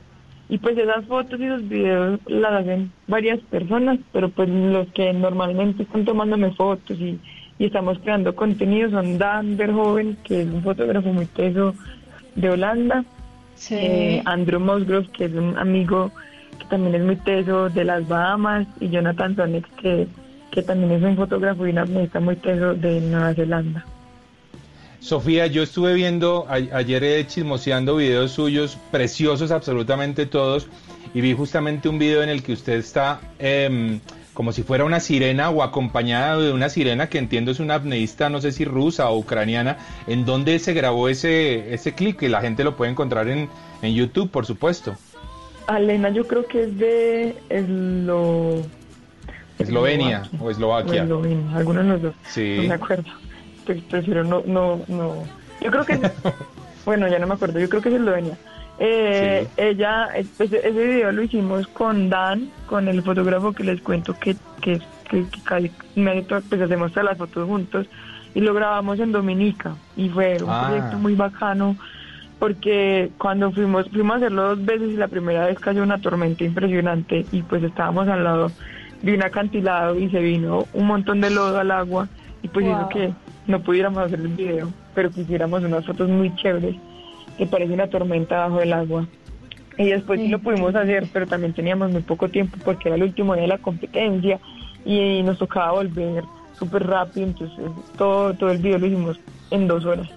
Y 0.48 0.58
pues 0.58 0.76
esas 0.76 1.04
fotos 1.06 1.38
y 1.38 1.46
los 1.46 1.68
videos 1.68 2.18
las 2.26 2.52
hacen 2.52 2.90
varias 3.06 3.38
personas, 3.50 4.00
pero 4.12 4.30
pues 4.30 4.48
los 4.48 4.88
que 4.88 5.12
normalmente 5.12 5.84
están 5.84 6.04
tomándome 6.04 6.50
fotos 6.54 6.98
y, 6.98 7.20
y 7.58 7.66
estamos 7.66 8.00
creando 8.00 8.34
contenido 8.34 8.90
son 8.90 9.16
Dan 9.16 9.56
Verhoeven, 9.56 10.16
que 10.24 10.42
es 10.42 10.48
un 10.48 10.62
fotógrafo 10.62 11.12
muy 11.12 11.26
teso 11.26 11.74
de 12.34 12.50
Holanda, 12.50 13.04
Sí. 13.54 13.76
eh, 13.78 14.22
Andrew 14.24 14.58
Musgrove, 14.58 15.06
que 15.12 15.26
es 15.26 15.32
un 15.34 15.56
amigo 15.56 16.10
que 16.58 16.64
también 16.64 16.96
es 16.96 17.02
muy 17.02 17.16
teso 17.16 17.68
de 17.70 17.84
las 17.84 18.08
Bahamas, 18.08 18.66
y 18.80 18.88
Jonathan 18.88 19.36
Sonex, 19.36 19.68
que, 19.80 20.08
que 20.52 20.62
también 20.62 20.92
es 20.92 21.02
un 21.02 21.16
fotógrafo 21.16 21.66
y 21.66 21.70
un 21.70 21.78
artista 21.78 22.20
muy 22.20 22.36
teso 22.36 22.74
de 22.74 23.00
Nueva 23.00 23.34
Zelanda. 23.34 23.84
Sofía, 25.00 25.46
yo 25.48 25.62
estuve 25.64 25.94
viendo 25.94 26.46
a- 26.48 26.76
ayer 26.76 27.26
chismoseando 27.26 27.96
videos 27.96 28.30
suyos, 28.32 28.78
preciosos 28.92 29.50
absolutamente 29.50 30.26
todos, 30.26 30.68
y 31.14 31.20
vi 31.20 31.32
justamente 31.32 31.88
un 31.88 31.98
video 31.98 32.22
en 32.22 32.28
el 32.28 32.42
que 32.42 32.52
usted 32.52 32.74
está 32.74 33.20
em, 33.40 33.98
como 34.32 34.52
si 34.52 34.62
fuera 34.62 34.84
una 34.84 35.00
sirena 35.00 35.50
o 35.50 35.62
acompañada 35.62 36.38
de 36.38 36.52
una 36.52 36.68
sirena 36.68 37.08
que 37.08 37.18
entiendo 37.18 37.50
es 37.50 37.58
una 37.58 37.74
apneísta, 37.74 38.30
no 38.30 38.40
sé 38.40 38.52
si 38.52 38.64
rusa 38.64 39.10
o 39.10 39.18
ucraniana. 39.18 39.78
¿En 40.06 40.24
dónde 40.24 40.58
se 40.58 40.72
grabó 40.72 41.08
ese, 41.08 41.74
ese 41.74 41.94
clip? 41.94 42.18
Que 42.18 42.28
la 42.28 42.40
gente 42.40 42.62
lo 42.62 42.76
puede 42.76 42.92
encontrar 42.92 43.28
en, 43.28 43.48
en 43.82 43.94
YouTube, 43.94 44.30
por 44.30 44.46
supuesto. 44.46 44.94
Alena 45.66 46.10
yo 46.10 46.26
creo 46.26 46.46
que 46.46 46.62
es 46.62 46.78
de 46.78 47.36
Eslo... 47.50 48.62
Eslovenia 49.58 50.22
o 50.40 50.50
Eslovaquia. 50.50 51.02
o 51.02 51.04
Eslovenia, 51.04 51.56
algunos 51.56 51.84
de 51.84 51.90
los 51.90 52.02
dos. 52.02 52.14
Sí. 52.28 52.56
No 52.62 52.68
me 52.68 52.74
acuerdo. 52.74 53.10
Pues 53.66 53.80
prefiero 53.82 54.24
no, 54.24 54.42
no, 54.46 54.80
no. 54.88 55.14
Yo 55.60 55.70
creo 55.70 55.84
que, 55.84 55.98
bueno, 56.84 57.06
ya 57.08 57.18
no 57.18 57.26
me 57.26 57.34
acuerdo, 57.34 57.60
yo 57.60 57.68
creo 57.68 57.80
que 57.82 57.88
es 57.90 57.94
Eslovenia. 57.96 58.36
Eh, 58.78 59.46
Ella, 59.56 60.08
eh, 60.16 60.24
pues, 60.36 60.52
ese 60.52 60.70
video 60.70 61.12
lo 61.12 61.22
hicimos 61.22 61.68
con 61.68 62.08
Dan, 62.08 62.50
con 62.66 62.88
el 62.88 63.02
fotógrafo 63.02 63.52
que 63.52 63.62
les 63.64 63.80
cuento 63.80 64.18
que, 64.18 64.34
que, 64.60 64.80
que, 65.08 65.24
que 65.30 66.40
pues 66.48 66.60
hacemos 66.60 66.90
todas 66.90 67.04
las 67.04 67.18
fotos 67.18 67.46
juntos 67.46 67.86
y 68.34 68.40
lo 68.40 68.54
grabamos 68.54 68.98
en 68.98 69.12
Dominica 69.12 69.76
y 69.96 70.08
fue 70.08 70.38
un 70.42 70.48
Ah. 70.50 70.64
proyecto 70.68 70.98
muy 70.98 71.14
bacano 71.14 71.76
porque 72.38 73.10
cuando 73.18 73.52
fuimos, 73.52 73.88
fuimos 73.90 74.14
a 74.14 74.16
hacerlo 74.16 74.56
dos 74.56 74.64
veces 74.64 74.90
y 74.90 74.96
la 74.96 75.06
primera 75.08 75.46
vez 75.46 75.58
cayó 75.60 75.82
una 75.82 76.00
tormenta 76.00 76.42
impresionante 76.42 77.24
y 77.30 77.42
pues 77.42 77.62
estábamos 77.62 78.08
al 78.08 78.24
lado 78.24 78.50
de 79.02 79.14
un 79.14 79.22
acantilado 79.22 79.98
y 79.98 80.08
se 80.10 80.20
vino 80.20 80.66
un 80.72 80.86
montón 80.86 81.20
de 81.20 81.30
lodo 81.30 81.58
al 81.58 81.70
agua 81.70 82.08
y 82.42 82.48
pues 82.48 82.66
hizo 82.66 82.88
que 82.88 83.12
no 83.46 83.60
pudiéramos 83.60 83.98
hacer 84.04 84.20
el 84.20 84.28
video, 84.28 84.72
pero 84.94 85.10
quisiéramos 85.10 85.62
unas 85.62 85.84
fotos 85.84 86.08
muy 86.08 86.34
chéveres 86.36 86.76
que 87.36 87.46
parece 87.46 87.72
una 87.72 87.88
tormenta 87.88 88.38
bajo 88.46 88.60
el 88.60 88.72
agua. 88.72 89.06
Y 89.78 89.88
después 89.88 90.20
sí 90.20 90.28
lo 90.28 90.38
pudimos 90.38 90.74
hacer, 90.74 91.08
pero 91.12 91.26
también 91.26 91.54
teníamos 91.54 91.90
muy 91.90 92.02
poco 92.02 92.28
tiempo 92.28 92.58
porque 92.64 92.88
era 92.88 92.96
el 92.96 93.02
último 93.02 93.34
día 93.34 93.42
de 93.42 93.48
la 93.48 93.58
competencia 93.58 94.38
y 94.84 95.22
nos 95.22 95.38
tocaba 95.38 95.72
volver 95.72 96.24
súper 96.58 96.86
rápido, 96.86 97.26
entonces 97.26 97.64
todo, 97.96 98.34
todo 98.34 98.50
el 98.50 98.58
video 98.58 98.78
lo 98.78 98.86
hicimos 98.86 99.20
en 99.50 99.66
dos 99.66 99.84
horas. 99.84 100.08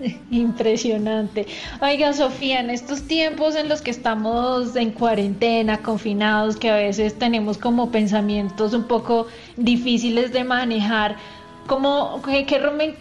Impresionante. 0.30 1.46
Oiga, 1.80 2.12
Sofía, 2.12 2.60
en 2.60 2.70
estos 2.70 3.02
tiempos 3.02 3.56
en 3.56 3.68
los 3.68 3.82
que 3.82 3.90
estamos 3.90 4.76
en 4.76 4.92
cuarentena, 4.92 5.78
confinados, 5.78 6.56
que 6.56 6.70
a 6.70 6.76
veces 6.76 7.18
tenemos 7.18 7.58
como 7.58 7.90
pensamientos 7.90 8.74
un 8.74 8.84
poco 8.84 9.26
difíciles 9.56 10.32
de 10.32 10.44
manejar, 10.44 11.16
¿cómo, 11.66 12.22
qué, 12.24 12.46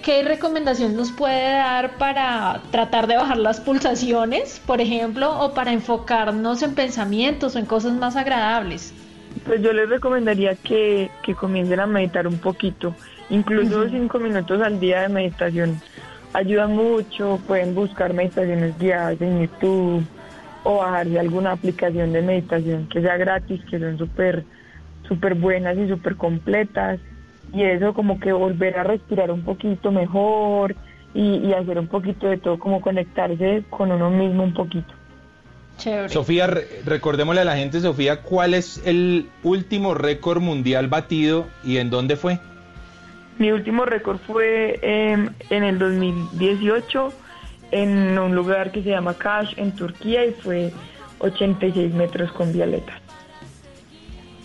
qué 0.01 0.23
recomendación 0.23 0.95
nos 0.95 1.11
puede 1.11 1.53
dar 1.53 1.97
para 1.97 2.61
tratar 2.71 3.07
de 3.07 3.17
bajar 3.17 3.37
las 3.37 3.59
pulsaciones, 3.59 4.61
por 4.65 4.81
ejemplo, 4.81 5.39
o 5.39 5.53
para 5.53 5.71
enfocarnos 5.71 6.61
en 6.63 6.75
pensamientos 6.75 7.55
o 7.55 7.59
en 7.59 7.65
cosas 7.65 7.93
más 7.93 8.15
agradables? 8.15 8.93
Pues 9.45 9.61
yo 9.61 9.71
les 9.71 9.87
recomendaría 9.87 10.55
que, 10.55 11.11
que 11.21 11.35
comiencen 11.35 11.79
a 11.79 11.85
meditar 11.85 12.27
un 12.27 12.39
poquito, 12.39 12.95
incluso 13.29 13.87
cinco 13.89 14.19
minutos 14.19 14.61
al 14.61 14.79
día 14.79 15.01
de 15.01 15.09
meditación. 15.09 15.79
Ayuda 16.37 16.67
mucho, 16.67 17.39
pueden 17.47 17.73
buscar 17.73 18.13
meditaciones 18.13 18.77
guiadas 18.77 19.19
en 19.21 19.41
YouTube 19.41 20.05
o 20.63 20.77
bajarse 20.77 21.17
alguna 21.17 21.53
aplicación 21.53 22.13
de 22.13 22.21
meditación 22.21 22.87
que 22.89 23.01
sea 23.01 23.17
gratis, 23.17 23.59
que 23.67 23.79
son 23.79 23.97
súper 23.97 24.45
súper 25.07 25.33
buenas 25.33 25.75
y 25.79 25.87
súper 25.87 26.15
completas. 26.15 26.99
Y 27.51 27.63
eso 27.63 27.95
como 27.95 28.19
que 28.19 28.31
volver 28.33 28.77
a 28.77 28.83
respirar 28.83 29.31
un 29.31 29.41
poquito 29.41 29.91
mejor 29.91 30.75
y, 31.15 31.37
y 31.37 31.53
hacer 31.53 31.79
un 31.79 31.87
poquito 31.87 32.27
de 32.27 32.37
todo, 32.37 32.59
como 32.59 32.81
conectarse 32.81 33.63
con 33.71 33.91
uno 33.91 34.11
mismo 34.11 34.43
un 34.43 34.53
poquito. 34.53 34.93
Chévere. 35.77 36.09
Sofía, 36.09 36.45
re- 36.45 36.67
recordémosle 36.85 37.41
a 37.41 37.45
la 37.45 37.55
gente, 37.55 37.79
Sofía, 37.79 38.21
¿cuál 38.21 38.53
es 38.53 38.85
el 38.85 39.25
último 39.41 39.95
récord 39.95 40.41
mundial 40.41 40.87
batido 40.87 41.47
y 41.63 41.77
en 41.77 41.89
dónde 41.89 42.15
fue? 42.15 42.37
Mi 43.37 43.51
último 43.51 43.85
récord 43.85 44.17
fue 44.25 44.79
em, 44.81 45.29
en 45.49 45.63
el 45.63 45.77
2018 45.77 47.13
en 47.71 48.17
un 48.17 48.35
lugar 48.35 48.71
que 48.71 48.81
se 48.81 48.89
llama 48.89 49.13
Kaş 49.13 49.57
en 49.57 49.75
Turquía 49.75 50.25
y 50.25 50.31
fue 50.31 50.71
86 51.19 51.93
metros 51.93 52.31
con 52.31 52.51
Violeta. 52.51 52.93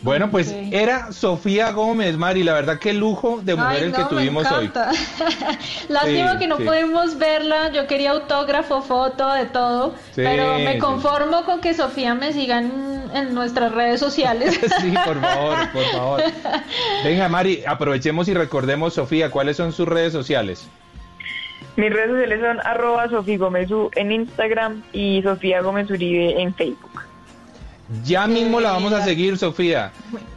Bueno, 0.03 0.31
pues 0.31 0.53
era 0.73 1.13
Sofía 1.13 1.71
Gómez, 1.71 2.17
Mari. 2.17 2.43
La 2.43 2.55
verdad, 2.55 2.79
qué 2.79 2.93
lujo 2.93 3.41
de 3.43 3.55
mujer 3.55 3.77
Ay, 3.79 3.85
el 3.85 3.93
que 3.93 3.99
no, 3.99 4.05
me 4.05 4.11
tuvimos 4.11 4.51
hoy. 4.51 4.65
encanta. 4.67 4.91
Lástima 5.89 6.33
Sí, 6.33 6.39
que 6.41 6.47
no 6.49 6.57
sí. 6.57 6.65
pudimos 6.65 7.19
verla. 7.19 7.71
Yo 7.73 7.87
quería 7.87 8.11
autógrafo, 8.11 8.83
foto, 8.83 9.33
de 9.33 9.47
todo. 9.47 9.95
Sí, 10.11 10.23
pero 10.23 10.59
me 10.59 10.75
sí. 10.75 10.79
conformo 10.79 11.45
con 11.45 11.61
que 11.61 11.73
Sofía 11.73 12.15
me 12.15 12.33
siga 12.33 12.59
en, 12.59 13.05
en 13.15 13.33
nuestras 13.35 13.73
redes 13.73 14.01
sociales. 14.01 14.59
Sí, 14.81 14.93
por 15.05 15.21
favor, 15.21 15.57
por 15.73 15.85
favor. 15.93 16.23
Venga, 17.05 17.29
Mari, 17.29 17.63
aprovechemos 17.67 18.27
y 18.27 18.35
recordemos, 18.35 18.95
Sofía, 18.95 19.31
¿cuáles 19.31 19.57
son 19.57 19.73
sus 19.73 19.87
redes 19.87 20.13
sociales? 20.13 20.69
Mis 21.77 21.91
redes 21.93 22.11
sociales 22.11 22.41
son 22.41 22.61
arroba 22.67 23.09
Sofía 23.09 23.39
Gómez 23.39 23.69
en 23.95 24.11
Instagram 24.13 24.83
y 24.93 25.23
Sofía 25.23 25.61
Gómez 25.63 25.89
Uribe 25.91 26.41
en 26.43 26.53
Facebook. 26.55 27.03
Ya 28.05 28.27
mismo 28.27 28.61
la 28.61 28.73
vamos 28.73 28.93
a 28.93 29.05
seguir, 29.05 29.37
Sofía. 29.39 29.93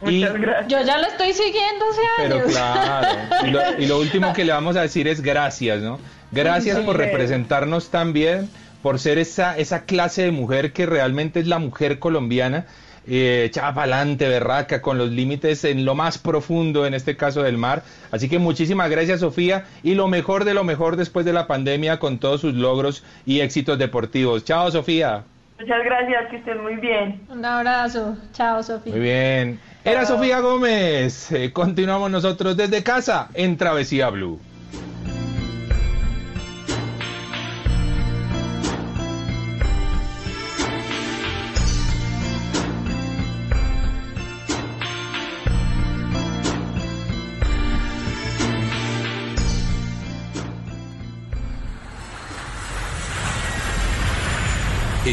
Y, 0.06 0.20
Yo 0.20 0.82
ya 0.84 0.98
la 0.98 1.08
estoy 1.08 1.32
siguiendo 1.32 1.84
hace 1.90 2.00
pero 2.18 2.34
años. 2.36 2.50
claro, 2.50 3.18
y 3.46 3.50
lo, 3.50 3.60
y 3.78 3.86
lo 3.86 3.98
último 3.98 4.32
que 4.32 4.44
le 4.44 4.52
vamos 4.52 4.76
a 4.76 4.82
decir 4.82 5.08
es 5.08 5.20
gracias, 5.22 5.80
¿no? 5.82 5.98
Gracias 6.32 6.76
Sí. 6.78 6.82
por 6.84 6.96
representarnos 6.96 7.88
tan 7.88 8.12
bien, 8.12 8.50
por 8.82 8.98
ser 8.98 9.18
esa, 9.18 9.56
esa 9.56 9.84
clase 9.84 10.22
de 10.22 10.30
mujer 10.32 10.72
que 10.72 10.86
realmente 10.86 11.40
es 11.40 11.46
la 11.46 11.58
mujer 11.58 11.98
colombiana, 11.98 12.66
eh, 13.08 13.44
echada 13.46 13.72
para 13.72 13.96
adelante, 13.96 14.28
berraca, 14.28 14.82
con 14.82 14.98
los 14.98 15.10
límites 15.10 15.64
en 15.64 15.84
lo 15.84 15.94
más 15.94 16.18
profundo, 16.18 16.84
en 16.86 16.94
este 16.94 17.16
caso 17.16 17.42
del 17.42 17.56
mar. 17.56 17.84
Así 18.10 18.28
que 18.28 18.38
muchísimas 18.40 18.90
gracias, 18.90 19.20
Sofía, 19.20 19.64
y 19.84 19.94
lo 19.94 20.08
mejor 20.08 20.44
de 20.44 20.54
lo 20.54 20.64
mejor 20.64 20.96
después 20.96 21.24
de 21.24 21.32
la 21.32 21.46
pandemia 21.46 21.98
con 22.00 22.18
todos 22.18 22.40
sus 22.40 22.54
logros 22.54 23.02
y 23.24 23.40
éxitos 23.40 23.78
deportivos. 23.78 24.44
Chao, 24.44 24.70
Sofía. 24.72 25.22
Muchas 25.58 25.84
gracias, 25.84 26.30
que 26.30 26.36
estén 26.36 26.62
muy 26.62 26.76
bien. 26.76 27.26
Un 27.30 27.44
abrazo. 27.44 28.16
Chao, 28.32 28.62
Sofía. 28.62 28.92
Muy 28.92 29.00
bien. 29.00 29.60
Era 29.84 30.04
Sofía 30.04 30.40
Gómez. 30.40 31.32
Eh, 31.32 31.52
continuamos 31.52 32.10
nosotros 32.10 32.56
desde 32.56 32.82
casa 32.82 33.28
en 33.34 33.56
Travesía 33.56 34.10
Blue. 34.10 34.38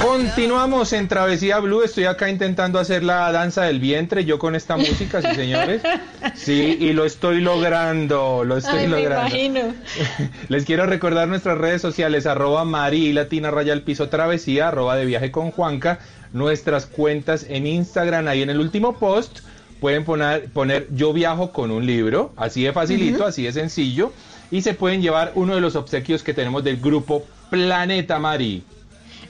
Continuamos 0.00 0.92
en 0.92 1.08
Travesía 1.08 1.58
Blue. 1.60 1.82
Estoy 1.82 2.04
acá 2.04 2.28
intentando 2.28 2.78
hacer 2.78 3.02
la 3.02 3.30
danza 3.32 3.62
del 3.62 3.80
vientre, 3.80 4.24
yo 4.24 4.38
con 4.38 4.54
esta 4.54 4.76
música, 4.76 5.22
sí, 5.22 5.34
señores. 5.34 5.82
Sí, 6.34 6.76
y 6.80 6.92
lo 6.92 7.04
estoy 7.04 7.40
logrando, 7.40 8.44
lo 8.44 8.56
estoy 8.56 8.80
Ay, 8.80 8.88
me 8.88 8.96
logrando. 9.02 9.28
imagino. 9.36 9.74
Les 10.48 10.64
quiero 10.64 10.86
recordar 10.86 11.28
nuestras 11.28 11.58
redes 11.58 11.80
sociales, 11.80 12.26
arroba 12.26 12.64
Mari 12.64 13.12
Latina 13.12 13.50
Raya 13.50 13.72
al 13.72 13.82
Piso 13.82 14.08
Travesía, 14.08 14.68
arroba 14.68 14.96
de 14.96 15.04
viaje 15.06 15.30
con 15.30 15.50
Juanca, 15.50 16.00
nuestras 16.32 16.86
cuentas 16.86 17.46
en 17.48 17.66
Instagram, 17.66 18.28
ahí 18.28 18.42
en 18.42 18.50
el 18.50 18.60
último 18.60 18.98
post 18.98 19.40
pueden 19.80 20.04
poner, 20.04 20.50
poner 20.50 20.88
yo 20.94 21.12
viajo 21.12 21.52
con 21.52 21.70
un 21.70 21.86
libro, 21.86 22.32
así 22.36 22.62
de 22.62 22.72
facilito, 22.72 23.26
así 23.26 23.42
de 23.44 23.52
sencillo, 23.52 24.12
y 24.50 24.62
se 24.62 24.74
pueden 24.74 25.02
llevar 25.02 25.32
uno 25.34 25.54
de 25.54 25.60
los 25.60 25.76
obsequios 25.76 26.22
que 26.22 26.34
tenemos 26.34 26.64
del 26.64 26.78
grupo 26.78 27.24
Planeta 27.50 28.18
Mari. 28.18 28.64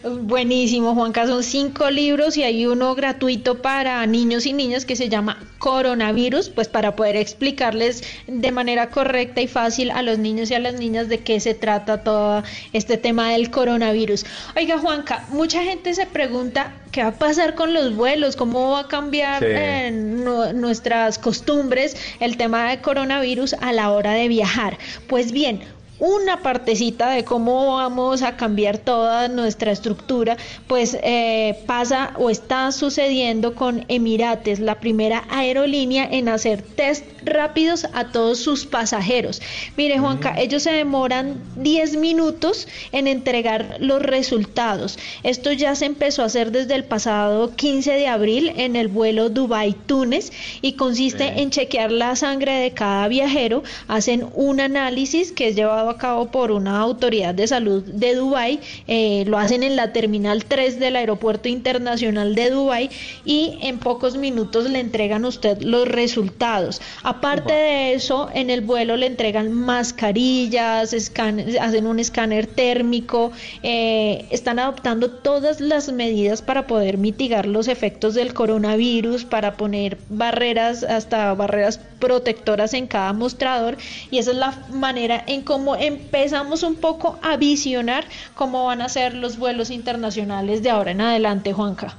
Buenísimo, 0.04 0.94
Juanca. 0.94 1.26
Son 1.26 1.42
cinco 1.42 1.90
libros 1.90 2.36
y 2.36 2.42
hay 2.42 2.66
uno 2.66 2.94
gratuito 2.94 3.62
para 3.62 4.04
niños 4.04 4.44
y 4.44 4.52
niñas 4.52 4.84
que 4.84 4.96
se 4.96 5.08
llama 5.08 5.38
Coronavirus, 5.58 6.50
pues 6.50 6.68
para 6.68 6.94
poder 6.94 7.16
explicarles 7.16 8.02
de 8.26 8.52
manera 8.52 8.90
correcta 8.90 9.40
y 9.40 9.46
fácil 9.48 9.90
a 9.90 10.02
los 10.02 10.18
niños 10.18 10.50
y 10.50 10.54
a 10.54 10.58
las 10.58 10.74
niñas 10.74 11.08
de 11.08 11.20
qué 11.20 11.40
se 11.40 11.54
trata 11.54 12.02
todo 12.02 12.42
este 12.74 12.98
tema 12.98 13.30
del 13.32 13.50
coronavirus. 13.50 14.26
Oiga, 14.56 14.76
Juanca, 14.78 15.24
mucha 15.30 15.62
gente 15.62 15.94
se 15.94 16.04
pregunta 16.04 16.74
qué 16.92 17.02
va 17.02 17.08
a 17.08 17.18
pasar 17.18 17.54
con 17.54 17.72
los 17.72 17.96
vuelos, 17.96 18.36
cómo 18.36 18.72
va 18.72 18.80
a 18.80 18.88
cambiar 18.88 19.42
Sí. 19.42 19.48
eh, 19.48 19.90
nu- 19.90 20.52
nuestras 20.52 21.18
costumbres 21.18 21.96
el 22.20 22.36
tema 22.36 22.68
de 22.68 22.82
coronavirus 22.82 23.54
a 23.54 23.72
la 23.72 23.90
hora 23.90 24.12
de 24.12 24.28
viajar. 24.28 24.76
Pues 25.08 25.32
bien, 25.32 25.60
una 26.04 26.42
partecita 26.42 27.10
de 27.10 27.24
cómo 27.24 27.76
vamos 27.76 28.22
a 28.22 28.36
cambiar 28.36 28.76
toda 28.76 29.28
nuestra 29.28 29.72
estructura, 29.72 30.36
pues 30.66 30.98
eh, 31.02 31.58
pasa 31.66 32.12
o 32.18 32.28
está 32.28 32.72
sucediendo 32.72 33.54
con 33.54 33.86
Emirates, 33.88 34.60
la 34.60 34.80
primera 34.80 35.24
aerolínea 35.30 36.06
en 36.10 36.28
hacer 36.28 36.60
test 36.60 37.04
rápidos 37.24 37.86
a 37.94 38.12
todos 38.12 38.38
sus 38.38 38.66
pasajeros. 38.66 39.40
Mire, 39.78 39.98
Juanca, 39.98 40.34
ellos 40.38 40.62
se 40.62 40.72
demoran 40.72 41.42
10 41.56 41.96
minutos 41.96 42.68
en 42.92 43.06
entregar 43.06 43.76
los 43.80 44.02
resultados. 44.02 44.98
Esto 45.22 45.52
ya 45.52 45.74
se 45.74 45.86
empezó 45.86 46.22
a 46.22 46.26
hacer 46.26 46.50
desde 46.50 46.74
el 46.74 46.84
pasado 46.84 47.54
15 47.56 47.92
de 47.92 48.08
abril 48.08 48.52
en 48.56 48.76
el 48.76 48.88
vuelo 48.88 49.30
Dubai-Túnez 49.30 50.32
y 50.60 50.74
consiste 50.74 51.40
en 51.40 51.50
chequear 51.50 51.90
la 51.90 52.14
sangre 52.14 52.52
de 52.56 52.72
cada 52.72 53.08
viajero, 53.08 53.62
hacen 53.88 54.26
un 54.34 54.60
análisis 54.60 55.32
que 55.32 55.48
es 55.48 55.56
llevado 55.56 55.88
a 55.88 55.93
cabo 55.96 56.26
por 56.30 56.50
una 56.50 56.80
autoridad 56.80 57.34
de 57.34 57.46
salud 57.46 57.82
de 57.82 58.14
Dubái, 58.14 58.60
eh, 58.86 59.24
lo 59.26 59.38
hacen 59.38 59.62
en 59.62 59.76
la 59.76 59.92
terminal 59.92 60.44
3 60.44 60.78
del 60.80 60.96
aeropuerto 60.96 61.48
internacional 61.48 62.34
de 62.34 62.50
Dubái 62.50 62.90
y 63.24 63.58
en 63.62 63.78
pocos 63.78 64.16
minutos 64.16 64.68
le 64.70 64.80
entregan 64.80 65.24
a 65.24 65.28
usted 65.28 65.60
los 65.62 65.86
resultados. 65.88 66.80
Aparte 67.02 67.52
de 67.52 67.94
eso, 67.94 68.28
en 68.34 68.50
el 68.50 68.60
vuelo 68.60 68.96
le 68.96 69.06
entregan 69.06 69.52
mascarillas, 69.52 70.92
escan- 70.92 71.58
hacen 71.60 71.86
un 71.86 71.98
escáner 71.98 72.46
térmico, 72.46 73.32
eh, 73.62 74.26
están 74.30 74.58
adoptando 74.58 75.10
todas 75.10 75.60
las 75.60 75.92
medidas 75.92 76.42
para 76.42 76.66
poder 76.66 76.98
mitigar 76.98 77.46
los 77.46 77.68
efectos 77.68 78.14
del 78.14 78.34
coronavirus, 78.34 79.24
para 79.24 79.56
poner 79.56 79.98
barreras, 80.08 80.82
hasta 80.82 81.32
barreras 81.34 81.80
protectoras 81.98 82.74
en 82.74 82.86
cada 82.86 83.12
mostrador 83.12 83.76
y 84.10 84.18
esa 84.18 84.32
es 84.32 84.36
la 84.36 84.52
manera 84.70 85.24
en 85.26 85.42
cómo 85.42 85.73
empezamos 85.76 86.62
un 86.62 86.76
poco 86.76 87.18
a 87.22 87.36
visionar 87.36 88.04
cómo 88.34 88.66
van 88.66 88.82
a 88.82 88.88
ser 88.88 89.14
los 89.14 89.38
vuelos 89.38 89.70
internacionales 89.70 90.62
de 90.62 90.70
ahora 90.70 90.92
en 90.92 91.00
adelante, 91.00 91.52
Juanca. 91.52 91.96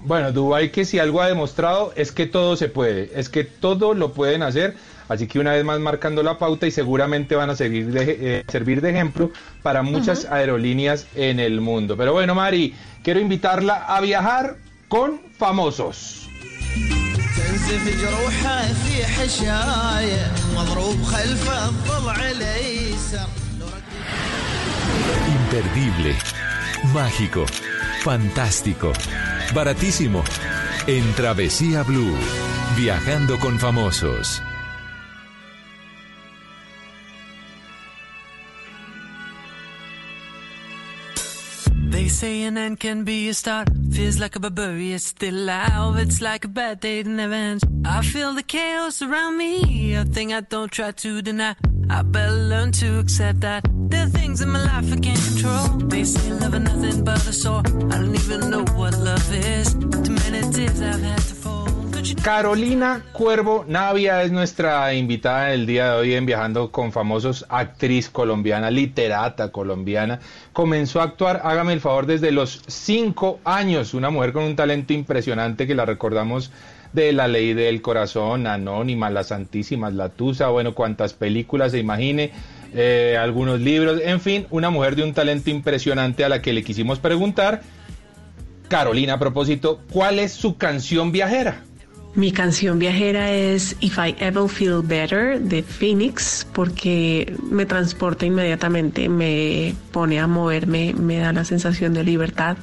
Bueno, 0.00 0.32
Dubái 0.32 0.70
que 0.70 0.84
si 0.84 0.98
algo 0.98 1.22
ha 1.22 1.28
demostrado 1.28 1.92
es 1.96 2.12
que 2.12 2.26
todo 2.26 2.56
se 2.56 2.68
puede, 2.68 3.10
es 3.14 3.30
que 3.30 3.42
todo 3.42 3.94
lo 3.94 4.12
pueden 4.12 4.42
hacer, 4.42 4.76
así 5.08 5.26
que 5.26 5.38
una 5.38 5.52
vez 5.52 5.64
más 5.64 5.80
marcando 5.80 6.22
la 6.22 6.38
pauta 6.38 6.66
y 6.66 6.70
seguramente 6.70 7.34
van 7.36 7.48
a 7.48 7.56
servir 7.56 7.86
de, 7.86 8.18
eh, 8.20 8.44
servir 8.48 8.82
de 8.82 8.90
ejemplo 8.90 9.30
para 9.62 9.82
muchas 9.82 10.26
aerolíneas 10.26 11.06
en 11.14 11.40
el 11.40 11.62
mundo. 11.62 11.96
Pero 11.96 12.12
bueno, 12.12 12.34
Mari, 12.34 12.74
quiero 13.02 13.18
invitarla 13.18 13.76
a 13.86 14.00
viajar 14.02 14.56
con 14.88 15.22
famosos. 15.38 16.28
تنزف 17.63 18.01
جروحه 18.01 18.73
في 18.73 19.05
حشايه 19.05 20.31
مضروب 20.55 21.03
خلف 21.03 21.49
الضلع 21.49 22.29
الايسر 22.31 23.27
Imperdible, 25.35 26.13
mágico, 26.93 27.43
fantástico, 28.03 28.87
baratísimo. 29.53 30.21
En 30.95 31.03
Travesía 31.15 31.81
Blue, 31.83 32.15
viajando 32.77 33.39
con 33.39 33.57
famosos. 33.59 34.41
They 41.94 42.08
say 42.08 42.42
an 42.42 42.58
end 42.58 42.80
can 42.80 43.04
be 43.04 43.28
a 43.28 43.34
start. 43.34 43.68
Feels 43.92 44.18
like 44.18 44.34
a 44.34 44.40
barbarian 44.40 44.98
still 44.98 45.36
alive. 45.36 45.96
It's 45.96 46.20
like 46.20 46.44
a 46.44 46.48
bad 46.48 46.80
day 46.80 47.02
that 47.02 47.08
never 47.08 47.34
ends. 47.34 47.64
I 47.84 48.02
feel 48.02 48.34
the 48.34 48.42
chaos 48.42 49.00
around 49.00 49.38
me, 49.38 49.94
a 49.94 50.04
thing 50.04 50.32
I 50.32 50.40
don't 50.40 50.72
try 50.72 50.90
to 50.90 51.22
deny. 51.22 51.54
I 51.88 52.02
better 52.02 52.32
learn 52.32 52.72
to 52.82 52.98
accept 52.98 53.42
that 53.42 53.64
there 53.90 54.06
are 54.06 54.08
things 54.08 54.40
in 54.40 54.48
my 54.48 54.64
life 54.64 54.92
I 54.92 54.96
can't 54.96 55.24
control. 55.28 55.66
They 55.88 56.02
say 56.02 56.32
love 56.32 56.54
is 56.54 56.60
nothing 56.62 57.04
but 57.04 57.28
a 57.28 57.32
sore. 57.32 57.62
I 57.92 57.98
don't 58.00 58.14
even 58.16 58.50
know 58.50 58.64
what 58.74 58.98
love 58.98 59.32
is. 59.32 59.72
Too 59.74 60.16
many 60.22 60.40
tears 60.50 60.82
I've 60.82 61.00
had 61.00 61.18
to 61.18 61.34
fall. 61.42 61.63
Carolina 62.12 63.02
Cuervo 63.12 63.64
Navia 63.66 64.22
es 64.22 64.30
nuestra 64.30 64.92
invitada 64.92 65.46
del 65.46 65.64
día 65.64 65.92
de 65.92 65.98
hoy 66.00 66.14
en 66.14 66.26
Viajando 66.26 66.70
con 66.70 66.92
Famosos, 66.92 67.46
actriz 67.48 68.10
colombiana, 68.10 68.70
literata 68.70 69.50
colombiana. 69.50 70.20
Comenzó 70.52 71.00
a 71.00 71.04
actuar, 71.04 71.40
hágame 71.44 71.72
el 71.72 71.80
favor, 71.80 72.04
desde 72.04 72.30
los 72.30 72.62
cinco 72.66 73.40
años. 73.44 73.94
Una 73.94 74.10
mujer 74.10 74.34
con 74.34 74.44
un 74.44 74.54
talento 74.54 74.92
impresionante 74.92 75.66
que 75.66 75.74
la 75.74 75.86
recordamos 75.86 76.50
de 76.92 77.12
La 77.14 77.26
Ley 77.26 77.54
del 77.54 77.80
Corazón, 77.80 78.46
Anónima, 78.46 79.08
La 79.08 79.24
Santísimas, 79.24 79.94
La 79.94 80.10
Tusa, 80.10 80.48
bueno, 80.48 80.74
cuantas 80.74 81.14
películas 81.14 81.72
se 81.72 81.78
imagine, 81.78 82.32
eh, 82.74 83.16
algunos 83.18 83.60
libros, 83.60 84.00
en 84.04 84.20
fin, 84.20 84.46
una 84.50 84.68
mujer 84.68 84.94
de 84.94 85.04
un 85.04 85.14
talento 85.14 85.48
impresionante 85.48 86.24
a 86.24 86.28
la 86.28 86.42
que 86.42 86.52
le 86.52 86.64
quisimos 86.64 86.98
preguntar. 86.98 87.62
Carolina, 88.68 89.14
a 89.14 89.18
propósito, 89.18 89.80
¿cuál 89.90 90.18
es 90.18 90.32
su 90.32 90.56
canción 90.56 91.10
viajera? 91.10 91.62
Mi 92.16 92.30
canción 92.30 92.78
viajera 92.78 93.32
es 93.32 93.74
If 93.80 93.98
I 93.98 94.14
Ever 94.20 94.48
Feel 94.48 94.82
Better 94.82 95.40
de 95.40 95.64
Phoenix 95.64 96.46
porque 96.52 97.36
me 97.42 97.66
transporta 97.66 98.24
inmediatamente, 98.24 99.08
me 99.08 99.74
pone 99.90 100.20
a 100.20 100.28
moverme, 100.28 100.94
me 100.94 101.18
da 101.18 101.32
la 101.32 101.44
sensación 101.44 101.92
de 101.92 102.04
libertad 102.04 102.56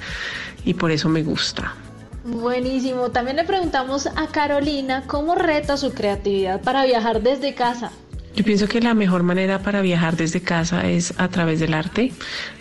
y 0.64 0.74
por 0.74 0.90
eso 0.90 1.10
me 1.10 1.22
gusta. 1.22 1.76
Buenísimo. 2.24 3.10
También 3.10 3.36
le 3.36 3.44
preguntamos 3.44 4.08
a 4.08 4.28
Carolina 4.28 5.04
cómo 5.08 5.36
reta 5.36 5.76
su 5.76 5.94
creatividad 5.94 6.62
para 6.62 6.86
viajar 6.86 7.22
desde 7.22 7.54
casa. 7.54 7.92
Yo 8.36 8.46
pienso 8.46 8.68
que 8.68 8.80
la 8.80 8.94
mejor 8.94 9.24
manera 9.24 9.60
para 9.60 9.82
viajar 9.82 10.16
desde 10.16 10.42
casa 10.42 10.90
es 10.90 11.14
a 11.18 11.28
través 11.28 11.60
del 11.60 11.74
arte, 11.74 12.14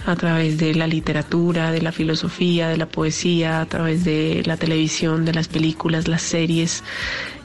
a 0.05 0.17
través 0.17 0.59
de 0.59 0.75
la 0.75 0.87
literatura, 0.87 1.71
de 1.71 1.81
la 1.81 1.93
filosofía, 1.93 2.69
de 2.69 2.77
la 2.77 2.87
poesía, 2.87 3.61
a 3.61 3.67
través 3.67 4.05
de 4.05 4.43
la 4.47 4.57
televisión, 4.57 5.25
de 5.25 5.33
las 5.33 5.47
películas, 5.47 6.09
las 6.09 6.23
series. 6.23 6.83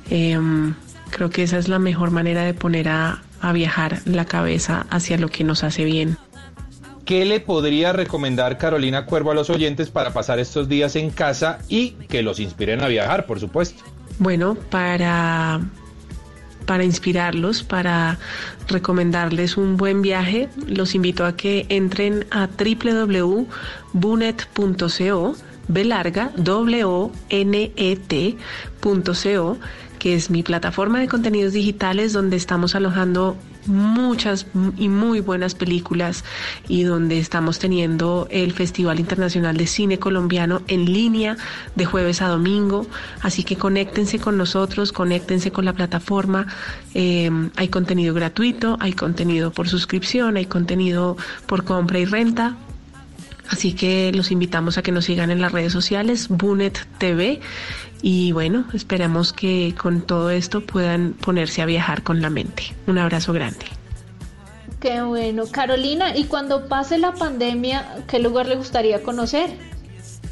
Em, 0.10 0.74
creo 1.12 1.30
que 1.30 1.44
esa 1.44 1.60
es 1.60 1.68
la 1.68 1.78
mejor 1.78 2.10
manera 2.10 2.44
de 2.44 2.56
poner 2.56 2.90
a, 2.90 3.22
a 3.42 3.54
viajar 3.54 4.02
la 4.06 4.26
cabeza 4.26 4.88
hacia 4.90 5.18
lo 5.18 5.30
que 5.30 5.44
nos 5.44 5.64
hace 5.64 5.86
bien. 5.86 6.18
¿Qué 7.06 7.24
le 7.26 7.40
podría 7.40 7.94
recomendar 7.94 8.58
Carolina 8.58 9.06
Cuervo 9.06 9.30
a 9.30 9.36
los 9.36 9.52
oyentes 9.52 9.92
para 9.92 10.12
pasar 10.12 10.40
estos 10.40 10.68
días 10.68 10.96
en 10.96 11.12
casa 11.12 11.60
y 11.70 11.92
que 12.10 12.24
los 12.24 12.40
inspiren 12.40 12.82
a 12.82 12.88
viajar, 12.88 13.28
por 13.28 13.40
supuesto? 13.40 13.84
Bueno, 14.18 14.56
para, 14.56 15.62
para 16.66 16.84
inspirarlos, 16.84 17.64
para 17.64 18.18
recomendarles 18.68 19.58
un 19.58 19.78
buen 19.78 20.02
viaje, 20.02 20.50
los 20.68 20.96
invito 20.96 21.26
a 21.26 21.36
que 21.36 21.66
entren 21.70 22.26
a 22.32 22.48
www.bunet.co, 22.48 23.48
B 25.68 25.86
larga, 25.86 26.32
W 26.38 27.12
N 27.30 27.72
E 27.76 28.36
que 30.00 30.14
es 30.14 30.30
mi 30.30 30.44
plataforma 30.44 31.00
de 31.00 31.08
contenidos 31.08 31.54
digitales 31.54 32.14
donde 32.14 32.36
estamos 32.36 32.76
alojando 32.76 33.36
muchas 33.68 34.48
y 34.78 34.90
muy 34.90 35.20
buenas 35.20 35.56
películas 35.56 36.24
y 36.68 36.84
donde 36.84 37.20
estamos 37.20 37.60
teniendo 37.60 38.28
el 38.30 38.54
Festival 38.54 39.00
Internacional 39.00 39.58
de 39.58 39.68
Cine 39.68 40.00
Colombiano 40.00 40.62
en 40.68 40.86
línea 40.86 41.38
de 41.76 41.86
jueves 41.86 42.22
a 42.22 42.28
domingo. 42.28 42.88
Así 43.22 43.44
que 43.44 43.56
conéctense 43.56 44.20
con 44.20 44.38
nosotros, 44.38 44.92
conéctense 44.92 45.52
con 45.52 45.66
la 45.66 45.74
plataforma. 45.74 46.48
Eh, 46.94 47.30
hay 47.56 47.68
contenido 47.70 48.14
gratuito, 48.14 48.78
hay 48.80 48.94
contenido 48.94 49.52
por 49.52 49.68
suscripción, 49.68 50.38
hay 50.38 50.46
contenido 50.46 51.18
por 51.46 51.64
compra 51.64 52.00
y 52.00 52.06
renta. 52.06 52.58
Así 53.50 53.74
que 53.74 54.12
los 54.14 54.32
invitamos 54.32 54.78
a 54.78 54.82
que 54.82 54.92
nos 54.92 55.06
sigan 55.06 55.30
en 55.30 55.40
las 55.40 55.52
redes 55.52 55.72
sociales, 55.72 56.28
Bunet 56.30 56.88
TV. 56.98 57.42
Y 58.02 58.32
bueno, 58.34 58.66
esperamos 58.74 59.34
que 59.34 59.74
con 59.78 60.02
todo 60.02 60.30
esto 60.30 60.62
puedan 60.62 61.14
ponerse 61.14 61.62
a 61.62 61.66
viajar 61.66 62.04
con 62.04 62.22
la 62.22 62.30
mente. 62.30 62.76
Un 62.88 62.98
abrazo 62.98 63.34
grande. 63.34 63.66
Qué 64.80 65.02
bueno. 65.02 65.46
Carolina, 65.50 66.16
¿y 66.16 66.26
cuando 66.26 66.68
pase 66.68 66.98
la 66.98 67.14
pandemia, 67.14 68.04
qué 68.08 68.20
lugar 68.20 68.46
le 68.46 68.56
gustaría 68.56 69.02
conocer? 69.02 69.50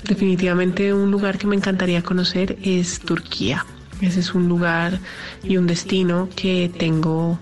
Definitivamente 0.04 0.94
un 0.94 1.12
lugar 1.12 1.38
que 1.38 1.48
me 1.48 1.56
encantaría 1.56 2.04
conocer 2.04 2.58
es 2.62 3.00
Turquía. 3.00 3.66
Ese 4.02 4.20
es 4.20 4.36
un 4.36 4.50
lugar 4.50 5.00
y 5.44 5.58
un 5.58 5.66
destino 5.66 6.28
que 6.36 6.70
tengo 6.78 7.40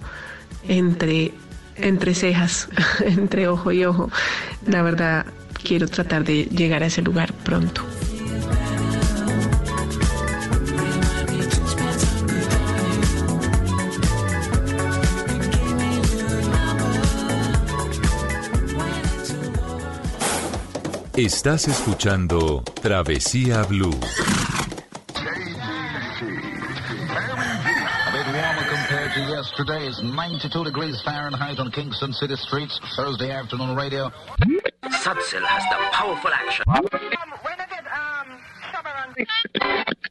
entre, 0.68 1.34
entre 1.76 2.14
cejas, 2.14 2.70
entre 3.06 3.48
ojo 3.48 3.72
y 3.72 3.84
ojo. 3.84 4.12
La 4.68 4.84
verdad, 4.84 5.26
quiero 5.64 5.88
tratar 5.88 6.24
de 6.24 6.46
llegar 6.46 6.84
a 6.84 6.86
ese 6.86 7.02
lugar 7.02 7.34
pronto. 7.34 7.84
Estás 21.16 21.68
escuchando 21.68 22.64
Travesía 22.82 23.64
Blue. 23.64 23.90
A 23.90 23.94
bit 28.12 28.28
warmer 28.34 28.66
compared 28.70 29.14
to 29.14 29.20
yesterday. 29.28 29.88
It's 29.88 30.02
92 30.02 30.64
degrees 30.64 31.02
Fahrenheit 31.04 31.60
on 31.60 31.70
Kingston 31.72 32.14
City 32.14 32.38
streets. 32.38 32.80
Thursday 32.96 33.32
afternoon 33.32 33.76
radio. 33.76 34.10
Satzel 35.04 35.44
has 35.44 35.64
the 35.70 35.76
powerful 35.92 36.32
action. 36.32 36.66
Hey, 39.18 39.26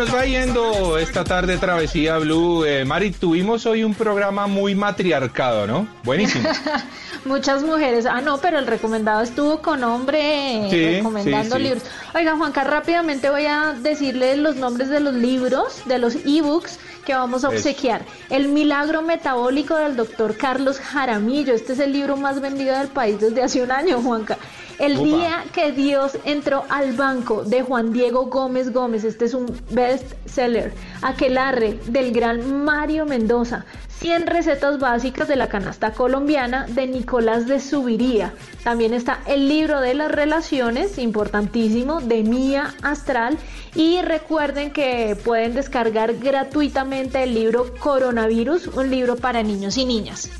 nos 0.00 0.14
va 0.14 0.24
yendo 0.24 0.96
esta 0.96 1.24
tarde 1.24 1.58
Travesía 1.58 2.16
Blue. 2.16 2.64
Eh, 2.64 2.86
Mari, 2.86 3.10
tuvimos 3.10 3.66
hoy 3.66 3.84
un 3.84 3.92
programa 3.94 4.46
muy 4.46 4.74
matriarcado, 4.74 5.66
¿no? 5.66 5.86
Buenísimo. 6.04 6.48
Muchas 7.26 7.62
mujeres. 7.62 8.06
Ah, 8.06 8.22
no, 8.22 8.38
pero 8.38 8.58
el 8.58 8.66
recomendado 8.66 9.20
estuvo 9.20 9.60
con 9.60 9.84
hombre 9.84 10.68
Sí, 10.70 10.96
recomendando 10.96 11.56
sí, 11.56 11.62
sí. 11.62 11.68
libros. 11.68 11.82
Oiga, 12.14 12.34
Juanca, 12.34 12.64
rápidamente 12.64 13.28
voy 13.28 13.44
a 13.44 13.74
decirle 13.78 14.38
los 14.38 14.56
nombres 14.56 14.88
de 14.88 15.00
los 15.00 15.12
libros, 15.12 15.82
de 15.84 15.98
los 15.98 16.14
ebooks 16.24 16.78
que 17.04 17.12
vamos 17.14 17.44
a 17.44 17.48
Eso. 17.48 17.56
obsequiar. 17.58 18.00
El 18.30 18.48
milagro 18.48 19.02
metabólico 19.02 19.76
del 19.76 19.96
doctor 19.96 20.34
Carlos 20.34 20.78
Jaramillo. 20.78 21.52
Este 21.52 21.74
es 21.74 21.78
el 21.78 21.92
libro 21.92 22.16
más 22.16 22.40
vendido 22.40 22.74
del 22.78 22.88
país 22.88 23.20
desde 23.20 23.42
hace 23.42 23.62
un 23.62 23.70
año, 23.70 24.00
Juanca. 24.00 24.38
El 24.80 24.96
día 25.04 25.44
que 25.52 25.72
Dios 25.72 26.16
entró 26.24 26.64
al 26.70 26.92
banco 26.92 27.44
de 27.44 27.60
Juan 27.60 27.92
Diego 27.92 28.24
Gómez 28.28 28.72
Gómez. 28.72 29.04
Este 29.04 29.26
es 29.26 29.34
un 29.34 29.54
best 29.72 30.14
seller. 30.24 30.72
Aquelarre 31.02 31.78
del 31.88 32.12
gran 32.12 32.64
Mario 32.64 33.04
Mendoza. 33.04 33.66
100 33.98 34.26
recetas 34.26 34.78
básicas 34.78 35.28
de 35.28 35.36
la 35.36 35.50
canasta 35.50 35.92
colombiana 35.92 36.64
de 36.66 36.86
Nicolás 36.86 37.46
de 37.46 37.60
Subiría. 37.60 38.32
También 38.64 38.94
está 38.94 39.20
el 39.26 39.50
libro 39.50 39.82
de 39.82 39.92
las 39.92 40.10
relaciones, 40.10 40.96
importantísimo, 40.96 42.00
de 42.00 42.22
Mía 42.22 42.74
Astral. 42.80 43.36
Y 43.74 44.00
recuerden 44.00 44.70
que 44.70 45.14
pueden 45.22 45.52
descargar 45.52 46.14
gratuitamente 46.14 47.22
el 47.22 47.34
libro 47.34 47.74
Coronavirus, 47.80 48.68
un 48.68 48.90
libro 48.90 49.16
para 49.16 49.42
niños 49.42 49.76
y 49.76 49.84
niñas. 49.84 50.30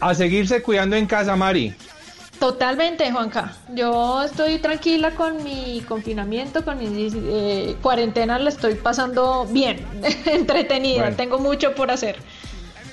A 0.00 0.12
seguirse 0.16 0.60
cuidando 0.60 0.96
en 0.96 1.06
casa, 1.06 1.36
Mari. 1.36 1.72
Totalmente, 2.40 3.12
Juanca. 3.12 3.52
Yo 3.74 4.22
estoy 4.22 4.58
tranquila 4.58 5.10
con 5.10 5.44
mi 5.44 5.82
confinamiento, 5.86 6.64
con 6.64 6.78
mi 6.78 7.10
eh, 7.14 7.76
cuarentena, 7.82 8.38
la 8.38 8.48
estoy 8.48 8.76
pasando 8.76 9.46
bien, 9.46 9.84
entretenida. 10.24 11.02
Bueno. 11.02 11.16
Tengo 11.16 11.38
mucho 11.38 11.74
por 11.74 11.90
hacer. 11.90 12.16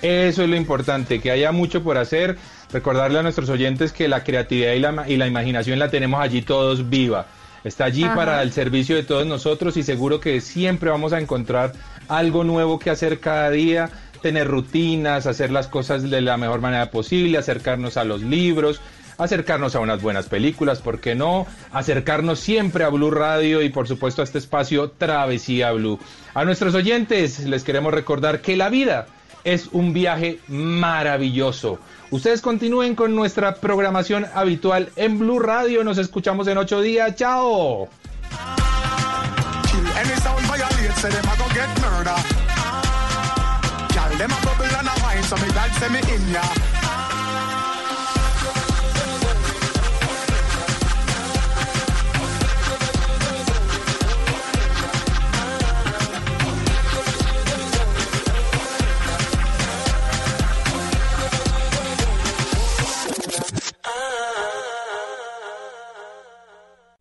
Eso 0.01 0.43
es 0.43 0.49
lo 0.49 0.57
importante, 0.57 1.21
que 1.21 1.31
haya 1.31 1.53
mucho 1.53 1.81
por 1.81 1.97
hacer. 1.97 2.37
Recordarle 2.73 3.19
a 3.19 3.23
nuestros 3.23 3.49
oyentes 3.49 3.93
que 3.93 4.09
la 4.09 4.25
creatividad 4.25 4.73
y 4.73 4.79
la, 4.79 5.05
y 5.07 5.15
la 5.15 5.27
imaginación 5.27 5.79
la 5.79 5.89
tenemos 5.89 6.19
allí 6.19 6.41
todos 6.41 6.89
viva. 6.89 7.25
Está 7.63 7.85
allí 7.85 8.03
Ajá. 8.03 8.15
para 8.15 8.41
el 8.43 8.51
servicio 8.51 8.97
de 8.97 9.03
todos 9.03 9.25
nosotros 9.25 9.77
y 9.77 9.83
seguro 9.83 10.19
que 10.19 10.41
siempre 10.41 10.89
vamos 10.89 11.13
a 11.13 11.19
encontrar 11.19 11.71
algo 12.09 12.43
nuevo 12.43 12.79
que 12.79 12.89
hacer 12.89 13.21
cada 13.21 13.49
día, 13.49 13.89
tener 14.21 14.47
rutinas, 14.47 15.25
hacer 15.25 15.51
las 15.51 15.67
cosas 15.67 16.09
de 16.09 16.21
la 16.21 16.35
mejor 16.35 16.59
manera 16.59 16.91
posible, 16.91 17.37
acercarnos 17.37 17.95
a 17.95 18.03
los 18.03 18.21
libros, 18.21 18.81
acercarnos 19.17 19.75
a 19.75 19.79
unas 19.79 20.01
buenas 20.01 20.27
películas, 20.27 20.79
¿por 20.79 20.99
qué 20.99 21.15
no? 21.15 21.47
Acercarnos 21.71 22.39
siempre 22.39 22.83
a 22.83 22.89
Blue 22.89 23.11
Radio 23.11 23.61
y 23.61 23.69
por 23.69 23.87
supuesto 23.87 24.21
a 24.21 24.25
este 24.25 24.37
espacio 24.37 24.91
Travesía 24.91 25.71
Blue. 25.71 25.99
A 26.33 26.45
nuestros 26.45 26.75
oyentes 26.75 27.39
les 27.39 27.63
queremos 27.63 27.93
recordar 27.93 28.41
que 28.41 28.55
la 28.55 28.69
vida 28.69 29.07
es 29.43 29.69
un 29.71 29.93
viaje 29.93 30.39
maravilloso. 30.47 31.79
Ustedes 32.11 32.41
continúen 32.41 32.95
con 32.95 33.15
nuestra 33.15 33.55
programación 33.55 34.25
habitual 34.33 34.89
en 34.95 35.19
Blue 35.19 35.39
Radio. 35.39 35.83
Nos 35.83 35.97
escuchamos 35.97 36.47
en 36.47 36.57
ocho 36.57 36.81
días. 36.81 37.15
¡Chao! 37.15 37.89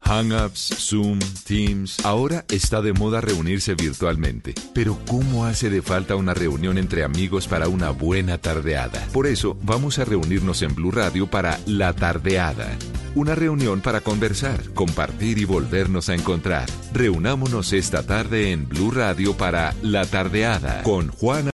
Hangouts, 0.06 0.72
Zoom, 0.78 1.18
Teams. 1.44 2.04
Ahora 2.04 2.44
está 2.48 2.80
de 2.80 2.92
moda 2.92 3.20
reunirse 3.20 3.74
virtualmente. 3.74 4.54
Pero 4.72 4.96
¿cómo 5.08 5.46
hace 5.46 5.68
de 5.68 5.82
falta 5.82 6.14
una 6.14 6.32
reunión 6.32 6.78
entre 6.78 7.02
amigos 7.02 7.48
para 7.48 7.66
una 7.66 7.90
buena 7.90 8.38
tardeada? 8.38 9.04
Por 9.12 9.26
eso 9.26 9.58
vamos 9.62 9.98
a 9.98 10.04
reunirnos 10.04 10.62
en 10.62 10.76
Blue 10.76 10.92
Radio 10.92 11.26
para 11.26 11.58
La 11.66 11.92
Tardeada. 11.92 12.76
Una 13.16 13.34
reunión 13.34 13.80
para 13.80 14.02
conversar, 14.02 14.62
compartir 14.74 15.38
y 15.38 15.44
volvernos 15.44 16.08
a 16.10 16.14
encontrar. 16.14 16.66
Reunámonos 16.92 17.72
esta 17.72 18.04
tarde 18.04 18.52
en 18.52 18.68
Blue 18.68 18.90
Radio 18.90 19.36
para 19.36 19.74
La 19.82 20.04
Tardeada 20.04 20.82
con 20.82 21.08
Juana 21.08 21.36